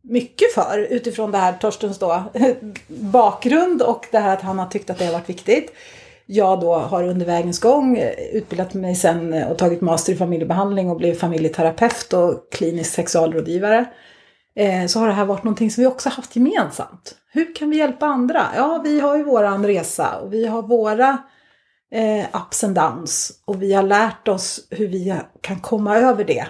mycket 0.08 0.52
för 0.54 0.86
utifrån 0.90 1.32
det 1.32 1.38
här 1.38 1.52
Torstens 1.52 1.98
då 1.98 2.22
bakgrund 2.86 3.82
och 3.82 4.06
det 4.10 4.18
här 4.18 4.32
att 4.32 4.42
han 4.42 4.58
har 4.58 4.66
tyckt 4.66 4.90
att 4.90 4.98
det 4.98 5.04
har 5.04 5.12
varit 5.12 5.28
viktigt. 5.28 5.72
Jag 6.26 6.60
då 6.60 6.74
har 6.74 7.04
under 7.04 7.26
vägens 7.26 7.60
gång 7.60 7.98
utbildat 8.32 8.74
mig 8.74 8.94
sen 8.94 9.44
och 9.44 9.58
tagit 9.58 9.80
master 9.80 10.12
i 10.12 10.16
familjebehandling 10.16 10.90
och 10.90 10.96
blivit 10.96 11.20
familjeterapeut 11.20 12.12
och 12.12 12.52
klinisk 12.52 12.94
sexualrådgivare. 12.94 13.86
Eh, 14.56 14.86
så 14.86 14.98
har 14.98 15.06
det 15.06 15.12
här 15.12 15.24
varit 15.24 15.44
någonting 15.44 15.70
som 15.70 15.82
vi 15.82 15.86
också 15.86 16.08
haft 16.08 16.36
gemensamt. 16.36 17.14
Hur 17.32 17.54
kan 17.54 17.70
vi 17.70 17.76
hjälpa 17.76 18.06
andra? 18.06 18.46
Ja, 18.56 18.80
vi 18.84 19.00
har 19.00 19.16
ju 19.16 19.24
våran 19.24 19.66
resa 19.66 20.18
och 20.18 20.32
vi 20.32 20.46
har 20.46 20.62
våra 20.62 21.18
eh, 21.92 22.26
ups 22.32 22.64
and 22.64 22.74
downs 22.74 23.42
och 23.44 23.62
vi 23.62 23.72
har 23.72 23.82
lärt 23.82 24.28
oss 24.28 24.66
hur 24.70 24.88
vi 24.88 25.14
kan 25.40 25.60
komma 25.60 25.96
över 25.96 26.24
det 26.24 26.46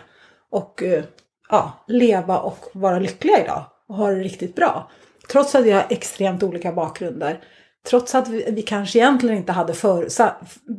och 0.50 0.82
eh, 0.82 1.04
ja, 1.48 1.84
leva 1.86 2.38
och 2.38 2.64
vara 2.72 2.98
lyckliga 2.98 3.44
idag 3.44 3.64
och 3.88 3.96
ha 3.96 4.10
det 4.10 4.20
riktigt 4.20 4.54
bra. 4.54 4.90
Trots 5.28 5.54
att 5.54 5.64
vi 5.64 5.70
har 5.70 5.86
extremt 5.90 6.42
olika 6.42 6.72
bakgrunder. 6.72 7.40
Trots 7.88 8.14
att 8.14 8.28
vi, 8.28 8.50
vi 8.50 8.62
kanske 8.62 8.98
egentligen 8.98 9.36
inte 9.36 9.52
hade 9.52 9.74
för, 9.74 10.08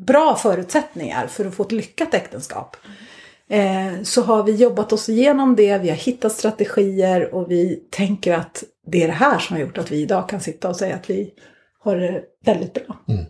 bra 0.05 0.35
förutsättningar 0.35 1.27
för 1.27 1.45
att 1.45 1.55
få 1.55 1.63
ett 1.63 1.71
lyckat 1.71 2.13
äktenskap. 2.13 2.77
Eh, 3.49 4.03
så 4.03 4.21
har 4.21 4.43
vi 4.43 4.55
jobbat 4.55 4.93
oss 4.93 5.09
igenom 5.09 5.55
det, 5.55 5.77
vi 5.77 5.89
har 5.89 5.95
hittat 5.95 6.31
strategier 6.31 7.35
och 7.35 7.51
vi 7.51 7.75
tänker 7.89 8.33
att 8.33 8.63
det 8.87 9.03
är 9.03 9.07
det 9.07 9.13
här 9.13 9.39
som 9.39 9.55
har 9.55 9.61
gjort 9.61 9.77
att 9.77 9.91
vi 9.91 10.01
idag 10.01 10.29
kan 10.29 10.41
sitta 10.41 10.69
och 10.69 10.75
säga 10.75 10.95
att 10.95 11.09
vi 11.09 11.33
har 11.79 11.95
det 11.95 12.23
väldigt 12.45 12.73
bra. 12.73 12.97
Mm. 13.07 13.25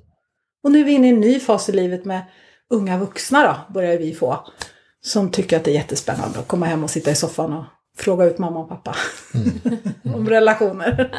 Och 0.63 0.71
nu 0.71 0.80
är 0.80 0.84
vi 0.84 0.91
inne 0.91 1.08
i 1.08 1.10
en 1.10 1.19
ny 1.19 1.39
fas 1.39 1.69
i 1.69 1.71
livet 1.71 2.06
med 2.06 2.21
unga 2.69 2.97
vuxna 2.97 3.43
då, 3.43 3.73
börjar 3.73 3.97
vi 3.97 4.13
få. 4.13 4.47
Som 5.02 5.32
tycker 5.32 5.58
att 5.58 5.64
det 5.64 5.72
är 5.72 5.76
jättespännande 5.76 6.40
att 6.40 6.48
komma 6.48 6.66
hem 6.66 6.84
och 6.84 6.90
sitta 6.90 7.12
i 7.12 7.16
soffan 7.16 7.54
och 7.54 7.64
fråga 7.98 8.26
ut 8.26 8.38
mamma 8.38 8.60
och 8.60 8.70
pappa 8.70 8.96
om 10.16 10.30
relationer. 10.30 11.12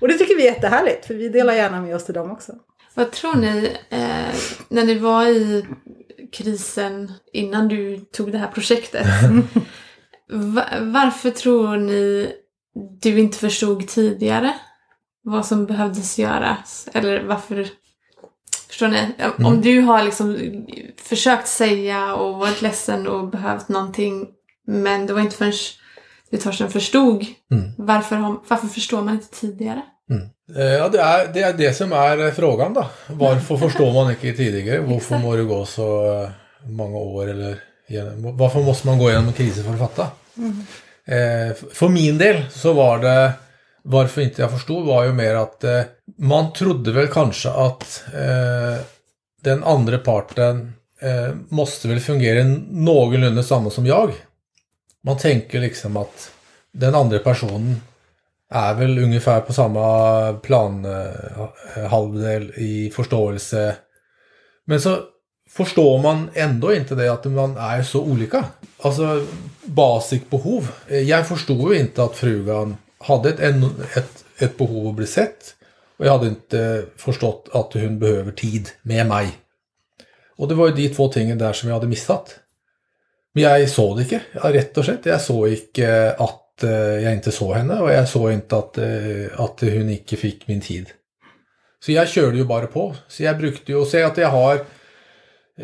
och 0.00 0.08
det 0.08 0.14
tycker 0.18 0.36
vi 0.36 0.48
är 0.48 0.52
jättehärligt, 0.54 1.06
för 1.06 1.14
vi 1.14 1.28
delar 1.28 1.52
gärna 1.52 1.80
med 1.80 1.96
oss 1.96 2.04
till 2.04 2.14
dem 2.14 2.30
också. 2.30 2.52
Vad 2.94 3.10
tror 3.12 3.34
ni, 3.34 3.76
eh, 3.88 4.34
när 4.68 4.84
ni 4.84 4.98
var 4.98 5.26
i 5.26 5.66
krisen 6.32 7.12
innan 7.32 7.68
du 7.68 7.98
tog 7.98 8.32
det 8.32 8.38
här 8.38 8.48
projektet. 8.50 9.06
va- 10.30 10.68
varför 10.80 11.30
tror 11.30 11.76
ni 11.76 12.32
du 13.00 13.18
inte 13.20 13.38
förstod 13.38 13.88
tidigare 13.88 14.54
vad 15.22 15.46
som 15.46 15.66
behövdes 15.66 16.18
göras? 16.18 16.88
Eller 16.92 17.22
varför... 17.22 17.68
Förstår 18.80 18.88
ni? 19.38 19.44
Om 19.44 19.60
du 19.60 19.80
har 19.80 20.02
liksom 20.04 20.38
försökt 21.02 21.48
säga 21.48 22.14
och 22.14 22.38
varit 22.38 22.62
ledsen 22.62 23.06
och 23.06 23.28
behövt 23.28 23.68
någonting 23.68 24.26
men 24.66 25.06
det 25.06 25.12
var 25.12 25.20
inte 25.20 25.36
förrän 25.36 25.52
du 26.30 26.36
Torsten 26.38 26.70
förstod. 26.70 27.24
Mm. 27.52 27.70
Varför, 27.78 28.16
har- 28.16 28.38
varför 28.48 28.66
förstår 28.68 29.02
man 29.02 29.14
inte 29.14 29.30
tidigare? 29.40 29.82
Eh, 30.56 30.64
Ja, 30.64 30.88
det 30.88 30.98
er 31.00 31.32
det, 31.32 31.40
er 31.42 31.52
det 31.52 31.74
som 31.76 31.92
er 31.92 32.30
frågan, 32.30 32.74
da. 32.74 32.84
Hvorfor 33.08 33.56
forstår 33.64 33.92
man 33.92 34.10
ikke 34.12 34.32
tidligere? 34.36 34.80
Hvorfor 34.82 35.18
må 35.18 35.36
det 35.36 35.44
gå 35.44 35.64
så 35.66 35.88
eh, 36.22 36.30
mange 36.70 36.96
år, 36.98 37.28
eller 37.30 37.56
Hvorfor 38.36 38.62
måste 38.64 38.86
man 38.86 38.98
gå 38.98 39.10
gjennom 39.10 39.28
en 39.28 39.34
krise 39.34 39.62
for 39.64 39.74
å 39.74 39.78
fatte? 39.88 40.06
Eh, 41.06 41.50
f- 41.50 41.64
For 41.74 41.88
min 41.88 42.18
del 42.18 42.42
så 42.50 42.72
var 42.72 42.98
det 42.98 43.32
varför 43.82 44.20
inte 44.20 44.42
jag 44.42 44.50
förstod 44.50 44.86
var 44.86 45.04
ju 45.04 45.12
mer 45.12 45.34
att 45.34 45.64
eh, 45.64 45.82
man 46.18 46.52
trodde 46.52 46.92
väl 46.92 47.08
kanske 47.08 47.50
att 47.50 48.04
eh, 48.14 48.76
den 49.42 49.64
andra 49.64 49.98
parten 49.98 50.72
eh, 51.00 51.34
måste 51.48 51.88
väl 51.88 52.00
fungera 52.00 52.44
någorlunda 52.70 53.42
samma 53.42 53.70
som 53.70 53.86
jag. 53.86 54.12
Man 55.02 55.18
tänker 55.18 55.60
liksom 55.60 55.96
att 55.96 56.30
den 56.72 56.94
andra 56.94 57.18
personen 57.18 57.80
är 58.50 58.74
väl 58.74 58.98
ungefär 58.98 59.40
på 59.40 59.52
samma 59.52 60.32
planhalvdel 60.32 62.52
eh, 62.56 62.62
i 62.62 62.92
förståelse. 62.96 63.76
Men 64.64 64.80
så 64.80 64.98
förstår 65.50 65.98
man 65.98 66.30
ändå 66.34 66.74
inte 66.74 66.94
det 66.94 67.12
att 67.12 67.24
man 67.24 67.56
är 67.56 67.82
så 67.82 68.00
olika. 68.00 68.44
alltså 68.82 69.26
basic 69.64 70.22
behov. 70.30 70.68
Eh, 70.88 70.98
jag 70.98 71.28
förstod 71.28 71.72
ju 71.72 71.80
inte 71.80 72.04
att 72.04 72.16
frugan 72.16 72.76
hade 73.00 73.28
ett, 73.28 73.40
ett, 73.96 74.24
ett 74.38 74.58
behov 74.58 74.88
att 74.88 74.94
bli 74.94 75.06
sett. 75.06 75.54
Och 75.96 76.06
jag 76.06 76.12
hade 76.12 76.26
inte 76.26 76.84
förstått 76.96 77.48
att 77.52 77.72
hon 77.72 77.98
behöver 77.98 78.32
tid 78.32 78.68
med 78.82 79.06
mig. 79.06 79.28
Och 80.36 80.48
det 80.48 80.54
var 80.54 80.68
ju 80.68 80.74
de 80.74 80.94
två 80.94 81.08
tingen 81.08 81.38
där 81.38 81.52
som 81.52 81.68
jag 81.68 81.76
hade 81.76 81.88
missat. 81.88 82.40
Men 83.32 83.42
jag 83.42 83.70
såg 83.70 83.96
det 83.96 84.02
inte, 84.02 84.20
ja, 84.32 84.52
rätt 84.52 84.78
och 84.78 84.84
sett. 84.84 85.06
Jag 85.06 85.20
såg 85.20 85.48
inte 85.48 85.86
eh, 85.86 86.22
att 86.22 86.62
eh, 86.62 86.70
jag 86.70 87.12
inte 87.12 87.32
såg 87.32 87.54
henne 87.54 87.80
och 87.80 87.92
jag 87.92 88.08
såg 88.08 88.32
inte 88.32 88.56
att, 88.56 88.78
eh, 88.78 88.86
att 89.36 89.60
hon 89.60 89.90
inte 89.90 90.16
fick 90.16 90.48
min 90.48 90.60
tid. 90.60 90.86
Så 91.84 91.92
jag 91.92 92.08
körde 92.08 92.36
ju 92.36 92.44
bara 92.44 92.66
på. 92.66 92.94
Så 93.08 93.22
jag 93.22 93.38
brukade 93.38 93.72
ju, 93.72 93.78
och 93.78 93.86
säga 93.86 94.06
att 94.06 94.16
jag 94.16 94.28
har 94.28 94.64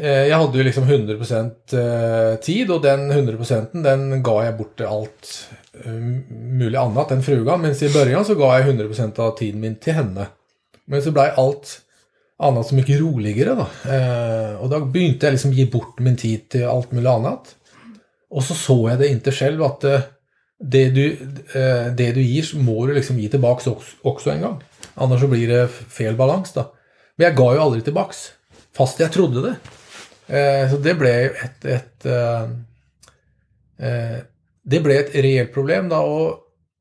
jag 0.00 0.38
hade 0.38 0.58
ju 0.58 0.64
liksom 0.64 0.84
100% 0.84 2.36
tid 2.36 2.70
och 2.70 2.82
den 2.82 3.12
100% 3.12 3.82
den 3.82 4.22
gav 4.22 4.44
jag 4.44 4.56
bort 4.56 4.76
till 4.76 4.86
allt 4.86 5.48
Eh, 5.84 5.92
mulig 5.92 6.58
möjligt 6.58 6.78
annat 6.78 7.10
än 7.10 7.22
frugan. 7.22 7.60
Men 7.60 7.84
i 7.84 7.92
början 7.92 8.24
så 8.24 8.34
gav 8.34 8.58
jag 8.58 8.68
100% 8.68 9.18
av 9.18 9.38
tiden 9.38 9.60
min 9.60 9.76
till 9.76 9.92
henne. 9.92 10.26
Men 10.84 11.02
så 11.02 11.10
blev 11.10 11.30
allt 11.36 11.80
annat 12.38 12.66
så 12.66 12.74
mycket 12.74 13.00
roligare 13.00 13.54
då. 13.54 13.90
Eh, 13.90 14.60
och 14.60 14.68
då 14.68 14.80
började 14.80 15.26
jag 15.26 15.32
liksom 15.32 15.52
ge 15.52 15.66
bort 15.66 15.98
min 15.98 16.16
tid 16.16 16.48
till 16.48 16.66
allt 16.66 16.92
möjligt 16.92 17.10
annat. 17.10 17.54
Och 18.30 18.44
så 18.44 18.54
såg 18.54 18.90
jag 18.90 18.98
det 18.98 19.08
inte 19.08 19.32
själv 19.32 19.62
att 19.62 19.84
eh, 19.84 20.00
det, 20.58 20.90
du, 20.90 21.12
eh, 21.54 21.92
det 21.92 22.12
du 22.12 22.22
ger 22.22 22.58
må 22.58 22.86
du 22.86 22.94
liksom 22.94 23.18
ge 23.18 23.28
tillbaks 23.28 23.66
också, 23.66 23.96
också 24.02 24.30
en 24.30 24.40
gång. 24.40 24.62
Annars 24.94 25.20
så 25.20 25.28
blir 25.28 25.48
det 25.48 25.68
fel 25.68 26.14
balans 26.14 26.52
då. 26.52 26.72
Men 27.16 27.24
jag 27.24 27.36
gav 27.36 27.54
ju 27.54 27.60
aldrig 27.60 27.84
tillbaks. 27.84 28.32
Fast 28.76 29.00
jag 29.00 29.12
trodde 29.12 29.42
det. 29.42 29.56
Eh, 30.38 30.70
så 30.70 30.76
det 30.76 30.94
blev 30.94 31.20
ju 31.20 31.30
ett, 31.30 31.64
ett 31.64 32.06
eh, 32.06 32.42
det 34.66 34.80
blev 34.80 34.96
ett 34.96 35.14
reellt 35.14 35.54
problem 35.54 35.88
då 35.88 35.96
och, 35.96 36.38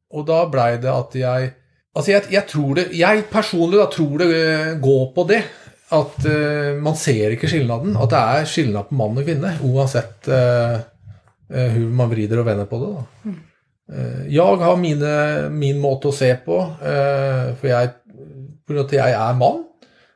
och 0.09 0.25
då 0.25 0.49
blev 0.49 0.81
det 0.81 0.93
att 0.93 1.15
jag 1.15 1.49
Alltså 1.95 2.11
jag, 2.11 2.23
jag 2.29 2.47
tror 2.47 2.75
det 2.75 2.87
Jag 2.91 3.29
personligen 3.29 3.85
då 3.85 3.91
tror 3.91 4.19
det 4.19 4.53
eh, 4.53 4.75
går 4.75 5.11
på 5.11 5.23
det. 5.23 5.43
Att 5.89 6.25
eh, 6.25 6.73
man 6.81 6.95
ser 6.95 7.31
inte 7.31 7.47
skillnaden. 7.47 7.97
Att 7.97 8.09
det 8.09 8.15
är 8.15 8.45
skillnad 8.45 8.89
på 8.89 8.95
man 8.95 9.17
och 9.17 9.25
kvinna 9.25 9.51
oavsett 9.63 10.27
eh, 10.27 10.73
eh, 10.73 10.79
hur 11.49 11.85
man 11.85 12.09
vrider 12.09 12.39
och 12.39 12.47
vänder 12.47 12.65
på 12.65 12.75
det. 12.75 12.85
Då. 12.85 13.03
Eh, 13.95 14.27
Jag 14.27 14.57
har 14.57 14.75
mine, 14.77 15.49
min 15.49 15.79
måte 15.79 16.07
att 16.07 16.15
se 16.15 16.35
på, 16.35 16.73
för 17.59 17.67
jag, 17.67 17.89
på 18.67 18.73
grund 18.73 18.79
av 18.79 18.85
att 18.85 18.91
jag 18.91 19.09
är 19.09 19.33
man. 19.33 19.63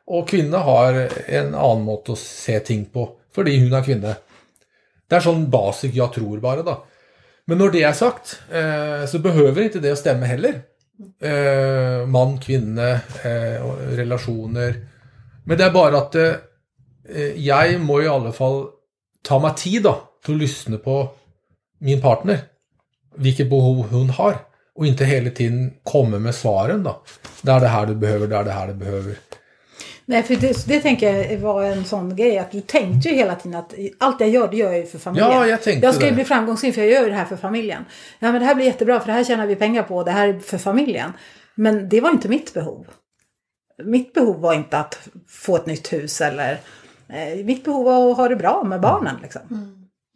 Och 0.05 0.29
kvinna 0.29 0.57
har 0.57 1.09
en 1.27 1.55
annan 1.55 1.81
måte 1.81 2.11
att 2.11 2.17
se 2.17 2.59
ting 2.59 2.85
på, 2.85 3.09
fordi 3.35 3.63
hon 3.63 3.73
är 3.73 3.83
kvinna. 3.83 4.15
Det 5.09 5.15
är 5.15 5.19
sån 5.19 5.49
basic 5.49 5.93
jag 5.95 6.13
tror 6.13 6.37
bara 6.37 6.63
då. 6.63 6.83
Men 7.49 7.57
när 7.57 7.71
det 7.71 7.83
är 7.83 7.93
sagt, 7.93 8.41
eh, 8.51 9.09
så 9.09 9.19
behöver 9.19 9.61
inte 9.61 9.79
det 9.79 9.95
stämma 9.95 10.25
heller. 10.25 10.61
Eh, 11.21 12.07
man, 12.07 12.39
kvinna, 12.39 12.91
eh, 13.23 13.65
relationer. 13.89 14.87
Men 15.45 15.57
det 15.57 15.63
är 15.63 15.71
bara 15.71 15.97
att 15.97 16.15
eh, 16.15 16.33
jag 17.35 17.81
måste 17.81 18.05
i 18.05 18.07
alla 18.07 18.31
fall 18.31 18.65
ta 19.23 19.39
mig 19.39 19.51
tid 19.55 19.83
då, 19.83 20.01
till 20.25 20.33
att 20.33 20.39
lyssna 20.39 20.77
på 20.77 21.09
min 21.79 22.01
partner 22.01 22.39
vilket 23.15 23.49
behov 23.49 23.85
hon 23.91 24.09
har. 24.09 24.37
Och 24.75 24.85
inte 24.85 25.05
hela 25.05 25.29
tiden 25.29 25.73
komma 25.83 26.19
med 26.19 26.35
svaren 26.35 26.83
då. 26.83 27.01
Det 27.41 27.51
är 27.51 27.59
det 27.59 27.67
här 27.67 27.85
du 27.85 27.95
behöver, 27.95 28.27
det 28.27 28.35
är 28.35 28.43
det 28.43 28.51
här 28.51 28.67
du 28.67 28.73
behöver. 28.73 29.15
Nej, 30.09 30.23
för 30.23 30.35
det, 30.35 30.65
det 30.67 30.79
tänker 30.79 31.31
jag 31.31 31.39
var 31.39 31.63
en 31.63 31.85
sån 31.85 32.15
grej 32.15 32.37
att 32.37 32.51
du 32.51 32.61
tänkte 32.61 33.09
ju 33.09 33.15
hela 33.15 33.35
tiden 33.35 33.59
att 33.59 33.73
allt 33.97 34.19
jag 34.19 34.29
gör, 34.29 34.47
det 34.47 34.57
gör 34.57 34.71
jag 34.71 34.77
ju 34.79 34.85
för 34.85 34.99
familjen. 34.99 35.31
Ja, 35.31 35.47
jag 35.47 35.61
tänkte 35.61 35.85
Jag 35.85 35.95
ska 35.95 36.03
ju 36.03 36.09
det. 36.09 36.15
bli 36.15 36.25
framgångsrik 36.25 36.75
för 36.75 36.81
jag 36.81 36.91
gör 36.91 37.03
ju 37.03 37.09
det 37.09 37.15
här 37.15 37.25
för 37.25 37.35
familjen. 37.35 37.85
Ja, 38.19 38.31
men 38.31 38.41
det 38.41 38.47
här 38.47 38.55
blir 38.55 38.65
jättebra 38.65 38.99
för 38.99 39.07
det 39.07 39.13
här 39.13 39.23
tjänar 39.23 39.47
vi 39.47 39.55
pengar 39.55 39.83
på, 39.83 40.03
det 40.03 40.11
här 40.11 40.27
är 40.27 40.39
för 40.39 40.57
familjen. 40.57 41.13
Men 41.55 41.89
det 41.89 42.01
var 42.01 42.09
inte 42.09 42.29
mitt 42.29 42.53
behov. 42.53 42.87
Mitt 43.83 44.13
behov 44.13 44.41
var 44.41 44.53
inte 44.53 44.77
att 44.77 45.07
få 45.27 45.55
ett 45.55 45.65
nytt 45.65 45.93
hus 45.93 46.21
eller 46.21 46.59
eh, 47.09 47.45
mitt 47.45 47.63
behov 47.63 47.85
var 47.85 48.11
att 48.11 48.17
ha 48.17 48.27
det 48.27 48.35
bra 48.35 48.63
med 48.63 48.81
barnen. 48.81 49.15
Liksom. 49.21 49.41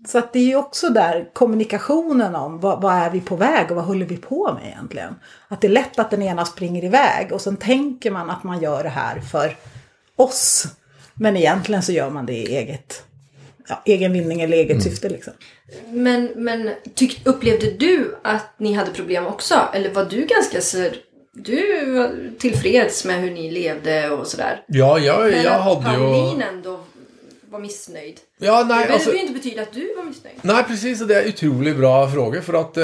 Så 0.08 0.18
att 0.18 0.34
det 0.34 0.40
är 0.40 0.46
ju 0.46 0.56
också 0.56 0.90
där 0.90 1.30
kommunikationen 1.34 2.36
om 2.36 2.60
vad, 2.60 2.82
vad 2.82 2.94
är 2.94 3.10
vi 3.10 3.22
på 3.22 3.36
väg 3.36 3.70
och 3.70 3.76
vad 3.76 3.86
håller 3.86 4.06
vi 4.06 4.18
på 4.18 4.54
med 4.54 4.68
egentligen. 4.68 5.16
Att 5.48 5.62
det 5.62 5.68
är 5.68 5.72
lätt 5.72 6.00
att 6.00 6.12
den 6.12 6.22
ena 6.22 6.46
springer 6.46 6.84
iväg 6.84 7.32
och 7.32 7.42
sen 7.42 7.58
tänker 7.58 8.12
man 8.12 8.30
att 8.30 8.44
man 8.44 8.62
gör 8.62 8.84
det 8.84 8.90
här 8.90 9.20
för 9.20 9.56
oss. 10.16 10.68
Men 11.14 11.38
egentligen 11.38 11.84
så 11.84 11.92
gör 11.92 12.10
man 12.10 12.26
det 12.26 12.34
i 12.34 12.56
eget, 12.56 13.04
ja, 13.68 13.82
egen 13.86 14.14
vinning 14.14 14.42
eller 14.42 14.58
eget 14.58 14.84
syfte 14.84 15.10
liksom. 15.10 15.34
Men, 15.90 16.32
men 16.36 16.70
tyck, 16.96 17.22
upplevde 17.26 17.72
du 17.72 18.16
att 18.24 18.54
ni 18.58 18.74
hade 18.74 18.92
problem 18.92 19.26
också? 19.26 19.56
Eller 19.74 19.90
var 19.90 20.06
du 20.06 20.26
ganska 20.26 20.62
så... 20.62 20.90
Du 21.36 21.92
var 21.92 22.38
tillfreds 22.40 23.06
med 23.06 23.22
hur 23.22 23.32
ni 23.32 23.52
levde 23.52 24.10
och 24.10 24.28
sådär? 24.28 24.64
Ja, 24.68 25.00
jag, 25.00 25.20
Men 25.20 25.44
jag 25.44 25.54
att 25.54 25.84
hade 25.84 25.98
ju... 25.98 26.42
ändå 26.42 26.83
var 27.54 27.60
missnöjd. 27.60 28.20
Ja, 28.38 28.52
Det 28.60 28.66
nej, 28.66 28.68
behöver 28.78 28.94
alltså... 28.94 29.14
ju 29.14 29.20
inte 29.20 29.34
betyda 29.34 29.62
att 29.62 29.74
du 29.74 29.94
var 29.98 30.04
missnöjd. 30.04 30.36
Nej, 30.42 30.64
precis. 30.64 31.02
och 31.02 31.08
Det 31.08 31.16
är 31.22 31.28
otroligt 31.30 31.78
bra 31.78 32.10
fråga. 32.10 32.42
För 32.42 32.54
att 32.54 32.78
eh, 32.78 32.84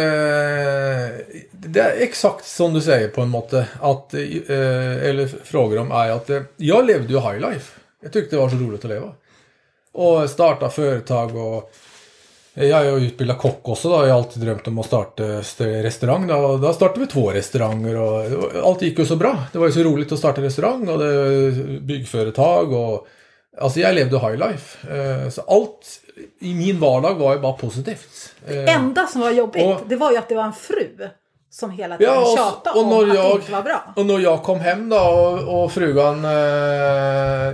det 1.52 1.80
är 1.80 1.96
exakt 2.02 2.46
som 2.46 2.74
du 2.74 2.82
säger 2.82 3.08
på 3.08 3.22
en 3.22 3.30
måte. 3.30 3.68
Att, 3.82 4.14
eh, 4.14 5.10
eller 5.10 5.28
frågor 5.44 5.78
om 5.80 5.92
är 5.92 6.10
att 6.12 6.30
eh, 6.30 6.42
jag 6.58 6.86
levde 6.86 7.14
ju 7.14 7.20
high 7.20 7.40
life. 7.50 7.80
Jag 8.04 8.14
tyckte 8.14 8.36
det 8.36 8.42
var 8.42 8.50
så 8.50 8.56
roligt 8.56 8.86
att 8.86 8.90
leva. 8.90 9.12
Och 9.92 10.30
starta 10.30 10.70
företag 10.70 11.36
och 11.36 11.72
jag 12.54 12.86
är 12.86 12.98
ju 13.00 13.06
utbildad 13.06 13.38
kock 13.38 13.60
också 13.70 13.90
då. 13.90 13.96
Jag 13.96 14.14
har 14.14 14.18
alltid 14.18 14.44
drömt 14.44 14.68
om 14.68 14.80
att 14.80 14.86
starta 14.86 15.40
st- 15.40 15.84
restaurang. 15.84 16.28
Då. 16.28 16.58
Då 16.58 16.74
startade 16.74 17.00
vi 17.00 17.08
två 17.08 17.32
restauranger 17.32 17.96
och 17.96 18.24
allt 18.64 18.82
gick 18.82 19.00
ju 19.00 19.06
så 19.06 19.16
bra. 19.16 19.44
Det 19.52 19.60
var 19.60 19.66
ju 19.68 19.72
så 19.74 19.80
roligt 19.84 20.12
att 20.12 20.20
starta 20.20 20.42
restaurang 20.42 20.88
och 20.90 21.00
det, 21.00 21.52
byggföretag 21.82 22.74
och 22.74 23.08
Alltså 23.62 23.80
jag 23.80 23.96
levde 23.96 24.20
high 24.20 24.36
life. 24.38 24.94
Eh, 24.96 25.30
Så 25.30 25.42
allt 25.42 26.00
i 26.40 26.54
min 26.54 26.80
vardag 26.80 27.16
var 27.16 27.34
ju 27.34 27.40
bara 27.40 27.54
positivt. 27.54 28.36
Eh, 28.48 28.76
enda 28.76 29.08
som 29.08 29.22
var 29.22 29.32
jobbigt, 29.32 29.66
och- 29.66 29.82
det 29.88 29.96
var 29.96 30.12
ju 30.12 30.18
att 30.18 30.30
det 30.30 30.36
var 30.36 30.44
en 30.44 30.54
fru 30.54 30.88
som 31.52 31.72
hela 31.72 31.98
tiden 31.98 32.14
Ja, 32.14 32.22
och, 32.32 32.38
tjatade 32.38 32.80
om 32.80 32.88
att 33.10 33.16
jag, 33.16 33.26
det 33.32 33.36
inte 33.36 33.52
var 33.52 33.62
bra. 33.62 33.94
Och 33.96 34.06
när 34.06 34.20
jag 34.20 34.44
kom 34.44 34.60
hem 34.60 34.90
då 34.90 34.98
och, 35.00 35.64
och 35.64 35.72
frugan 35.72 36.26
eh, 36.26 37.54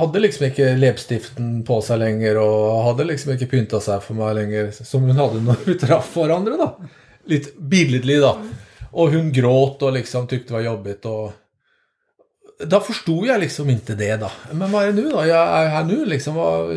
hade 0.00 0.18
liksom 0.20 0.46
inte 0.46 0.76
läppstiften 0.76 1.64
på 1.64 1.82
sig 1.82 1.98
längre 1.98 2.38
och 2.38 2.82
hade 2.82 3.04
liksom 3.04 3.32
inte 3.32 3.46
pyntat 3.46 3.82
sig 3.82 4.00
för 4.00 4.14
mig 4.14 4.34
längre 4.34 4.72
som 4.72 5.02
hon 5.02 5.10
hade 5.10 5.40
när 5.40 5.56
vi 5.64 5.78
träffade 5.78 6.28
varandra 6.28 6.56
då. 6.56 6.76
Lite 7.24 7.50
bildligt 7.60 8.22
då. 8.22 8.36
Och 8.90 9.08
hon 9.12 9.32
gråt 9.32 9.82
och 9.82 9.92
liksom 9.92 10.26
tyckte 10.26 10.48
det 10.48 10.54
var 10.54 10.60
jobbigt 10.60 11.04
och 11.04 11.32
då 12.66 12.80
förstod 12.80 13.26
jag 13.26 13.40
liksom 13.40 13.70
inte 13.70 13.94
det 13.94 14.16
då. 14.16 14.30
Men 14.50 14.72
vad 14.72 14.82
är 14.82 14.86
det 14.86 14.92
nu 14.92 15.10
då? 15.10 15.26
Jag 15.26 15.62
är 15.62 15.68
här 15.68 15.84
nu 15.84 16.04
liksom. 16.04 16.34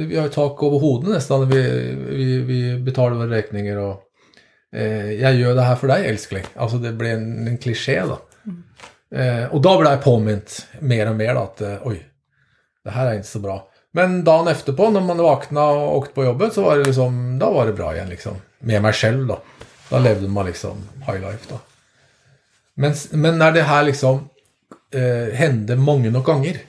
Vi 0.07 0.17
har 0.17 0.23
ju 0.23 0.29
tak 0.29 0.63
över 0.63 0.79
huvudet 0.79 1.09
nästan. 1.09 1.49
Vi, 1.49 1.61
vi, 2.09 2.37
vi 2.37 2.79
betalar 2.79 3.15
våra 3.15 3.29
räkningar 3.29 3.77
och 3.77 4.03
eh, 4.75 5.11
jag 5.11 5.35
gör 5.35 5.55
det 5.55 5.61
här 5.61 5.75
för 5.75 5.87
dig 5.87 6.07
älskling. 6.07 6.43
Alltså 6.55 6.77
det 6.77 6.91
blir 6.91 7.09
en, 7.09 7.47
en 7.47 7.57
kliché 7.57 8.01
då. 8.01 8.19
Eh, 9.17 9.45
och 9.45 9.61
då 9.61 9.79
blev 9.79 9.91
jag 9.91 10.03
påmint 10.03 10.67
mer 10.79 11.09
och 11.09 11.15
mer 11.15 11.33
då 11.33 11.39
att 11.39 11.61
eh, 11.61 11.75
oj, 11.83 12.05
det 12.83 12.89
här 12.89 13.07
är 13.07 13.13
inte 13.13 13.27
så 13.27 13.39
bra. 13.39 13.67
Men 13.91 14.23
dagen 14.23 14.47
efter 14.47 14.73
på 14.73 14.89
när 14.89 15.01
man 15.01 15.17
vaknade 15.17 15.77
och 15.77 15.97
åkte 15.97 16.13
på 16.13 16.23
jobbet 16.23 16.53
så 16.53 16.61
var 16.61 16.77
det 16.77 16.83
liksom, 16.83 17.39
då 17.39 17.51
var 17.51 17.65
det 17.65 17.73
bra 17.73 17.95
igen 17.95 18.09
liksom. 18.09 18.33
Med 18.59 18.81
mig 18.81 18.93
själv 18.93 19.27
då. 19.27 19.39
Då 19.89 19.99
levde 19.99 20.27
man 20.27 20.45
liksom 20.45 20.77
high 21.07 21.19
life 21.19 21.45
då. 21.49 21.59
Men, 22.75 22.93
men 23.11 23.37
när 23.37 23.51
det 23.51 23.61
här 23.61 23.83
liksom 23.83 24.29
eh, 24.95 25.33
hände 25.33 25.75
många 25.75 26.19
gånger. 26.19 26.61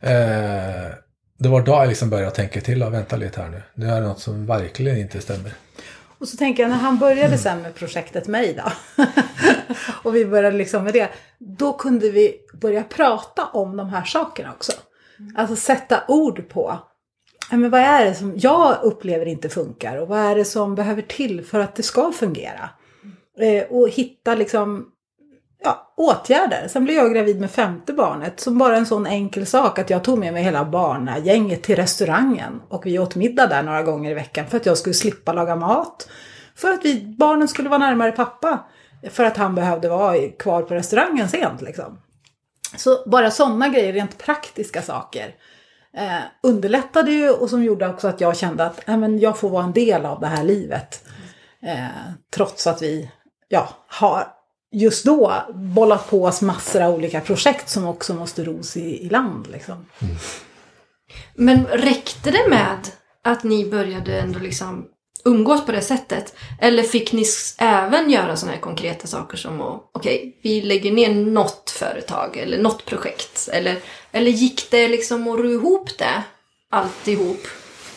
Eh, 0.00 0.92
det 1.38 1.48
var 1.48 1.62
då 1.62 1.72
jag 1.72 1.88
liksom 1.88 2.10
började 2.10 2.30
tänka 2.30 2.60
till 2.60 2.82
och 2.82 2.94
vänta 2.94 3.16
lite 3.16 3.40
här 3.40 3.48
nu. 3.48 3.62
Nu 3.74 3.90
är 3.90 4.00
det 4.00 4.06
något 4.06 4.20
som 4.20 4.46
verkligen 4.46 4.98
inte 4.98 5.20
stämmer. 5.20 5.52
Och 6.18 6.28
så 6.28 6.36
tänker 6.36 6.62
jag 6.62 6.70
när 6.70 6.76
han 6.76 6.98
började 6.98 7.38
sen 7.38 7.62
med 7.62 7.74
projektet 7.74 8.26
mig 8.26 8.54
då. 8.64 8.72
och 10.02 10.16
vi 10.16 10.26
började 10.26 10.56
liksom 10.56 10.84
med 10.84 10.92
det. 10.92 11.08
Då 11.38 11.72
kunde 11.72 12.10
vi 12.10 12.36
börja 12.52 12.82
prata 12.82 13.46
om 13.46 13.76
de 13.76 13.88
här 13.88 14.04
sakerna 14.04 14.52
också. 14.52 14.72
Alltså 15.36 15.56
sätta 15.56 16.02
ord 16.08 16.48
på. 16.48 16.78
ja, 17.50 17.56
Men 17.56 17.70
vad 17.70 17.80
är 17.80 18.04
det 18.04 18.14
som 18.14 18.32
jag 18.36 18.78
upplever 18.82 19.26
inte 19.26 19.48
funkar? 19.48 19.96
Och 19.96 20.08
vad 20.08 20.18
är 20.18 20.36
det 20.36 20.44
som 20.44 20.74
behöver 20.74 21.02
till 21.02 21.44
för 21.44 21.60
att 21.60 21.74
det 21.74 21.82
ska 21.82 22.12
fungera? 22.12 22.70
Eh, 23.38 23.64
och 23.70 23.88
hitta 23.88 24.34
liksom 24.34 24.91
ja, 25.64 25.92
åtgärder. 25.96 26.68
Sen 26.68 26.84
blev 26.84 26.96
jag 26.96 27.12
gravid 27.12 27.40
med 27.40 27.50
femte 27.50 27.92
barnet. 27.92 28.40
Som 28.40 28.58
bara 28.58 28.76
en 28.76 28.86
sån 28.86 29.06
enkel 29.06 29.46
sak 29.46 29.78
att 29.78 29.90
jag 29.90 30.04
tog 30.04 30.18
med 30.18 30.32
mig 30.32 30.42
hela 30.42 30.64
barnagänget 30.64 31.62
till 31.62 31.76
restaurangen. 31.76 32.62
Och 32.68 32.86
vi 32.86 32.98
åt 32.98 33.14
middag 33.14 33.46
där 33.46 33.62
några 33.62 33.82
gånger 33.82 34.10
i 34.10 34.14
veckan 34.14 34.46
för 34.46 34.56
att 34.56 34.66
jag 34.66 34.78
skulle 34.78 34.94
slippa 34.94 35.32
laga 35.32 35.56
mat. 35.56 36.08
För 36.54 36.72
att 36.72 36.84
vi, 36.84 37.16
barnen 37.18 37.48
skulle 37.48 37.68
vara 37.68 37.78
närmare 37.78 38.12
pappa. 38.12 38.58
För 39.10 39.24
att 39.24 39.36
han 39.36 39.54
behövde 39.54 39.88
vara 39.88 40.28
kvar 40.38 40.62
på 40.62 40.74
restaurangen 40.74 41.28
sent 41.28 41.62
liksom. 41.62 41.98
Så 42.76 43.02
bara 43.06 43.30
sådana 43.30 43.68
grejer, 43.68 43.92
rent 43.92 44.18
praktiska 44.18 44.82
saker. 44.82 45.34
eh, 45.96 46.20
underlättade 46.42 47.10
ju 47.10 47.30
och 47.30 47.50
som 47.50 47.62
gjorde 47.64 47.88
också 47.88 48.08
att 48.08 48.20
jag 48.20 48.36
kände 48.36 48.64
att 48.64 48.88
äh, 48.88 48.96
men 48.96 49.18
jag 49.18 49.38
får 49.38 49.48
vara 49.50 49.64
en 49.64 49.72
del 49.72 50.06
av 50.06 50.20
det 50.20 50.26
här 50.26 50.44
livet. 50.44 51.04
Eh, 51.62 51.86
trots 52.34 52.66
att 52.66 52.82
vi 52.82 53.10
ja, 53.48 53.68
har 53.86 54.26
just 54.72 55.04
då 55.04 55.42
bollat 55.54 56.10
på 56.10 56.24
oss 56.24 56.42
massor 56.42 56.82
av 56.82 56.94
olika 56.94 57.20
projekt 57.20 57.68
som 57.68 57.86
också 57.86 58.14
måste 58.14 58.44
ros 58.44 58.76
i, 58.76 59.06
i 59.06 59.08
land. 59.08 59.46
Liksom. 59.52 59.86
Mm. 59.98 60.16
Men 61.34 61.66
räckte 61.66 62.30
det 62.30 62.48
med 62.48 62.78
att 63.24 63.44
ni 63.44 63.70
började 63.70 64.20
ändå 64.20 64.38
liksom 64.38 64.86
umgås 65.24 65.66
på 65.66 65.72
det 65.72 65.80
sättet? 65.80 66.34
Eller 66.60 66.82
fick 66.82 67.12
ni 67.12 67.24
även 67.58 68.10
göra 68.10 68.36
sådana 68.36 68.54
här 68.54 68.60
konkreta 68.60 69.06
saker 69.06 69.36
som 69.36 69.60
att, 69.60 69.90
okej, 69.92 70.38
vi 70.42 70.60
lägger 70.62 70.92
ner 70.92 71.14
något 71.14 71.70
företag 71.70 72.36
eller 72.36 72.58
något 72.62 72.84
projekt? 72.84 73.48
Eller, 73.52 73.78
eller 74.12 74.30
gick 74.30 74.70
det 74.70 74.88
liksom 74.88 75.28
att 75.28 75.38
ro 75.38 75.50
ihop 75.50 75.98
det, 75.98 76.22
alltihop, 76.70 77.46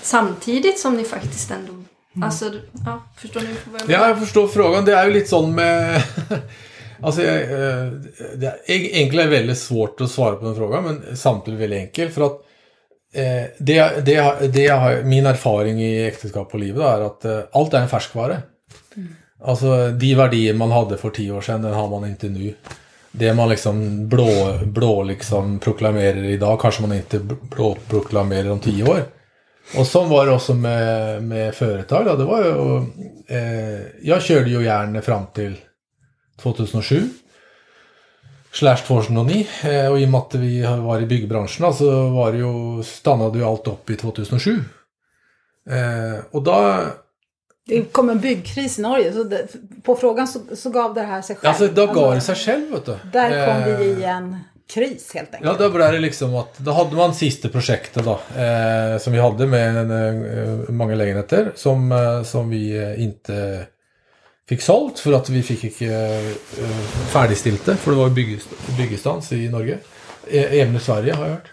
samtidigt 0.02 0.80
som 0.80 0.98
ni 0.98 1.04
faktiskt 1.04 1.52
ändå... 1.52 1.74
Alltså, 2.22 2.52
ja, 2.86 3.04
förstår 3.18 3.42
ni 3.42 3.48
vad 3.72 3.82
jag 3.82 3.90
Ja, 3.90 4.08
jag 4.08 4.20
förstår 4.20 4.48
frågan. 4.48 4.86
Det 4.86 4.94
är 4.94 5.06
ju 5.06 5.14
lite 5.14 5.28
sån 5.28 5.56
med... 5.56 6.04
alltså, 7.02 7.24
jag, 7.24 7.42
eh, 7.42 7.92
det 8.36 8.48
är 8.48 8.72
egentligen 8.72 9.30
väldigt 9.30 9.58
svårt 9.58 10.02
att 10.02 10.12
svara 10.12 10.36
på 10.36 10.46
den 10.46 10.56
frågan, 10.56 10.84
men 10.84 11.18
samtidigt 11.18 11.60
väldigt 11.60 11.80
enkel. 11.80 12.10
För 12.10 12.26
att 12.26 12.42
eh, 13.14 13.52
det, 13.60 14.06
det, 14.06 14.48
det 14.54 14.68
har, 14.68 15.04
min 15.04 15.26
erfaring 15.26 15.82
i 15.82 16.08
äktenskap 16.08 16.54
och 16.54 16.60
livet 16.60 16.84
är 16.84 17.02
att 17.02 17.26
eh, 17.26 17.40
allt 17.52 17.74
är 17.74 17.82
en 17.82 17.90
färskvara. 17.90 18.38
Alltså, 19.44 19.90
de 19.92 20.16
värdier 20.16 20.54
man 20.54 20.72
hade 20.72 20.98
för 20.98 21.10
tio 21.10 21.32
år 21.32 21.42
sedan, 21.42 21.62
den 21.62 21.74
har 21.74 21.90
man 21.90 22.10
inte 22.10 22.28
nu. 22.28 22.54
Det 23.12 23.34
man 23.34 23.50
liksom 23.50 24.08
blå, 24.10 24.60
blå 24.66 25.04
liksom 25.04 25.60
proklamerar 25.60 26.24
idag 26.24 26.62
kanske 26.62 26.82
man 26.82 26.94
inte 26.94 27.20
blå 27.20 27.78
proklamerar 27.88 28.50
om 28.50 28.60
tio 28.60 28.84
år. 28.84 29.04
Och 29.78 29.88
så 29.88 30.04
var 30.04 30.26
det 30.26 30.32
också 30.32 30.54
med, 30.54 31.24
med 31.24 31.56
företag. 31.56 32.06
Då. 32.06 32.16
Det 32.16 32.24
var 32.24 32.44
ju, 32.44 32.78
eh, 33.38 33.82
jag 34.02 34.22
körde 34.22 34.50
ju 34.50 34.64
gärna 34.64 35.02
fram 35.02 35.24
till 35.34 35.56
2007. 36.42 37.10
Slash 38.52 38.78
2009. 38.78 39.48
Eh, 39.64 39.92
och 39.92 40.00
i 40.00 40.06
och 40.06 40.10
med 40.10 40.18
att 40.18 40.36
vi 40.36 40.62
var 40.62 41.02
i 41.02 41.06
byggbranschen 41.06 41.74
så 41.74 42.10
var 42.10 42.32
det 42.32 42.38
ju, 42.38 42.84
stannade 42.84 43.38
ju 43.38 43.46
allt 43.46 43.68
upp 43.68 43.90
i 43.90 43.96
2007. 43.96 44.64
Eh, 45.70 46.26
och 46.32 46.44
då, 46.44 46.80
Det 47.68 47.82
kom 47.82 48.10
en 48.10 48.20
byggkris 48.20 48.80
i 48.80 48.82
Norge, 48.82 49.14
så 49.14 49.24
det, 49.24 49.48
på 49.84 49.96
frågan 49.96 50.28
så, 50.28 50.40
så 50.56 50.70
gav 50.70 50.94
det 50.94 51.02
här 51.02 51.22
sig 51.22 51.36
själv. 51.36 51.50
alltså, 51.50 51.68
då 51.68 51.86
gav 51.88 52.16
det 52.16 52.22
sig 52.22 52.36
själv 52.36 52.72
vet 52.72 52.86
du. 52.86 52.98
Där 53.14 53.46
kom 53.48 53.72
Eh, 53.72 53.78
vi 53.78 53.86
i 53.86 54.04
en 54.04 54.38
kris 54.74 55.12
helt 55.14 55.34
enkelt. 55.36 55.60
Ja, 55.60 55.68
då 55.68 55.74
blev 55.74 55.92
det 55.92 56.00
liksom 56.00 56.36
att 56.36 56.58
då 56.58 56.72
hade 56.72 56.96
man 56.96 57.14
sista 57.14 57.50
projektet 57.50 58.06
då, 58.06 58.20
eh, 58.42 58.98
som 59.00 59.14
vi 59.14 59.20
hade 59.20 59.48
med 59.48 59.92
eh, 59.92 60.70
många 60.70 60.96
lägenheter 60.96 61.52
som, 61.56 61.92
eh, 61.92 62.24
som 62.24 62.50
vi 62.50 62.78
eh, 62.78 63.04
inte 63.04 63.66
fick 64.50 64.62
sålt 64.62 65.00
för 65.00 65.14
att 65.14 65.30
vi 65.30 65.44
fick 65.44 65.64
inte 65.64 65.86
eh, 66.60 66.70
färdigstilt 67.08 67.66
det, 67.66 67.76
för 67.76 67.92
det 67.92 67.98
var 67.98 68.10
byggest, 68.10 68.48
byggestans 68.78 69.32
i 69.32 69.50
Norge. 69.50 69.78
E, 70.28 70.62
även 70.62 70.76
i 70.76 70.80
Sverige 70.80 71.14
har 71.14 71.26
jag 71.26 71.32
hört. 71.32 71.52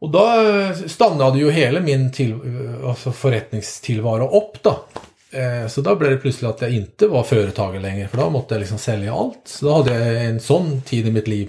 Och 0.00 0.10
då 0.10 0.50
eh, 0.50 0.72
stannade 0.86 1.38
ju 1.38 1.50
hela 1.50 1.80
min 1.80 2.12
till, 2.12 2.32
eh, 2.32 2.88
alltså 2.88 3.12
förrättningstillvaro 3.12 4.38
upp 4.38 4.62
då. 4.62 4.78
Så 5.68 5.80
då 5.80 5.96
blev 5.96 6.10
det 6.10 6.16
plötsligt 6.16 6.50
att 6.50 6.60
jag 6.60 6.70
inte 6.70 7.06
var 7.06 7.22
företagare 7.22 7.82
längre, 7.82 8.08
för 8.08 8.16
då 8.16 8.30
måste 8.30 8.54
jag 8.54 8.60
liksom 8.60 8.78
sälja 8.78 9.14
allt. 9.14 9.40
Så 9.44 9.66
då 9.66 9.72
hade 9.72 9.94
jag 9.94 10.24
en 10.24 10.40
sån 10.40 10.82
tid 10.82 11.08
i 11.08 11.10
mitt 11.10 11.28
liv 11.28 11.48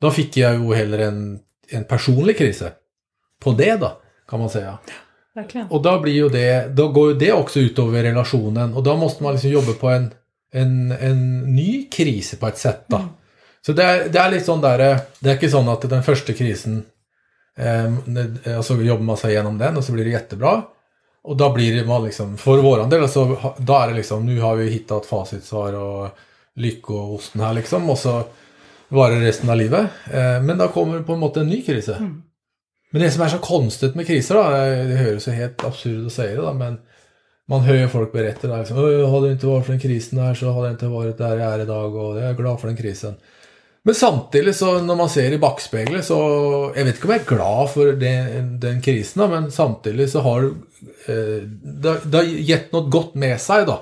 då 0.00 0.10
fick 0.10 0.36
jag 0.36 0.54
ju 0.54 0.74
hellre 0.74 1.04
en, 1.04 1.38
en 1.70 1.84
personlig 1.84 2.38
kris 2.38 2.62
på 3.42 3.52
det 3.52 3.76
då, 3.76 3.92
kan 4.28 4.40
man 4.40 4.50
säga. 4.50 4.78
Verkligen. 5.34 5.66
Och 5.66 5.82
då 5.82 6.00
blir 6.00 6.12
ju 6.12 6.28
det, 6.28 6.68
då 6.76 6.88
går 6.88 7.08
ju 7.12 7.18
det 7.18 7.32
också 7.32 7.60
ut 7.60 7.78
över 7.78 8.02
relationen 8.02 8.74
och 8.74 8.82
då 8.82 8.96
måste 8.96 9.22
man 9.22 9.32
liksom 9.32 9.50
jobba 9.50 9.72
på 9.72 9.88
en, 9.88 10.10
en, 10.52 10.92
en 10.92 11.40
ny 11.56 11.88
kris 11.92 12.38
på 12.40 12.46
ett 12.46 12.58
sätt 12.58 12.84
då. 12.86 13.00
Så 13.66 13.72
det 13.72 13.82
är, 13.84 14.08
det 14.08 14.18
är 14.18 14.30
lite 14.30 14.44
sån 14.44 14.60
där, 14.60 14.78
eh, 14.78 14.98
det 15.20 15.30
är 15.30 15.34
inte 15.34 15.48
så 15.48 15.70
att 15.70 15.90
den 15.90 16.02
första 16.02 16.32
krisen, 16.32 16.84
eh, 17.58 17.92
när- 18.04 18.56
alltså 18.56 18.74
jobbar 18.74 19.02
man 19.02 19.16
sig 19.16 19.32
igenom 19.32 19.58
den 19.58 19.76
och 19.76 19.84
så 19.84 19.92
blir 19.92 20.04
det 20.04 20.10
jättebra. 20.10 20.62
Och 21.22 21.36
då 21.36 21.52
blir 21.52 21.84
man 21.86 22.04
liksom, 22.04 22.36
för 22.36 22.56
våran 22.58 22.90
del 22.90 23.08
så 23.08 23.54
då 23.58 23.74
är 23.78 23.88
det 23.88 23.94
liksom, 23.94 24.26
nu 24.26 24.40
har 24.40 24.56
vi 24.56 24.70
hittat 24.70 25.06
facitsvar 25.06 25.72
och 25.72 26.08
lyckoosten 26.54 27.40
här 27.40 27.54
liksom 27.54 27.90
och 27.90 27.98
så 27.98 28.24
var 28.88 29.10
det 29.10 29.20
resten 29.20 29.50
av 29.50 29.56
livet. 29.56 29.86
Eh, 30.12 30.42
men 30.42 30.58
då 30.58 30.68
kommer 30.68 31.02
på 31.02 31.12
en 31.12 31.18
måte 31.18 31.40
en 31.40 31.48
ny 31.48 31.62
kris. 31.62 31.88
Men 32.90 33.02
det 33.02 33.10
som 33.10 33.22
är 33.22 33.28
så 33.28 33.38
konstigt 33.38 33.94
med 33.94 34.06
kriser 34.06 34.34
då, 34.34 34.40
eh, 34.40 34.88
det 34.88 34.94
hörs 34.96 35.28
ju 35.28 35.32
helt 35.32 35.64
absurt 35.64 36.06
att 36.06 36.12
säga 36.12 36.42
det 36.42 36.52
men 36.54 36.78
man 37.48 37.60
hör 37.60 37.88
folk 37.88 38.12
berätta 38.12 38.48
där 38.48 38.58
liksom, 38.58 38.78
"Åh, 38.78 39.14
hade 39.14 39.26
det 39.26 39.32
inte 39.32 39.46
varit 39.46 39.64
för 39.66 39.72
den 39.72 39.80
krisen 39.80 40.18
här 40.18 40.34
så 40.34 40.50
hade 40.52 40.66
jag 40.66 40.74
inte 40.74 40.86
varit 40.86 41.18
där 41.18 41.36
jag 41.36 41.52
är 41.54 41.58
idag 41.58 41.94
och 41.94 42.16
jag 42.16 42.30
är 42.30 42.34
glad 42.34 42.60
för 42.60 42.68
den 42.68 42.76
krisen. 42.76 43.14
Men 43.82 43.94
samtidigt 43.94 44.56
så 44.56 44.82
när 44.82 44.94
man 44.94 45.08
ser 45.08 45.32
i 45.32 45.38
backspegeln 45.38 46.02
så, 46.02 46.14
jag 46.76 46.84
vet 46.84 46.94
inte 46.94 47.06
om 47.06 47.12
jag 47.12 47.20
är 47.20 47.36
glad 47.36 47.70
för 47.70 47.92
den, 47.92 48.60
den 48.60 48.82
krisen 48.82 49.30
men 49.30 49.52
samtidigt 49.52 50.10
så 50.10 50.20
har 50.20 50.44
eh, 51.06 51.42
det, 51.62 52.04
det 52.04 52.16
har 52.16 52.24
gett 52.24 52.72
något 52.72 52.90
gott 52.90 53.14
med 53.14 53.40
sig 53.40 53.64
då. 53.66 53.80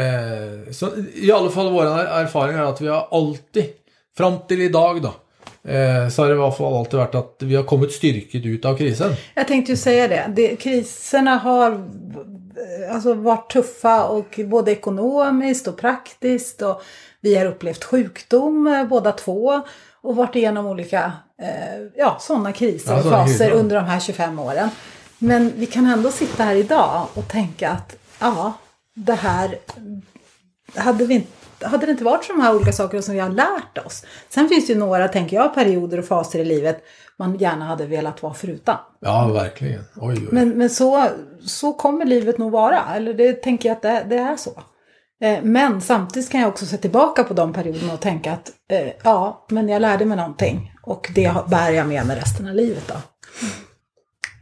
Eh, 0.00 0.72
så 0.72 0.88
i 1.14 1.32
alla 1.32 1.50
fall 1.50 1.72
vår 1.72 1.84
erfaring 1.84 2.56
är 2.56 2.62
att 2.62 2.80
vi 2.80 2.88
har 2.88 3.08
alltid, 3.10 3.64
fram 4.16 4.38
till 4.48 4.60
idag 4.62 5.02
då, 5.02 5.08
eh, 5.70 6.08
så 6.08 6.22
har 6.22 6.28
det 6.28 6.34
i 6.34 6.38
alla 6.38 6.52
fall 6.52 6.76
alltid 6.76 6.98
varit 6.98 7.14
att 7.14 7.36
vi 7.38 7.56
har 7.56 7.64
kommit 7.64 7.92
styrket 7.92 8.46
ut 8.46 8.64
av 8.64 8.76
krisen. 8.76 9.14
Jag 9.34 9.48
tänkte 9.48 9.72
ju 9.72 9.76
säga 9.76 10.08
det. 10.08 10.24
det 10.36 10.56
kriserna 10.56 11.36
har 11.36 11.88
alltså, 12.90 13.14
varit 13.14 13.50
tuffa 13.50 14.04
och 14.04 14.40
både 14.46 14.72
ekonomiskt 14.72 15.68
och 15.68 15.76
praktiskt. 15.76 16.62
Och 16.62 16.82
vi 17.20 17.34
har 17.34 17.46
upplevt 17.46 17.84
sjukdom 17.84 18.66
eh, 18.66 18.84
båda 18.84 19.12
två. 19.12 19.60
Och 20.04 20.16
varit 20.16 20.36
igenom 20.36 20.66
olika 20.66 21.12
eh, 21.42 21.82
ja, 21.96 22.16
sådana 22.20 22.52
kriser 22.52 22.92
Ja, 22.92 22.98
och 22.98 23.04
faser 23.04 23.26
kriser. 23.26 23.50
under 23.50 23.76
de 23.76 23.84
här 23.84 24.00
25 24.00 24.38
åren. 24.38 24.68
Men 25.18 25.52
vi 25.56 25.66
kan 25.66 25.86
ändå 25.86 26.10
sitta 26.10 26.44
här 26.44 26.54
idag 26.54 27.06
och 27.14 27.28
tänka 27.28 27.70
att 27.70 27.96
ja, 28.20 28.52
det 28.94 29.14
här 29.14 29.58
hade, 30.74 31.06
vi 31.06 31.14
inte, 31.14 31.30
hade 31.64 31.86
det 31.86 31.92
inte 31.92 32.04
varit 32.04 32.24
för 32.24 32.34
de 32.34 32.42
här 32.42 32.56
olika 32.56 32.72
sakerna 32.72 33.02
som 33.02 33.14
vi 33.14 33.20
har 33.20 33.28
lärt 33.28 33.86
oss. 33.86 34.04
Sen 34.28 34.48
finns 34.48 34.66
det 34.66 34.72
ju 34.72 34.78
några, 34.78 35.08
tänker 35.08 35.36
jag, 35.36 35.54
perioder 35.54 35.98
och 35.98 36.04
faser 36.04 36.38
i 36.38 36.44
livet 36.44 36.84
man 37.18 37.36
gärna 37.38 37.64
hade 37.64 37.86
velat 37.86 38.22
vara 38.22 38.34
förutan. 38.34 38.76
Ja, 39.00 39.28
verkligen. 39.28 39.84
Oj, 39.96 40.14
oj. 40.18 40.28
Men, 40.30 40.48
men 40.48 40.70
så, 40.70 41.08
så 41.46 41.72
kommer 41.72 42.04
livet 42.04 42.38
nog 42.38 42.52
vara. 42.52 42.82
Eller 42.96 43.14
det 43.14 43.32
tänker 43.32 43.68
jag 43.68 43.76
att 43.76 43.82
det, 43.82 44.06
det 44.08 44.16
är 44.16 44.36
så. 44.36 44.50
Eh, 45.22 45.42
Men 45.42 45.80
samtidigt 45.80 46.30
kan 46.30 46.40
jag 46.40 46.48
också 46.48 46.66
se 46.66 46.76
tillbaka 46.76 47.24
på 47.24 47.34
de 47.34 47.52
perioderna 47.52 47.92
och 47.92 48.00
tänka 48.00 48.32
att 48.32 48.50
eh, 48.70 48.92
ja, 49.04 49.46
men 49.48 49.68
jag 49.68 49.82
lärde 49.82 50.04
mig 50.04 50.16
någonting. 50.16 50.72
Och 50.82 51.10
det 51.14 51.34
bär 51.50 51.70
jag 51.70 51.88
med 51.88 52.06
mig 52.06 52.16
resten 52.16 52.48
av 52.48 52.54
livet 52.54 52.88
då. 52.88 52.94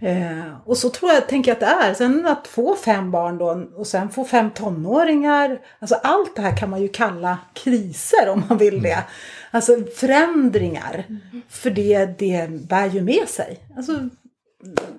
Eh, 0.01 0.55
och 0.64 0.76
så 0.76 0.90
tror 0.90 1.12
jag, 1.12 1.28
tänker 1.28 1.51
jag 1.51 1.55
att 1.55 1.61
det 1.61 1.86
är. 1.86 1.94
Sen 1.94 2.26
att 2.26 2.46
få 2.46 2.76
fem 2.76 3.11
barn 3.11 3.38
då 3.38 3.66
och 3.76 3.86
sen 3.86 4.11
få 4.11 4.24
fem 4.24 4.51
tonåringar. 4.51 5.61
Alltså 5.78 5.94
allt 5.94 6.36
det 6.36 6.42
här 6.42 6.57
kan 6.57 6.70
man 6.70 6.82
ju 6.82 6.88
kalla 6.88 7.38
kriser 7.55 8.28
om 8.28 8.42
man 8.48 8.59
vill 8.59 8.82
det. 8.82 9.05
Alltså 9.51 9.76
förändringar. 9.96 11.05
För 11.48 11.70
det, 11.70 12.18
det 12.18 12.51
bär 12.51 12.86
ju 12.86 13.03
med 13.03 13.28
sig. 13.28 13.59
Alltså 13.76 14.09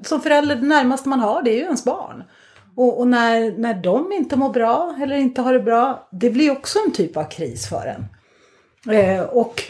som 0.01 0.21
förälder, 0.21 0.55
det 0.55 0.67
närmaste 0.67 1.09
man 1.09 1.19
har 1.19 1.41
det 1.41 1.51
är 1.51 1.55
ju 1.55 1.63
ens 1.63 1.85
barn. 1.85 2.23
Och, 2.75 2.99
och 2.99 3.07
när, 3.07 3.57
när 3.57 3.73
de 3.73 4.11
inte 4.11 4.35
mår 4.35 4.49
bra 4.49 4.95
eller 5.01 5.15
inte 5.15 5.41
har 5.41 5.53
det 5.53 5.59
bra, 5.59 6.07
det 6.11 6.29
blir 6.29 6.51
också 6.51 6.79
en 6.85 6.91
typ 6.91 7.17
av 7.17 7.23
kris 7.23 7.69
för 7.69 7.95
en. 7.95 8.05
Eh, 8.95 9.21
och 9.21 9.63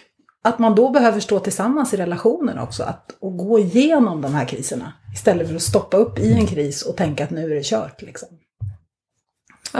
att 0.43 0.59
man 0.59 0.75
då 0.75 0.89
behöver 0.89 1.19
stå 1.19 1.39
tillsammans 1.39 1.93
i 1.93 1.97
relationen 1.97 2.59
också 2.59 2.83
att, 2.83 3.15
och 3.19 3.37
gå 3.37 3.59
igenom 3.59 4.21
de 4.21 4.33
här 4.33 4.45
kriserna. 4.45 4.93
Istället 5.13 5.47
för 5.47 5.55
att 5.55 5.61
stoppa 5.61 5.97
upp 5.97 6.19
i 6.19 6.33
en 6.33 6.47
kris 6.47 6.81
och 6.81 6.97
tänka 6.97 7.23
att 7.23 7.29
nu 7.29 7.51
är 7.51 7.55
det 7.55 7.65
kört. 7.65 8.01
Liksom. 8.01 8.27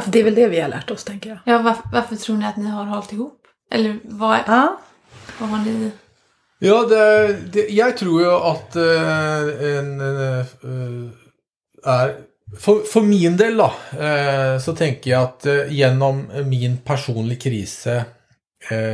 Det 0.06 0.20
är 0.20 0.24
väl 0.24 0.36
det 0.36 0.48
vi 0.48 0.60
har 0.60 0.70
lärt 0.70 0.92
oss, 0.92 1.04
tänker 1.04 1.30
jag. 1.30 1.40
Ja, 1.46 1.62
varför, 1.62 1.84
varför 1.94 2.16
tror 2.16 2.38
ni 2.38 2.46
att 2.46 2.58
ni 2.58 2.70
har 2.70 2.86
hållit 2.86 3.12
ihop? 3.12 3.42
Eller 3.72 4.00
vad, 4.04 4.40
Ja, 4.48 4.80
vad 5.40 5.50
har 5.50 5.66
ni... 5.66 5.92
Ja, 6.60 6.86
det, 6.86 7.38
det, 7.54 7.70
jag 7.70 7.98
tror 7.98 8.22
ju 8.22 8.32
att 8.32 8.76
eh, 8.76 8.84
en, 9.78 10.02
en 10.02 10.42
eh, 11.84 11.94
är 11.94 12.16
för, 12.60 12.80
för 12.80 13.02
min 13.02 13.38
del 13.38 13.58
då, 13.58 13.74
eh, 14.00 14.60
så 14.60 14.76
tänker 14.76 15.12
jag 15.12 15.24
att 15.24 15.46
genom 15.70 16.28
min 16.46 16.78
personliga 16.78 17.40
kris 17.40 17.88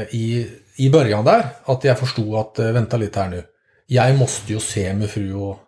i, 0.09 0.47
i 0.77 0.89
början 0.89 1.25
där, 1.25 1.45
att 1.65 1.83
jag 1.83 1.99
förstod 1.99 2.35
att 2.35 2.59
eh, 2.59 2.71
vänta 2.71 2.97
lite 2.97 3.19
här 3.19 3.29
nu. 3.29 3.43
Jag 3.87 4.15
måste 4.15 4.53
ju 4.53 4.59
se 4.59 4.93
min 4.93 5.07
fru 5.07 5.33
och 5.33 5.59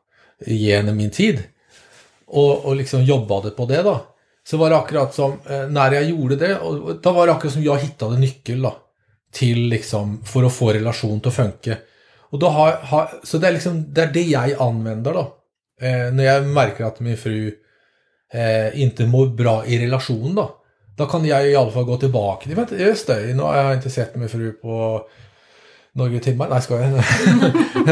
ge 0.46 0.78
henne 0.78 0.94
min 0.94 1.12
tid. 1.12 1.44
Och, 2.26 2.66
och 2.66 2.76
liksom 2.76 3.04
jobbade 3.04 3.50
på 3.50 3.66
det 3.66 3.82
då. 3.82 4.06
Så 4.50 4.58
var 4.58 4.70
det 4.70 4.78
akkurat 4.78 5.14
som 5.14 5.32
eh, 5.50 5.68
när 5.70 5.92
jag 5.92 6.04
gjorde 6.04 6.36
det, 6.36 6.60
och, 6.60 6.78
och 6.78 7.02
då 7.02 7.12
var 7.12 7.28
det 7.28 7.34
akkurat 7.34 7.54
som 7.54 7.64
jag 7.64 7.78
hittade 7.78 8.18
nyckeln 8.18 8.62
då. 8.62 8.78
Till 9.32 9.60
liksom, 9.60 10.24
för 10.26 10.44
att 10.44 10.54
få 10.54 10.74
relation 10.74 11.20
till 11.20 11.30
att 11.30 11.36
funka. 11.36 11.78
Och 12.30 12.40
då 12.40 12.48
har, 12.48 12.72
har, 12.72 13.12
så 13.24 13.38
det 13.38 13.48
är 13.48 13.52
liksom 13.52 13.94
det, 13.94 14.02
är 14.02 14.14
det 14.14 14.22
jag 14.22 14.62
använder 14.62 15.14
då. 15.14 15.34
Eh, 15.82 16.14
när 16.14 16.24
jag 16.24 16.46
märker 16.46 16.84
att 16.84 17.00
min 17.00 17.18
fru 17.18 17.54
eh, 18.34 18.82
inte 18.82 19.06
mår 19.06 19.28
bra 19.28 19.66
i 19.66 19.86
relation 19.86 20.36
då. 20.36 20.59
Då 21.00 21.06
kan 21.06 21.26
jag 21.26 21.50
i 21.50 21.56
alla 21.56 21.72
fall 21.72 21.84
gå 21.84 21.98
tillbaka 21.98 22.50
vänta, 22.50 22.78
just 22.78 23.08
det, 23.08 23.36
nu 23.36 23.44
har 23.44 23.58
jag 23.58 23.76
inte 23.76 23.90
sett 23.90 24.16
min 24.16 24.30
fru 24.30 24.52
på 24.52 25.02
några 25.92 26.20
timmar, 26.20 26.50
nej 26.50 26.62
ska 26.62 26.80
jag 26.80 27.04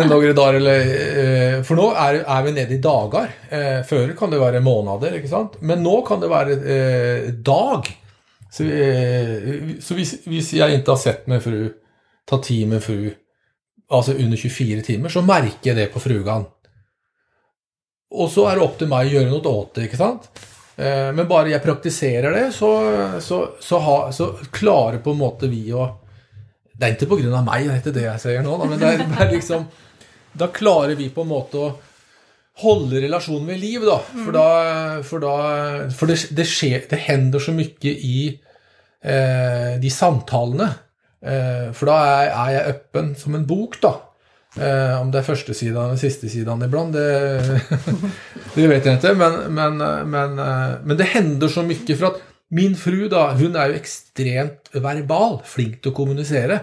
några 0.09 0.33
dagar 0.33 0.53
eller, 0.53 0.79
eh, 0.79 1.63
för 1.63 1.75
nu 1.75 1.81
är, 1.81 2.13
är 2.13 2.43
vi 2.43 2.51
nere 2.51 2.73
i 2.73 2.77
dagar. 2.77 3.29
Eh, 3.49 3.83
förr 3.83 4.15
kan 4.19 4.31
det 4.31 4.39
vara 4.39 4.59
månader, 4.59 5.15
inte 5.15 5.27
sant? 5.27 5.51
Men 5.59 5.83
nu 5.83 6.01
kan 6.07 6.19
det 6.19 6.27
vara 6.27 6.51
eh, 6.51 7.23
dag. 7.29 7.87
Så, 8.51 8.63
eh, 8.63 9.39
så 9.81 9.93
hvis 10.25 10.53
jag 10.53 10.73
inte 10.73 10.91
har 10.91 10.97
sett 10.97 11.27
min 11.27 11.41
fru, 11.41 11.73
ta 12.25 12.37
tid 12.37 12.67
med 12.67 12.83
fru, 12.83 13.13
alltså 13.89 14.13
under 14.13 14.37
24 14.37 14.81
timmar, 14.81 15.09
så 15.09 15.21
märker 15.21 15.69
jag 15.69 15.77
det 15.77 15.85
på 15.85 15.99
frugan. 15.99 16.45
Och 18.09 18.31
så 18.31 18.47
är 18.47 18.55
det 18.55 18.61
upp 18.61 18.77
till 18.77 18.87
mig 18.87 19.07
att 19.07 19.13
göra 19.13 19.29
något 19.29 19.45
åt 19.45 19.75
det, 19.75 19.83
inte 19.83 19.97
sant? 19.97 20.29
Eh, 20.77 21.09
men 21.17 21.25
bare 21.25 21.49
jeg 21.49 21.63
praktiserer 21.63 22.35
det 22.35 22.43
så, 22.53 22.69
så, 23.23 23.39
så, 23.59 23.79
ha, 23.81 23.97
så 24.13 24.29
klarer 24.53 24.99
på 25.01 25.15
en 25.15 25.23
måte 25.23 25.49
vi 25.49 25.63
å 25.73 25.87
Det 26.77 26.85
er 26.85 26.93
ikke 26.93 27.07
pga. 27.09 27.41
meg, 27.41 27.65
det 27.65 27.73
er 27.73 27.81
ikke 27.81 27.93
det 27.95 28.03
jeg 28.05 28.21
sier 28.21 28.43
nå, 28.45 28.57
da, 28.61 28.67
men 28.69 28.77
det 28.77 28.91
er, 28.93 29.01
det 29.09 29.21
er 29.23 29.31
liksom 29.33 29.65
Da 30.37 30.51
klarer 30.53 30.93
vi 30.99 31.09
på 31.09 31.25
en 31.25 31.31
måte 31.31 31.63
å 31.63 31.71
holde 32.61 33.01
relasjonen 33.01 33.49
ved 33.49 33.59
liv, 33.61 33.83
da. 33.85 33.99
For, 34.01 34.33
da, 34.33 34.45
for, 35.05 35.21
da, 35.21 35.33
for 35.93 36.09
det, 36.09 36.15
det, 36.33 36.45
skjer, 36.49 36.87
det 36.89 36.97
händer 37.05 37.41
så 37.41 37.53
mye 37.53 37.91
i 37.93 38.21
eh, 39.05 39.75
de 39.77 39.91
samtalene. 39.93 40.71
Eh, 41.21 41.67
for 41.77 41.89
da 41.89 41.97
er, 42.01 42.31
er 42.31 42.53
jeg 42.55 42.71
öppen 42.71 43.11
som 43.17 43.37
en 43.37 43.45
bok, 43.49 43.77
da. 43.83 43.93
Eh, 44.55 45.01
om 45.01 45.11
det 45.11 45.17
är 45.17 45.23
första 45.23 45.53
sidan 45.53 45.85
eller 45.85 45.97
sista 45.97 46.27
sidan 46.27 46.63
ibland, 46.63 46.93
det, 46.93 47.61
det 48.53 48.67
vet 48.67 48.85
jag 48.85 48.95
inte. 48.95 49.13
Men, 49.13 49.33
men, 49.33 49.77
men, 50.09 50.39
eh, 50.39 50.75
men 50.83 50.97
det 50.97 51.03
händer 51.03 51.47
så 51.47 51.63
mycket 51.63 51.99
för 51.99 52.05
att 52.05 52.21
min 52.49 52.75
fru, 52.75 53.09
då, 53.09 53.27
hon 53.27 53.55
är 53.55 53.67
ju 53.67 53.75
extremt 53.75 54.69
verbal. 54.71 55.41
Flink 55.45 55.87
att 55.87 55.93
kommunicera. 55.93 56.59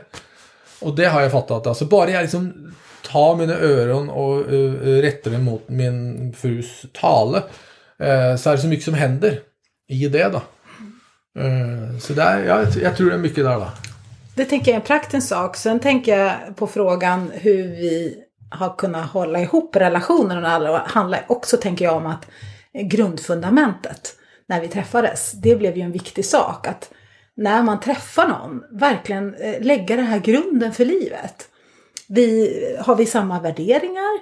Och 0.81 0.97
det 0.97 1.05
har 1.05 1.21
jag 1.21 1.33
fattat. 1.33 1.67
Alltså 1.67 1.85
bara 1.85 2.11
jag 2.11 2.23
liksom 2.23 2.75
tar 3.05 3.37
mina 3.37 3.55
öron 3.55 4.11
och 4.11 4.53
uh, 4.53 5.03
rättar 5.03 5.31
dem 5.31 5.43
mot 5.43 5.69
min 5.69 6.33
frus 6.33 6.87
tale, 6.93 7.39
eh, 7.99 8.37
så 8.37 8.51
är 8.51 8.57
det 8.57 8.59
så 8.59 8.67
mycket 8.67 8.85
som 8.85 8.95
händer 8.95 9.41
i 9.89 10.09
det, 10.09 10.29
då. 10.29 10.43
Uh, 11.43 11.99
så 11.99 12.13
det 12.13 12.23
är, 12.23 12.45
ja, 12.45 12.65
jag 12.83 12.97
tror 12.97 13.09
det 13.09 13.15
är 13.15 13.19
mycket 13.19 13.45
där 13.45 13.55
då. 13.55 13.69
Det 14.37 14.45
tänker 14.45 14.71
jag 14.71 14.77
är 14.77 14.81
en 14.81 14.87
praktisk 14.87 15.29
sak. 15.29 15.57
Sen 15.57 15.81
tänker 15.81 16.19
jag 16.19 16.57
på 16.57 16.67
frågan 16.67 17.31
hur 17.35 17.63
vi 17.63 18.17
har 18.51 18.77
kunnat 18.77 19.11
hålla 19.11 19.41
ihop 19.41 19.77
relationen. 19.77 20.43
Det 20.43 20.83
handlar 20.87 21.25
också, 21.29 21.57
tänker 21.57 21.85
jag, 21.85 21.97
om 21.97 22.07
att 22.07 22.27
grundfundamentet 22.73 24.17
när 24.47 24.61
vi 24.61 24.69
träffades, 24.69 25.33
det 25.33 25.57
blev 25.57 25.77
ju 25.77 25.83
en 25.83 25.93
viktig 25.93 26.25
sak. 26.25 26.67
Att 26.67 26.91
när 27.37 27.63
man 27.63 27.81
träffar 27.81 28.29
någon, 28.29 28.63
verkligen 28.71 29.35
eh, 29.35 29.61
lägga 29.61 29.97
den 29.97 30.07
här 30.07 30.19
grunden 30.19 30.73
för 30.73 30.85
livet. 30.85 31.49
Vi, 32.09 32.77
har 32.81 32.97
vi 32.97 33.07
samma 33.07 33.41
värderingar? 33.41 34.21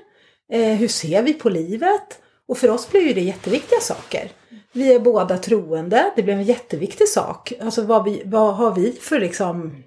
Eh, 0.52 0.74
hur 0.74 0.88
ser 0.88 1.22
vi 1.22 1.34
på 1.34 1.48
livet? 1.48 2.18
Och 2.48 2.58
för 2.58 2.70
oss 2.70 2.90
blev 2.90 3.02
ju 3.02 3.12
det 3.12 3.20
jätteviktiga 3.20 3.80
saker. 3.80 4.30
Vi 4.72 4.94
är 4.94 4.98
båda 4.98 5.38
troende, 5.38 6.12
det 6.16 6.22
blev 6.22 6.36
en 6.36 6.44
jätteviktig 6.44 7.08
sak. 7.08 7.52
Alltså 7.60 7.82
vad, 7.82 8.04
vi, 8.04 8.22
vad 8.24 8.54
har 8.54 8.74
vi 8.74 8.92
för 8.92 9.20
liksom 9.20 9.82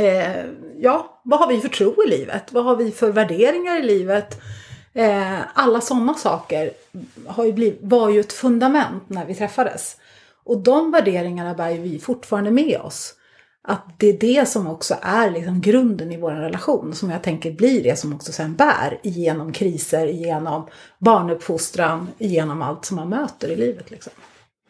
eh, 0.00 0.44
ja, 0.78 1.20
vad 1.22 1.40
har 1.40 1.48
vi 1.48 1.60
för 1.60 1.68
tro 1.68 2.04
i 2.06 2.10
livet? 2.10 2.52
Vad 2.52 2.64
har 2.64 2.76
vi 2.76 2.90
för 2.90 3.12
värderingar 3.12 3.78
i 3.78 3.82
livet? 3.82 4.40
Eh, 4.92 5.38
alla 5.54 5.80
sådana 5.80 6.14
saker 6.14 6.70
har 7.26 7.44
ju 7.44 7.52
blivit, 7.52 7.78
var 7.82 8.10
ju 8.10 8.20
ett 8.20 8.32
fundament 8.32 9.08
när 9.08 9.26
vi 9.26 9.34
träffades. 9.34 9.96
Och 10.44 10.58
de 10.58 10.90
värderingarna 10.90 11.54
bär 11.54 11.70
ju 11.70 11.80
vi 11.80 11.98
fortfarande 11.98 12.50
med 12.50 12.80
oss. 12.80 13.14
Att 13.68 13.98
det 13.98 14.06
är 14.06 14.18
det 14.18 14.48
som 14.48 14.66
också 14.66 14.96
är 15.02 15.30
liksom 15.30 15.60
grunden 15.60 16.12
i 16.12 16.16
vår 16.16 16.30
relation. 16.30 16.94
Som 16.94 17.10
jag 17.10 17.22
tänker 17.22 17.52
blir 17.52 17.82
det 17.82 17.96
som 17.96 18.14
också 18.14 18.32
sen 18.32 18.54
bär 18.54 18.98
igenom 19.02 19.52
kriser, 19.52 20.06
igenom 20.06 20.68
barnuppfostran, 20.98 22.08
igenom 22.18 22.62
allt 22.62 22.84
som 22.84 22.96
man 22.96 23.08
möter 23.08 23.48
i 23.48 23.56
livet. 23.56 23.90
Liksom. 23.90 24.12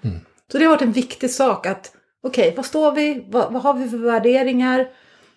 Mm. 0.05 0.17
Så 0.53 0.59
det 0.59 0.65
har 0.65 0.71
varit 0.71 0.83
en 0.83 0.93
viktig 0.93 1.31
sak 1.31 1.67
att 1.67 1.93
okej, 2.23 2.43
okay, 2.43 2.57
vad 2.57 2.67
står 2.67 2.93
vi? 2.93 3.27
Vad, 3.29 3.53
vad 3.53 3.63
har 3.63 3.75
vi 3.75 3.89
för 3.89 3.97
värderingar? 3.99 4.89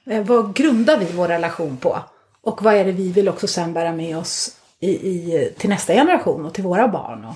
Eh, 0.09 0.23
vad 0.25 0.53
grundar 0.53 0.97
vi 0.99 1.05
vår 1.05 1.27
relation 1.27 1.77
på? 1.77 1.99
Och 2.41 2.63
vad 2.63 2.73
är 2.73 2.85
det 2.85 2.91
vi 2.91 3.11
vill 3.11 3.29
också 3.29 3.47
sen 3.47 3.73
bära 3.73 3.91
med 3.91 4.17
oss 4.17 4.55
i, 4.79 4.89
i, 4.89 5.53
till 5.57 5.69
nästa 5.69 5.93
generation 5.93 6.45
och 6.45 6.53
till 6.53 6.63
våra 6.63 6.87
barn 6.87 7.25
och, 7.25 7.35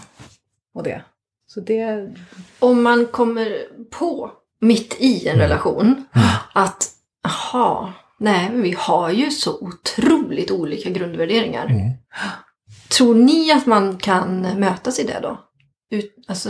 och 0.74 0.84
det. 0.84 1.02
Så 1.48 1.60
det... 1.60 2.14
Om 2.60 2.84
man 2.84 3.06
kommer 3.06 3.58
på 3.92 4.32
mitt 4.62 4.96
i 5.00 5.28
en 5.28 5.38
relation 5.38 6.06
att, 6.54 6.90
aha, 7.28 7.94
nej 8.18 8.50
men 8.52 8.62
vi 8.62 8.76
har 8.78 9.10
ju 9.10 9.32
så 9.32 9.60
otroligt 9.60 10.52
olika 10.52 10.90
grundvärderingar. 10.90 11.66
Mm. 11.66 11.92
Tror 12.90 13.16
ni 13.16 13.52
att 13.52 13.66
man 13.66 13.98
kan 13.98 14.42
mötas 14.42 15.00
i 15.00 15.04
det 15.04 15.20
då? 15.22 15.38
Ut, 15.90 16.16
alltså, 16.28 16.50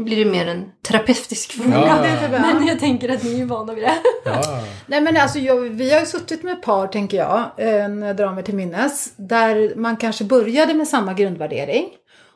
nu 0.00 0.04
blir 0.04 0.24
det 0.24 0.30
mer 0.30 0.46
en 0.48 0.64
terapeutisk 0.88 1.52
fråga. 1.52 1.76
Ja. 1.76 2.02
typ- 2.02 2.30
Men 2.30 2.66
jag 2.66 2.80
tänker 2.80 3.08
att 3.08 3.22
ni 3.22 3.40
är 3.40 3.44
vana 3.44 3.74
vid 3.74 3.84
det. 3.84 3.94
Ja, 4.24 4.62
Nej 4.86 5.00
men 5.00 5.16
alltså 5.16 5.38
jag, 5.38 5.56
vi 5.60 5.92
har 5.92 6.00
ju 6.00 6.06
suttit 6.06 6.42
med 6.42 6.62
par 6.62 6.86
tänker 6.86 7.16
jag, 7.16 7.38
eh, 7.56 7.88
när 7.88 8.06
jag 8.06 8.16
drar 8.16 8.32
mig 8.32 8.44
till 8.44 8.54
minnes, 8.54 9.12
där 9.16 9.72
man 9.76 9.96
kanske 9.96 10.24
började 10.24 10.74
med 10.74 10.88
samma 10.88 11.14
grundvärdering. 11.14 11.88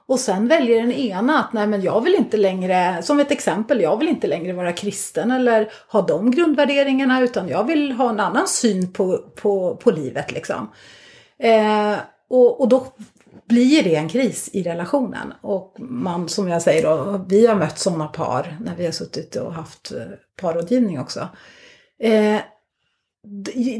Och 0.06 0.20
sen 0.20 0.48
väljer 0.48 0.80
den 0.80 0.92
ena 0.92 1.38
att 1.38 1.52
nej 1.52 1.66
men 1.66 1.82
jag 1.82 2.00
vill 2.00 2.14
inte 2.14 2.36
längre, 2.36 3.02
som 3.02 3.20
ett 3.20 3.30
exempel, 3.30 3.80
jag 3.80 3.98
vill 3.98 4.08
inte 4.08 4.26
längre 4.26 4.52
vara 4.52 4.72
kristen 4.72 5.30
eller 5.30 5.68
ha 5.88 6.02
de 6.02 6.30
grundvärderingarna 6.30 7.20
utan 7.22 7.48
jag 7.48 7.64
vill 7.64 7.92
ha 7.92 8.10
en 8.10 8.20
annan 8.20 8.48
syn 8.48 8.92
på, 8.92 9.18
på, 9.42 9.76
på 9.76 9.90
livet 9.90 10.32
liksom. 10.32 10.70
Eh, 11.38 11.94
och, 12.30 12.60
och 12.60 12.68
då 12.68 12.86
blir 13.48 13.82
det 13.82 13.94
en 13.94 14.08
kris 14.08 14.50
i 14.52 14.62
relationen. 14.62 15.32
Och 15.40 15.76
man, 15.78 16.28
som 16.28 16.48
jag 16.48 16.62
säger 16.62 16.82
då, 16.82 17.24
vi 17.28 17.46
har 17.46 17.54
mött 17.54 17.78
sådana 17.78 18.06
par 18.06 18.56
när 18.60 18.76
vi 18.76 18.84
har 18.84 18.92
suttit 18.92 19.36
och 19.36 19.54
haft 19.54 19.92
eh, 19.92 20.02
parrådgivning 20.40 21.00
också. 21.00 21.28
Eh, 22.00 22.40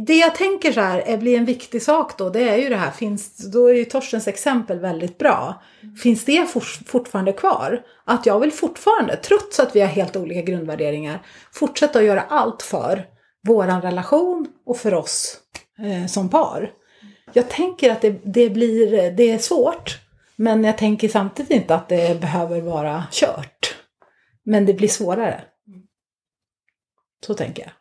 det 0.06 0.14
jag 0.14 0.34
tänker 0.34 0.72
så 0.72 0.80
här 0.80 1.02
eh, 1.06 1.18
blir 1.18 1.38
en 1.38 1.44
viktig 1.44 1.82
sak 1.82 2.18
då, 2.18 2.30
det 2.30 2.48
är 2.48 2.56
ju 2.56 2.68
det 2.68 2.76
här, 2.76 2.90
finns, 2.90 3.36
då 3.36 3.66
är 3.66 3.74
ju 3.74 3.84
Torstens 3.84 4.28
exempel 4.28 4.78
väldigt 4.78 5.18
bra. 5.18 5.62
Finns 6.02 6.24
det 6.24 6.46
for, 6.50 6.60
fortfarande 6.86 7.32
kvar? 7.32 7.82
Att 8.04 8.26
jag 8.26 8.40
vill 8.40 8.52
fortfarande, 8.52 9.16
trots 9.16 9.60
att 9.60 9.76
vi 9.76 9.80
har 9.80 9.88
helt 9.88 10.16
olika 10.16 10.42
grundvärderingar, 10.42 11.26
fortsätta 11.52 11.98
att 11.98 12.04
göra 12.04 12.20
allt 12.20 12.62
för 12.62 13.06
våran 13.46 13.82
relation 13.82 14.46
och 14.66 14.76
för 14.76 14.94
oss 14.94 15.38
eh, 15.78 16.06
som 16.06 16.28
par. 16.28 16.70
Jag 17.34 17.50
tänker 17.50 17.92
att 17.92 18.00
det, 18.00 18.20
det 18.22 18.50
blir, 18.50 19.10
det 19.10 19.30
är 19.30 19.38
svårt. 19.38 19.98
Men 20.36 20.64
jag 20.64 20.78
tänker 20.78 21.08
samtidigt 21.08 21.50
inte 21.50 21.74
att 21.74 21.88
det 21.88 22.20
behöver 22.20 22.60
vara 22.60 23.04
kört. 23.10 23.76
Men 24.44 24.66
det 24.66 24.74
blir 24.74 24.88
svårare. 24.88 25.44
Så 27.26 27.34
tänker 27.34 27.62
jag. 27.62 27.72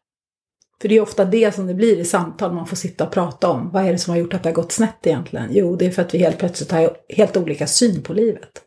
För 0.82 0.90
det 0.90 0.96
är 0.96 1.02
ofta 1.02 1.26
det 1.26 1.56
som 1.56 1.68
det 1.68 1.74
blir 1.74 2.00
i 2.00 2.06
samtal 2.06 2.54
man 2.54 2.68
får 2.68 2.76
sitta 2.76 3.04
och 3.04 3.12
prata 3.12 3.50
om. 3.50 3.70
Vad 3.72 3.86
är 3.86 3.92
det 3.92 3.98
som 3.98 4.12
har 4.12 4.18
gjort 4.18 4.34
att 4.34 4.44
det 4.44 4.50
har 4.50 4.54
gått 4.54 4.72
snett 4.72 5.08
egentligen? 5.08 5.48
Jo, 5.52 5.76
det 5.76 5.86
är 5.86 5.92
för 5.92 6.02
att 6.02 6.14
vi 6.14 6.18
helt 6.18 6.38
plötsligt 6.38 6.72
har 6.72 6.98
helt 7.10 7.38
olika 7.38 7.68
syn 7.68 8.04
på 8.04 8.14
livet. 8.14 8.62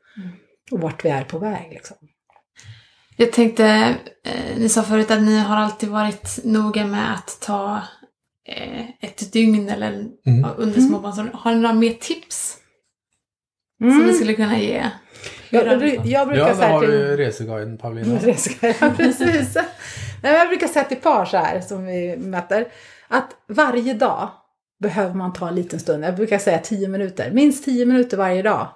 Och 0.71 0.81
vart 0.81 1.05
vi 1.05 1.09
är 1.09 1.25
på 1.25 1.39
väg 1.39 1.71
liksom. 1.71 1.97
Jag 3.17 3.33
tänkte, 3.33 3.65
eh, 4.25 4.59
ni 4.59 4.69
sa 4.69 4.83
förut 4.83 5.11
att 5.11 5.23
ni 5.23 5.39
har 5.39 5.57
alltid 5.57 5.89
varit 5.89 6.39
noga 6.45 6.87
med 6.87 7.15
att 7.15 7.39
ta 7.41 7.83
ett 9.01 9.33
dygn 9.33 9.69
eller 9.69 10.05
Mm. 10.27 10.51
under 10.57 10.81
småbarnsåldern. 10.81 11.35
Har 11.35 11.55
ni 11.55 11.61
några 11.61 11.75
mer 11.75 11.93
tips 11.93 12.57
som 13.79 13.89
Mm. 13.91 14.07
ni 14.07 14.13
skulle 14.13 14.35
kunna 14.35 14.59
ge? 14.59 14.85
Jag, 15.51 15.67
jag, 15.67 16.07
jag 16.07 16.29
brukar 16.29 16.49
ja 16.49 16.55
säga 16.55 16.69
då 16.69 16.75
har 16.75 16.81
till... 16.81 16.91
vi 16.91 17.17
reseguiden 17.17 17.79
Paulina. 17.79 18.15
Ja, 18.81 18.91
precis. 18.97 19.55
Nej, 20.23 20.33
men 20.33 20.35
jag 20.35 20.49
brukar 20.49 20.67
säga 20.67 20.85
till 20.85 20.97
par 20.97 21.25
så 21.25 21.37
här 21.37 21.61
som 21.61 21.87
vi 21.87 22.17
möter. 22.17 22.67
Att 23.09 23.31
varje 23.49 23.95
dag 23.95 24.29
behöver 24.83 25.15
man 25.15 25.33
ta 25.33 25.49
en 25.49 25.55
liten 25.55 25.81
stund. 25.81 26.05
Jag 26.05 26.17
brukar 26.17 26.39
säga 26.39 26.59
tio 26.59 26.89
minuter. 26.89 27.31
Minst 27.31 27.65
tio 27.65 27.87
minuter 27.87 28.17
varje 28.17 28.43
dag 28.43 28.69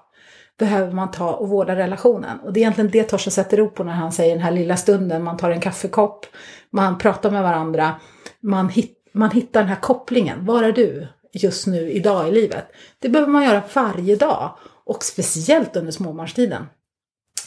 behöver 0.59 0.93
man 0.93 1.11
ta 1.11 1.33
och 1.33 1.49
vårda 1.49 1.77
relationen. 1.77 2.41
Och 2.41 2.53
det 2.53 2.61
är 2.61 2.63
egentligen 2.63 2.91
det 2.91 3.03
Torsten 3.03 3.31
sätter 3.33 3.61
ord 3.61 3.75
på 3.75 3.85
när 3.85 3.93
han 3.93 4.13
säger 4.13 4.35
den 4.35 4.45
här 4.45 4.53
lilla 4.53 4.77
stunden. 4.77 5.23
Man 5.25 5.37
tar 5.37 5.51
en 5.51 5.61
kaffekopp, 5.61 6.27
man 6.73 6.99
pratar 6.99 7.31
med 7.31 7.43
varandra, 7.43 7.95
man, 8.41 8.69
hit, 8.69 8.97
man 9.13 9.31
hittar 9.31 9.61
den 9.61 9.69
här 9.69 9.81
kopplingen. 9.81 10.45
Var 10.47 10.63
är 10.63 10.73
du 10.73 11.09
just 11.33 11.67
nu 11.67 11.91
idag 11.91 12.29
i 12.29 12.33
livet? 12.33 12.67
Det 12.99 13.09
behöver 13.09 13.33
man 13.33 13.45
göra 13.45 13.63
varje 13.75 14.17
dag. 14.17 14.57
Och 14.85 15.05
speciellt 15.05 15.77
under 15.77 15.93
småbarnstiden. 15.93 16.67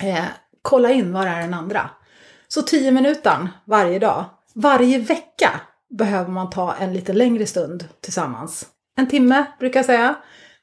Eh, 0.02 0.26
kolla 0.62 0.92
in 0.92 1.14
var 1.14 1.26
är 1.28 1.42
den 1.42 1.54
andra. 1.54 1.90
Så 2.48 2.62
10 2.62 2.92
minuter 2.92 3.48
varje 3.66 4.00
dag. 4.00 4.26
Varje 4.56 5.00
vecka 5.00 5.50
behöver 5.90 6.32
man 6.32 6.50
ta 6.50 6.74
en 6.74 6.94
lite 6.94 7.14
längre 7.14 7.46
stund 7.46 7.88
tillsammans. 8.02 8.66
en 8.98 9.08
timme 9.08 9.46
brukar 9.60 9.80
jag 9.80 9.86
säga. 9.86 10.16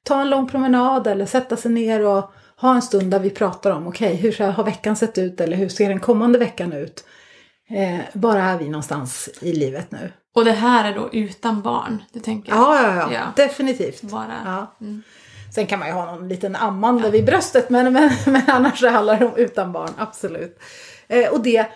Ta 0.05 0.21
en 0.21 0.31
lång 0.31 0.49
promenad 0.49 1.07
eller 1.07 1.27
sätta 1.27 1.57
sig 1.57 1.71
ner 1.71 2.07
och 2.07 2.31
ha 2.57 2.75
en 2.75 2.83
stund 2.83 3.11
där 3.11 3.19
vi 3.19 3.31
pratar 3.31 3.71
om, 3.71 3.87
okej, 3.87 4.15
hur 4.17 4.33
ska- 4.33 4.47
har 4.51 4.65
veckan 4.65 4.97
sett 4.97 5.19
ut 5.19 5.41
eller 5.41 5.57
hur 5.57 5.69
ser 5.69 5.89
den 5.89 6.01
kommande 6.01 6.39
veckan 6.39 6.73
ut? 6.73 7.05
Eh, 7.71 8.01
bara 8.15 8.43
är 8.43 8.59
vi 8.59 8.69
någonstans 8.69 9.29
i 9.41 9.53
livet 9.53 9.91
nu. 9.91 10.13
Och 10.35 10.45
det 10.45 10.53
här 10.53 10.93
är 10.93 10.95
då 10.95 11.09
utan 11.13 11.63
barn, 11.63 12.03
du 12.13 12.21
tänker? 12.21 12.53
Ja, 12.53 12.83
ja, 12.83 12.95
ja, 12.97 13.13
Ja. 13.13 13.21
definitivt. 13.37 14.03
Bara... 14.03 14.33
Ja. 14.45 14.77
Mm. 14.81 15.03
Sen 15.55 15.67
kan 15.67 15.79
man 15.79 15.89
ju 15.89 15.95
ha 15.95 16.05
någon 16.05 16.29
liten 16.29 16.57
ammande 16.57 17.11
vid 17.11 17.25
bröstet, 17.25 17.71
men, 17.71 17.93
men, 17.93 18.11
men 18.27 18.43
annars 18.47 18.85
handlar 18.85 19.17
det 19.19 19.27
om 19.27 19.37
utan 19.37 19.73
barn, 19.73 19.91
absolut. 19.99 20.59
Eh, 21.09 21.29
och 21.33 21.41
det, 21.41 21.67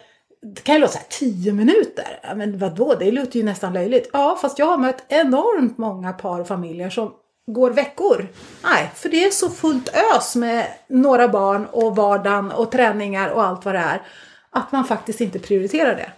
det 0.54 0.60
kan 0.64 0.74
ju 0.74 0.80
låta 0.80 0.92
så 0.92 0.98
här, 0.98 1.06
tio 1.10 1.52
minuter, 1.52 2.20
Ja, 2.22 2.34
men 2.34 2.58
vadå, 2.58 2.94
det 2.98 3.10
låter 3.10 3.36
ju 3.38 3.44
nästan 3.44 3.72
löjligt. 3.72 4.10
Ja, 4.12 4.38
fast 4.40 4.58
jag 4.58 4.66
har 4.66 4.78
mött 4.78 5.04
enormt 5.08 5.78
många 5.78 6.12
par 6.12 6.40
och 6.40 6.48
familjer 6.48 6.90
som 6.90 7.12
går 7.46 7.70
veckor. 7.70 8.26
Nej, 8.62 8.90
för 8.94 9.08
det 9.08 9.24
är 9.24 9.30
så 9.30 9.50
fullt 9.50 9.88
ös 10.14 10.36
med 10.36 10.66
några 10.88 11.28
barn 11.28 11.66
och 11.72 11.96
vardagen 11.96 12.50
och 12.50 12.70
träningar 12.72 13.28
och 13.28 13.44
allt 13.44 13.64
vad 13.64 13.74
det 13.74 13.78
är. 13.78 14.02
Att 14.50 14.72
man 14.72 14.84
faktiskt 14.84 15.20
inte 15.20 15.38
prioriterar 15.38 15.96
det. 15.96 16.10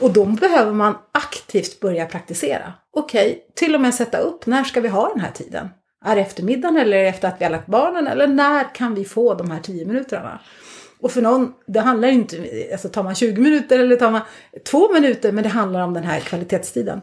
Och 0.00 0.12
då 0.12 0.24
behöver 0.24 0.72
man 0.72 0.98
aktivt 1.18 1.80
börja 1.80 2.06
praktisera. 2.06 2.72
Okej, 2.92 3.46
till 3.54 3.74
och 3.74 3.80
med 3.80 3.94
sätta 3.94 4.18
upp, 4.18 4.46
när 4.46 4.64
ska 4.64 4.80
vi 4.80 4.88
ha 4.88 5.08
den 5.08 5.20
här 5.20 5.30
tiden? 5.30 5.68
Är 6.04 6.16
det 6.16 6.22
eftermiddagen 6.22 6.76
eller 6.76 7.04
efter 7.04 7.28
att 7.28 7.40
vi 7.40 7.44
har 7.44 7.52
lagt 7.52 7.66
barnen? 7.66 8.06
Eller 8.06 8.26
när 8.26 8.74
kan 8.74 8.94
vi 8.94 9.04
få 9.04 9.34
de 9.34 9.50
här 9.50 9.60
tio 9.60 9.86
minuterna? 9.86 10.40
Och 11.00 11.12
för 11.12 11.22
någon, 11.22 11.54
det 11.66 11.80
handlar 11.80 12.08
inte, 12.08 12.68
alltså 12.72 12.88
tar 12.88 13.02
man 13.02 13.14
20 13.14 13.40
minuter 13.40 13.78
eller 13.78 13.96
tar 13.96 14.10
man 14.10 14.20
två 14.70 14.92
minuter, 14.92 15.32
men 15.32 15.44
det 15.44 15.50
handlar 15.50 15.80
om 15.80 15.94
den 15.94 16.04
här 16.04 16.20
kvalitetstiden. 16.20 17.00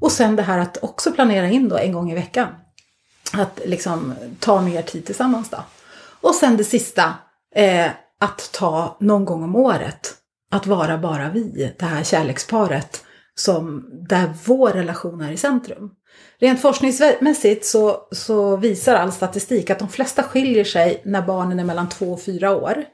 Och 0.00 0.12
sen 0.12 0.36
det 0.36 0.42
här 0.42 0.58
att 0.58 0.82
också 0.82 1.12
planera 1.12 1.48
in 1.48 1.68
då 1.68 1.76
en 1.76 1.92
gång 1.92 2.10
i 2.10 2.14
veckan. 2.14 2.48
Att 3.32 3.60
liksom 3.64 4.14
ta 4.38 4.60
mer 4.60 4.82
tid 4.82 5.06
tillsammans 5.06 5.50
då. 5.50 5.58
Och 6.20 6.34
sen 6.34 6.56
det 6.56 6.64
sista, 6.64 7.14
eh, 7.54 7.86
att 8.20 8.52
ta 8.52 8.96
någon 9.00 9.24
gång 9.24 9.42
om 9.42 9.56
året. 9.56 10.14
Att 10.50 10.66
vara 10.66 10.98
bara 10.98 11.30
vi, 11.30 11.74
det 11.78 11.84
här 11.86 12.04
kärleksparet, 12.04 13.04
som, 13.40 13.88
där 14.08 14.32
vår 14.44 14.70
relation 14.70 15.20
är 15.20 15.32
i 15.32 15.36
centrum. 15.36 15.90
Rent 16.38 16.60
forskningsmässigt 16.60 17.66
så, 17.66 18.08
så 18.12 18.56
visar 18.56 18.94
all 18.94 19.12
statistik 19.12 19.70
att 19.70 19.78
de 19.78 19.88
flesta 19.88 20.22
skiljer 20.22 20.64
sig 20.64 21.02
när 21.04 21.22
barnen 21.22 21.60
är 21.60 21.64
mellan 21.64 21.88
två 21.88 22.12
och 22.12 22.22
fyra 22.22 22.56
år. 22.56 22.84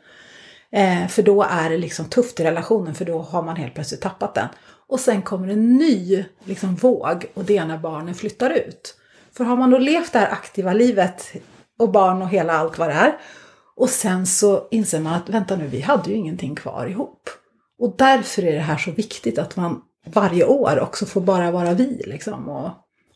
Eh, 0.72 1.09
för 1.09 1.22
då 1.22 1.42
är 1.42 1.70
det 1.70 1.78
liksom 1.78 2.05
tufft 2.05 2.40
i 2.40 2.44
relationen 2.44 2.94
för 2.94 3.05
då 3.05 3.18
har 3.18 3.42
man 3.42 3.57
helt 3.57 3.74
plötsligt 3.74 4.01
tappat 4.01 4.34
den. 4.34 4.49
Och 4.88 5.01
sen 5.01 5.22
kommer 5.22 5.49
en 5.49 5.76
ny 5.76 6.24
liksom, 6.44 6.76
våg 6.76 7.26
och 7.34 7.44
det 7.44 7.59
är 7.59 7.66
när 7.66 7.78
barnen 7.78 8.14
flyttar 8.14 8.51
ut. 8.51 8.94
För 9.36 9.44
har 9.44 9.57
man 9.57 9.70
då 9.70 9.78
levt 9.78 10.12
det 10.12 10.18
här 10.18 10.32
aktiva 10.32 10.72
livet 10.72 11.32
och 11.78 11.92
barn 11.92 12.22
och 12.22 12.28
hela 12.28 12.53
allt 12.53 12.78
vad 12.78 12.88
det 12.88 12.94
är. 12.94 13.18
Och 13.76 13.90
sen 13.90 14.26
så 14.26 14.68
inser 14.70 15.01
man 15.01 15.14
att 15.14 15.28
vänta 15.28 15.57
nu, 15.57 15.66
vi 15.66 15.80
hade 15.80 16.11
ju 16.11 16.16
ingenting 16.16 16.55
kvar 16.55 16.86
ihop. 16.86 17.30
Och 17.78 17.94
därför 17.99 18.44
är 18.44 18.53
det 18.53 18.61
här 18.61 18.76
så 18.76 18.90
viktigt 18.90 19.38
att 19.38 19.57
man 19.57 19.82
varje 20.07 20.44
år 20.44 20.80
också 20.80 21.07
får 21.07 21.20
bara 21.20 21.50
vara 21.50 21.74
vi 21.74 22.02
liksom. 22.07 22.48
Och 22.48 22.70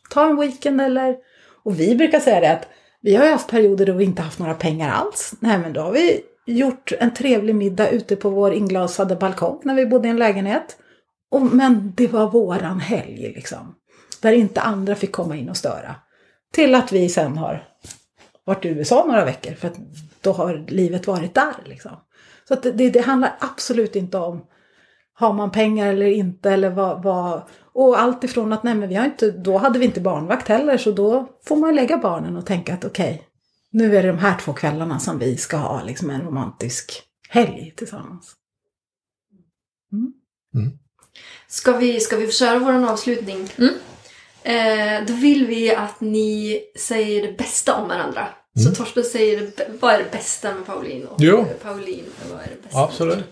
ta 0.09 0.29
en 0.29 0.37
weekend 0.37 0.81
eller... 0.81 1.15
Och 1.63 1.79
vi 1.79 1.95
brukar 1.95 2.19
säga 2.19 2.39
det 2.39 2.51
att 2.51 2.67
vi 3.01 3.15
har 3.15 3.25
ju 3.25 3.31
haft 3.31 3.49
perioder 3.49 3.85
då 3.85 3.93
vi 3.93 4.03
inte 4.03 4.21
haft 4.21 4.39
några 4.39 4.53
pengar 4.53 4.91
alls. 4.91 5.33
Nej 5.39 5.57
men 5.57 5.73
då 5.73 5.81
har 5.81 5.91
vi 5.91 6.21
gjort 6.45 6.91
en 6.99 7.13
trevlig 7.13 7.55
middag 7.55 7.89
ute 7.89 8.15
på 8.15 8.29
vår 8.29 8.53
inglasade 8.53 9.15
balkong 9.15 9.61
när 9.63 9.75
vi 9.75 9.85
bodde 9.85 10.07
i 10.07 10.11
en 10.11 10.17
lägenhet. 10.17 10.77
Och, 11.31 11.41
men 11.41 11.93
det 11.95 12.07
var 12.07 12.29
våran 12.29 12.79
helg 12.79 13.33
liksom. 13.35 13.75
Där 14.21 14.31
inte 14.31 14.61
andra 14.61 14.95
fick 14.95 15.11
komma 15.11 15.35
in 15.35 15.49
och 15.49 15.57
störa. 15.57 15.95
Till 16.53 16.75
att 16.75 16.91
vi 16.91 17.09
sen 17.09 17.37
har 17.37 17.67
varit 18.45 18.65
i 18.65 18.69
USA 18.69 19.05
några 19.07 19.25
veckor 19.25 19.53
för 19.53 19.67
att 19.67 19.77
då 20.21 20.31
har 20.31 20.65
livet 20.67 21.07
varit 21.07 21.33
där 21.33 21.55
liksom. 21.65 21.91
Så 22.47 22.53
att 22.53 22.63
det, 22.63 22.89
det 22.89 23.05
handlar 23.05 23.37
absolut 23.39 23.95
inte 23.95 24.17
om 24.17 24.45
har 25.13 25.33
man 25.33 25.51
pengar 25.51 25.87
eller 25.87 26.05
inte 26.05 26.51
eller 26.51 26.69
vad, 26.69 27.03
vad 27.03 27.41
och 27.73 27.99
allt 27.99 28.23
ifrån 28.23 28.53
att 28.53 28.63
nej 28.63 28.75
men 28.75 28.89
vi 28.89 28.95
har 28.95 29.05
inte, 29.05 29.31
då 29.31 29.57
hade 29.57 29.79
vi 29.79 29.85
inte 29.85 30.01
barnvakt 30.01 30.47
heller 30.47 30.77
så 30.77 30.91
då 30.91 31.29
får 31.43 31.55
man 31.55 31.75
lägga 31.75 31.97
barnen 31.97 32.35
och 32.35 32.45
tänka 32.45 32.73
att 32.73 32.85
okej, 32.85 33.23
nu 33.71 33.97
är 33.97 34.03
det 34.03 34.09
de 34.09 34.17
här 34.17 34.37
två 34.37 34.53
kvällarna 34.53 34.99
som 34.99 35.19
vi 35.19 35.37
ska 35.37 35.57
ha 35.57 35.83
liksom 35.83 36.09
en 36.09 36.21
romantisk 36.21 37.03
helg 37.29 37.73
tillsammans. 37.77 38.35
Ska 41.47 41.77
vi, 41.77 41.99
ska 41.99 42.17
vi 42.17 42.31
köra 42.31 42.59
vår 42.59 42.91
avslutning? 42.91 43.49
Mm. 43.57 43.73
Eh, 44.43 45.07
då 45.07 45.13
vill 45.13 45.47
vi 45.47 45.75
att 45.75 46.01
ni 46.01 46.59
säger 46.77 47.27
det 47.27 47.37
bästa 47.37 47.75
om 47.75 47.87
varandra. 47.87 48.27
Så 48.63 48.75
Torsten 48.75 49.03
säger 49.03 49.51
vad 49.79 49.93
är 49.93 49.97
det 49.97 50.11
bästa 50.11 50.53
med 50.53 50.65
Pauline? 50.65 51.07
Och 51.07 51.15
Jo. 51.19 51.45
Pauline, 51.63 52.05
vad 52.31 52.39
är 52.39 52.47
det 52.47 52.63
bästa? 52.63 52.87
Torsten? 52.87 53.23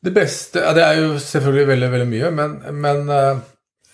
Det 0.00 0.12
beste 0.16 0.62
ja, 0.64 0.72
Det 0.72 0.84
er 0.84 1.00
jo 1.02 1.08
selvfølgelig 1.20 1.66
veldig, 1.68 1.88
veldig 1.92 2.08
mye, 2.08 2.30
men, 2.36 2.54
men 2.80 3.10
eh, 3.12 3.42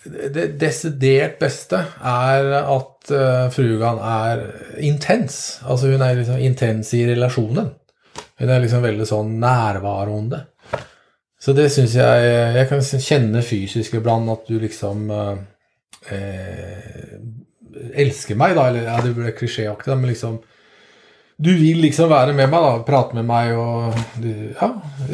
det 0.07 0.45
desidert 0.61 1.39
beste 1.41 1.81
er 1.99 2.53
at 2.61 3.11
uh, 3.11 3.17
eh, 3.19 3.49
frugan 3.51 3.99
er 3.99 4.45
intens. 4.87 5.59
Altså 5.67 5.91
hun 5.91 6.05
er 6.05 6.21
liksom 6.21 6.39
intens 6.43 6.93
i 6.95 7.03
relasjonen. 7.09 7.73
Hun 8.39 8.53
er 8.53 8.63
liksom 8.63 8.85
veldig 8.85 9.07
sånn 9.09 9.35
nærværende. 9.43 10.45
Så 11.41 11.55
det 11.57 11.69
syns 11.73 11.95
jeg 11.95 12.27
eh, 12.27 12.57
Jeg 12.57 12.69
kan 12.71 12.83
känna 12.83 13.07
kjenne 13.07 13.43
fysisk 13.45 13.99
iblant 13.99 14.33
at 14.33 14.49
du 14.49 14.59
liksom 14.61 15.11
uh, 15.13 15.37
eh, 16.11 17.17
elsker 18.03 18.39
meg, 18.39 18.57
da. 18.57 18.69
Eller 18.71 18.89
ja, 18.89 19.01
det 19.05 19.15
blir 19.17 19.37
klisjéaktig, 19.37 19.95
men 19.95 20.11
liksom 20.11 20.41
du 21.39 21.51
vil 21.59 21.77
liksom 21.83 22.09
være 22.11 22.33
med 22.33 22.49
meg, 22.51 22.63
da, 22.63 22.79
prate 22.87 23.15
med 23.15 23.25
meg 23.29 23.51
og 23.59 23.95
du, 24.23 24.31
Ja, 24.61 24.71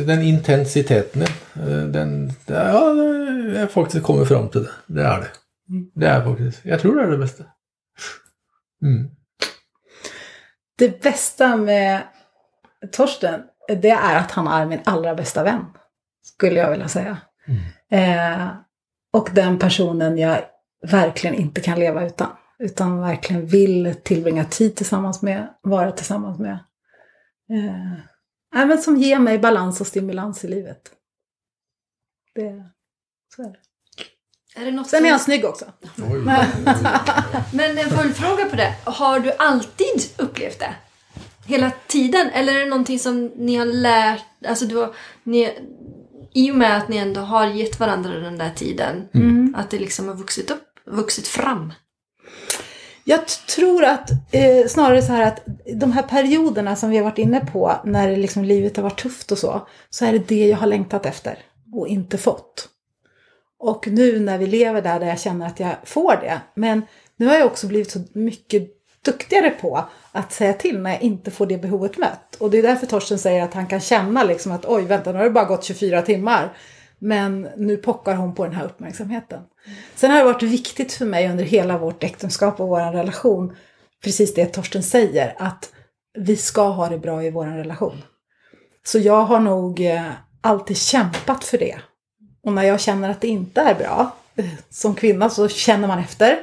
den 0.06 0.22
intensiteten 0.22 1.20
din. 1.24 1.34
eh, 1.62 1.86
Den 1.92 2.12
Ja, 2.48 2.92
det- 2.94 3.54
jeg 3.58 3.70
faktisk 3.70 4.04
kommer 4.04 4.24
fram 4.24 4.48
til 4.48 4.60
det. 4.62 4.70
Det 4.86 5.04
er 5.04 5.20
det. 5.20 5.30
Det 5.96 6.08
er 6.08 6.22
faktisk 6.24 6.64
Jeg 6.66 6.80
tror 6.80 6.94
det 6.94 7.04
er 7.04 7.10
det 7.10 7.18
beste. 7.20 7.44
Mm. 8.82 9.10
Det 10.78 11.02
bästa 11.02 11.56
med 11.56 12.02
Torsten, 12.92 13.40
det 13.68 13.90
är 13.90 14.16
att 14.16 14.30
han 14.30 14.46
är 14.46 14.66
min 14.66 14.80
allra 14.84 15.14
bästa 15.14 15.42
vän. 15.42 15.64
Skulle 16.24 16.60
jag 16.60 16.70
vilja 16.70 16.88
säga. 16.88 17.16
Eh, 17.90 18.48
och 19.12 19.28
den 19.34 19.58
personen 19.58 20.18
jag 20.18 20.38
verkligen 20.90 21.36
inte 21.36 21.60
kan 21.60 21.78
leva 21.78 22.04
utan. 22.06 22.28
Utan 22.62 23.00
verkligen 23.00 23.46
vill 23.46 23.94
tillbringa 24.02 24.44
tid 24.44 24.76
tillsammans 24.76 25.22
med, 25.22 25.54
vara 25.62 25.92
tillsammans 25.92 26.38
med. 26.38 26.58
Eh, 27.50 28.66
men 28.66 28.82
som 28.82 28.96
ger 28.96 29.18
mig 29.18 29.38
balans 29.38 29.80
och 29.80 29.86
stimulans 29.86 30.44
i 30.44 30.48
livet. 30.48 30.90
Det, 32.34 32.64
så 33.36 33.42
är 33.42 33.46
det. 33.46 33.58
Är 34.54 34.64
det 34.64 34.70
något 34.70 34.88
Sen 34.88 35.06
är 35.06 35.10
han 35.10 35.20
snygg 35.20 35.44
också. 35.44 35.64
Men 37.52 37.78
en 37.78 37.90
följdfråga 37.90 38.44
på 38.44 38.56
det. 38.56 38.74
Har 38.84 39.20
du 39.20 39.32
alltid 39.32 40.10
upplevt 40.18 40.58
det? 40.58 40.74
Hela 41.46 41.72
tiden? 41.86 42.30
Eller 42.30 42.54
är 42.54 42.58
det 42.58 42.70
någonting 42.70 42.98
som 42.98 43.26
ni 43.26 43.56
har 43.56 43.66
lärt... 43.66 44.24
Alltså 44.46 44.64
du 44.64 44.76
har, 44.76 44.94
ni, 45.22 45.58
I 46.32 46.50
och 46.50 46.56
med 46.56 46.76
att 46.76 46.88
ni 46.88 46.96
ändå 46.96 47.20
har 47.20 47.46
gett 47.46 47.80
varandra 47.80 48.18
den 48.18 48.38
där 48.38 48.50
tiden. 48.50 49.08
Mm. 49.14 49.54
Att 49.58 49.70
det 49.70 49.78
liksom 49.78 50.08
har 50.08 50.14
vuxit 50.14 50.50
upp, 50.50 50.78
vuxit 50.84 51.28
fram. 51.28 51.72
Jag 53.04 53.26
tror 53.26 53.84
att 53.84 54.10
eh, 54.32 54.66
snarare 54.68 55.02
så 55.02 55.12
här 55.12 55.26
att 55.26 55.42
de 55.74 55.92
här 55.92 56.02
perioderna 56.02 56.76
som 56.76 56.90
vi 56.90 56.96
har 56.96 57.04
varit 57.04 57.18
inne 57.18 57.46
på 57.52 57.72
när 57.84 58.16
liksom 58.16 58.44
livet 58.44 58.76
har 58.76 58.82
varit 58.82 59.02
tufft 59.02 59.32
och 59.32 59.38
så, 59.38 59.66
så 59.90 60.04
är 60.04 60.12
det 60.12 60.28
det 60.28 60.46
jag 60.46 60.56
har 60.56 60.66
längtat 60.66 61.06
efter 61.06 61.38
och 61.72 61.88
inte 61.88 62.18
fått. 62.18 62.68
Och 63.58 63.88
nu 63.88 64.20
när 64.20 64.38
vi 64.38 64.46
lever 64.46 64.82
där, 64.82 65.00
där 65.00 65.06
jag 65.06 65.20
känner 65.20 65.46
att 65.46 65.60
jag 65.60 65.76
får 65.84 66.16
det. 66.16 66.40
Men 66.54 66.82
nu 67.16 67.26
har 67.26 67.34
jag 67.34 67.46
också 67.46 67.66
blivit 67.66 67.90
så 67.90 68.00
mycket 68.12 68.68
duktigare 69.04 69.50
på 69.50 69.84
att 70.12 70.32
säga 70.32 70.52
till 70.52 70.78
när 70.78 70.90
jag 70.90 71.02
inte 71.02 71.30
får 71.30 71.46
det 71.46 71.58
behovet 71.58 71.98
mött. 71.98 72.34
Och 72.38 72.50
det 72.50 72.58
är 72.58 72.62
därför 72.62 72.86
Torsten 72.86 73.18
säger 73.18 73.42
att 73.42 73.54
han 73.54 73.66
kan 73.66 73.80
känna 73.80 74.24
liksom 74.24 74.52
att 74.52 74.64
oj, 74.64 74.84
vänta, 74.84 75.12
nu 75.12 75.18
har 75.18 75.24
det 75.24 75.30
bara 75.30 75.44
gått 75.44 75.64
24 75.64 76.02
timmar. 76.02 76.56
Men 77.04 77.48
nu 77.56 77.76
pockar 77.76 78.14
hon 78.14 78.34
på 78.34 78.44
den 78.44 78.54
här 78.54 78.64
uppmärksamheten. 78.64 79.42
Sen 79.94 80.10
har 80.10 80.18
det 80.18 80.24
varit 80.24 80.42
viktigt 80.42 80.92
för 80.92 81.06
mig 81.06 81.30
under 81.30 81.44
hela 81.44 81.78
vårt 81.78 82.04
äktenskap 82.04 82.60
och 82.60 82.68
vår 82.68 82.92
relation, 82.92 83.56
precis 84.04 84.34
det 84.34 84.46
Torsten 84.46 84.82
säger, 84.82 85.34
att 85.38 85.70
vi 86.18 86.36
ska 86.36 86.68
ha 86.68 86.88
det 86.88 86.98
bra 86.98 87.24
i 87.24 87.30
vår 87.30 87.46
relation. 87.46 88.02
Så 88.84 88.98
jag 88.98 89.22
har 89.22 89.40
nog 89.40 89.80
eh, 89.80 90.10
alltid 90.40 90.76
kämpat 90.76 91.44
för 91.44 91.58
det. 91.58 91.78
Och 92.44 92.52
när 92.52 92.62
jag 92.62 92.80
känner 92.80 93.10
att 93.10 93.20
det 93.20 93.28
inte 93.28 93.60
är 93.60 93.74
bra, 93.74 94.16
eh, 94.36 94.44
som 94.70 94.94
kvinna 94.94 95.30
så 95.30 95.48
känner 95.48 95.88
man 95.88 95.98
efter, 95.98 96.38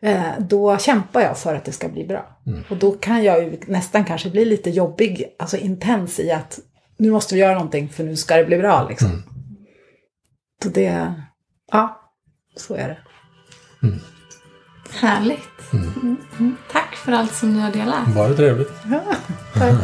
eh, 0.00 0.22
då 0.38 0.78
kämpar 0.78 1.20
jag 1.20 1.38
för 1.38 1.54
att 1.54 1.64
det 1.64 1.72
ska 1.72 1.88
bli 1.88 2.04
bra. 2.04 2.38
Och 2.70 2.76
då 2.76 2.92
kan 2.92 3.24
jag 3.24 3.42
ju 3.42 3.58
nästan 3.66 4.04
kanske 4.04 4.30
bli 4.30 4.44
lite 4.44 4.70
jobbig, 4.70 5.24
alltså 5.38 5.56
intens 5.56 6.20
i 6.20 6.30
att 6.30 6.58
nu 6.96 7.10
måste 7.10 7.34
vi 7.34 7.40
göra 7.40 7.54
någonting 7.54 7.88
för 7.88 8.04
nu 8.04 8.16
ska 8.16 8.36
det 8.36 8.44
bli 8.44 8.58
bra 8.58 8.86
liksom. 8.88 9.22
Så 10.62 10.68
det, 10.68 11.14
ja, 11.72 12.10
så 12.56 12.74
är 12.74 12.88
det. 12.88 12.98
Härligt. 14.90 15.72
Mm. 15.72 16.56
Tack 16.72 16.96
för 16.96 17.12
allt 17.12 17.34
som 17.34 17.52
ni 17.52 17.60
har 17.60 17.72
delat. 17.72 18.14
Bara 18.14 18.34
trevligt. 18.34 18.72
Tack. 19.54 19.74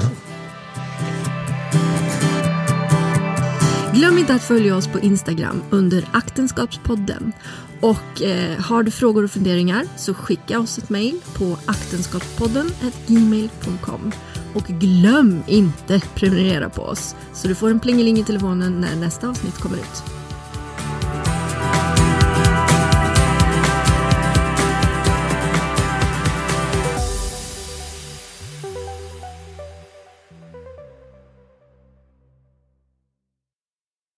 Glöm 3.95 4.19
inte 4.19 4.35
att 4.35 4.43
följa 4.43 4.77
oss 4.77 4.89
på 4.89 5.01
Instagram 5.01 5.63
under 5.71 6.09
Aktenskapspodden. 6.13 7.33
Och 7.81 8.23
eh, 8.23 8.61
har 8.61 8.83
du 8.83 8.91
frågor 8.91 9.25
och 9.25 9.31
funderingar 9.31 9.85
så 9.97 10.15
skicka 10.15 10.61
oss 10.61 10.79
ett 10.79 10.91
mejl 10.91 11.21
på 11.35 11.59
aktenskapspodden 11.67 12.71
gmail.com. 13.07 14.13
Och 14.55 14.65
glöm 14.65 15.43
inte 15.47 16.01
prenumerera 16.15 16.71
på 16.71 16.83
oss 16.83 17.17
så 17.33 17.49
du 17.49 17.55
får 17.55 17.71
en 17.71 17.81
plingeling 17.81 18.19
i 18.19 18.25
telefonen 18.25 18.81
när 18.81 18.97
nästa 18.97 19.29
avsnitt 19.29 19.59
kommer 19.59 19.77
ut. 19.77 20.24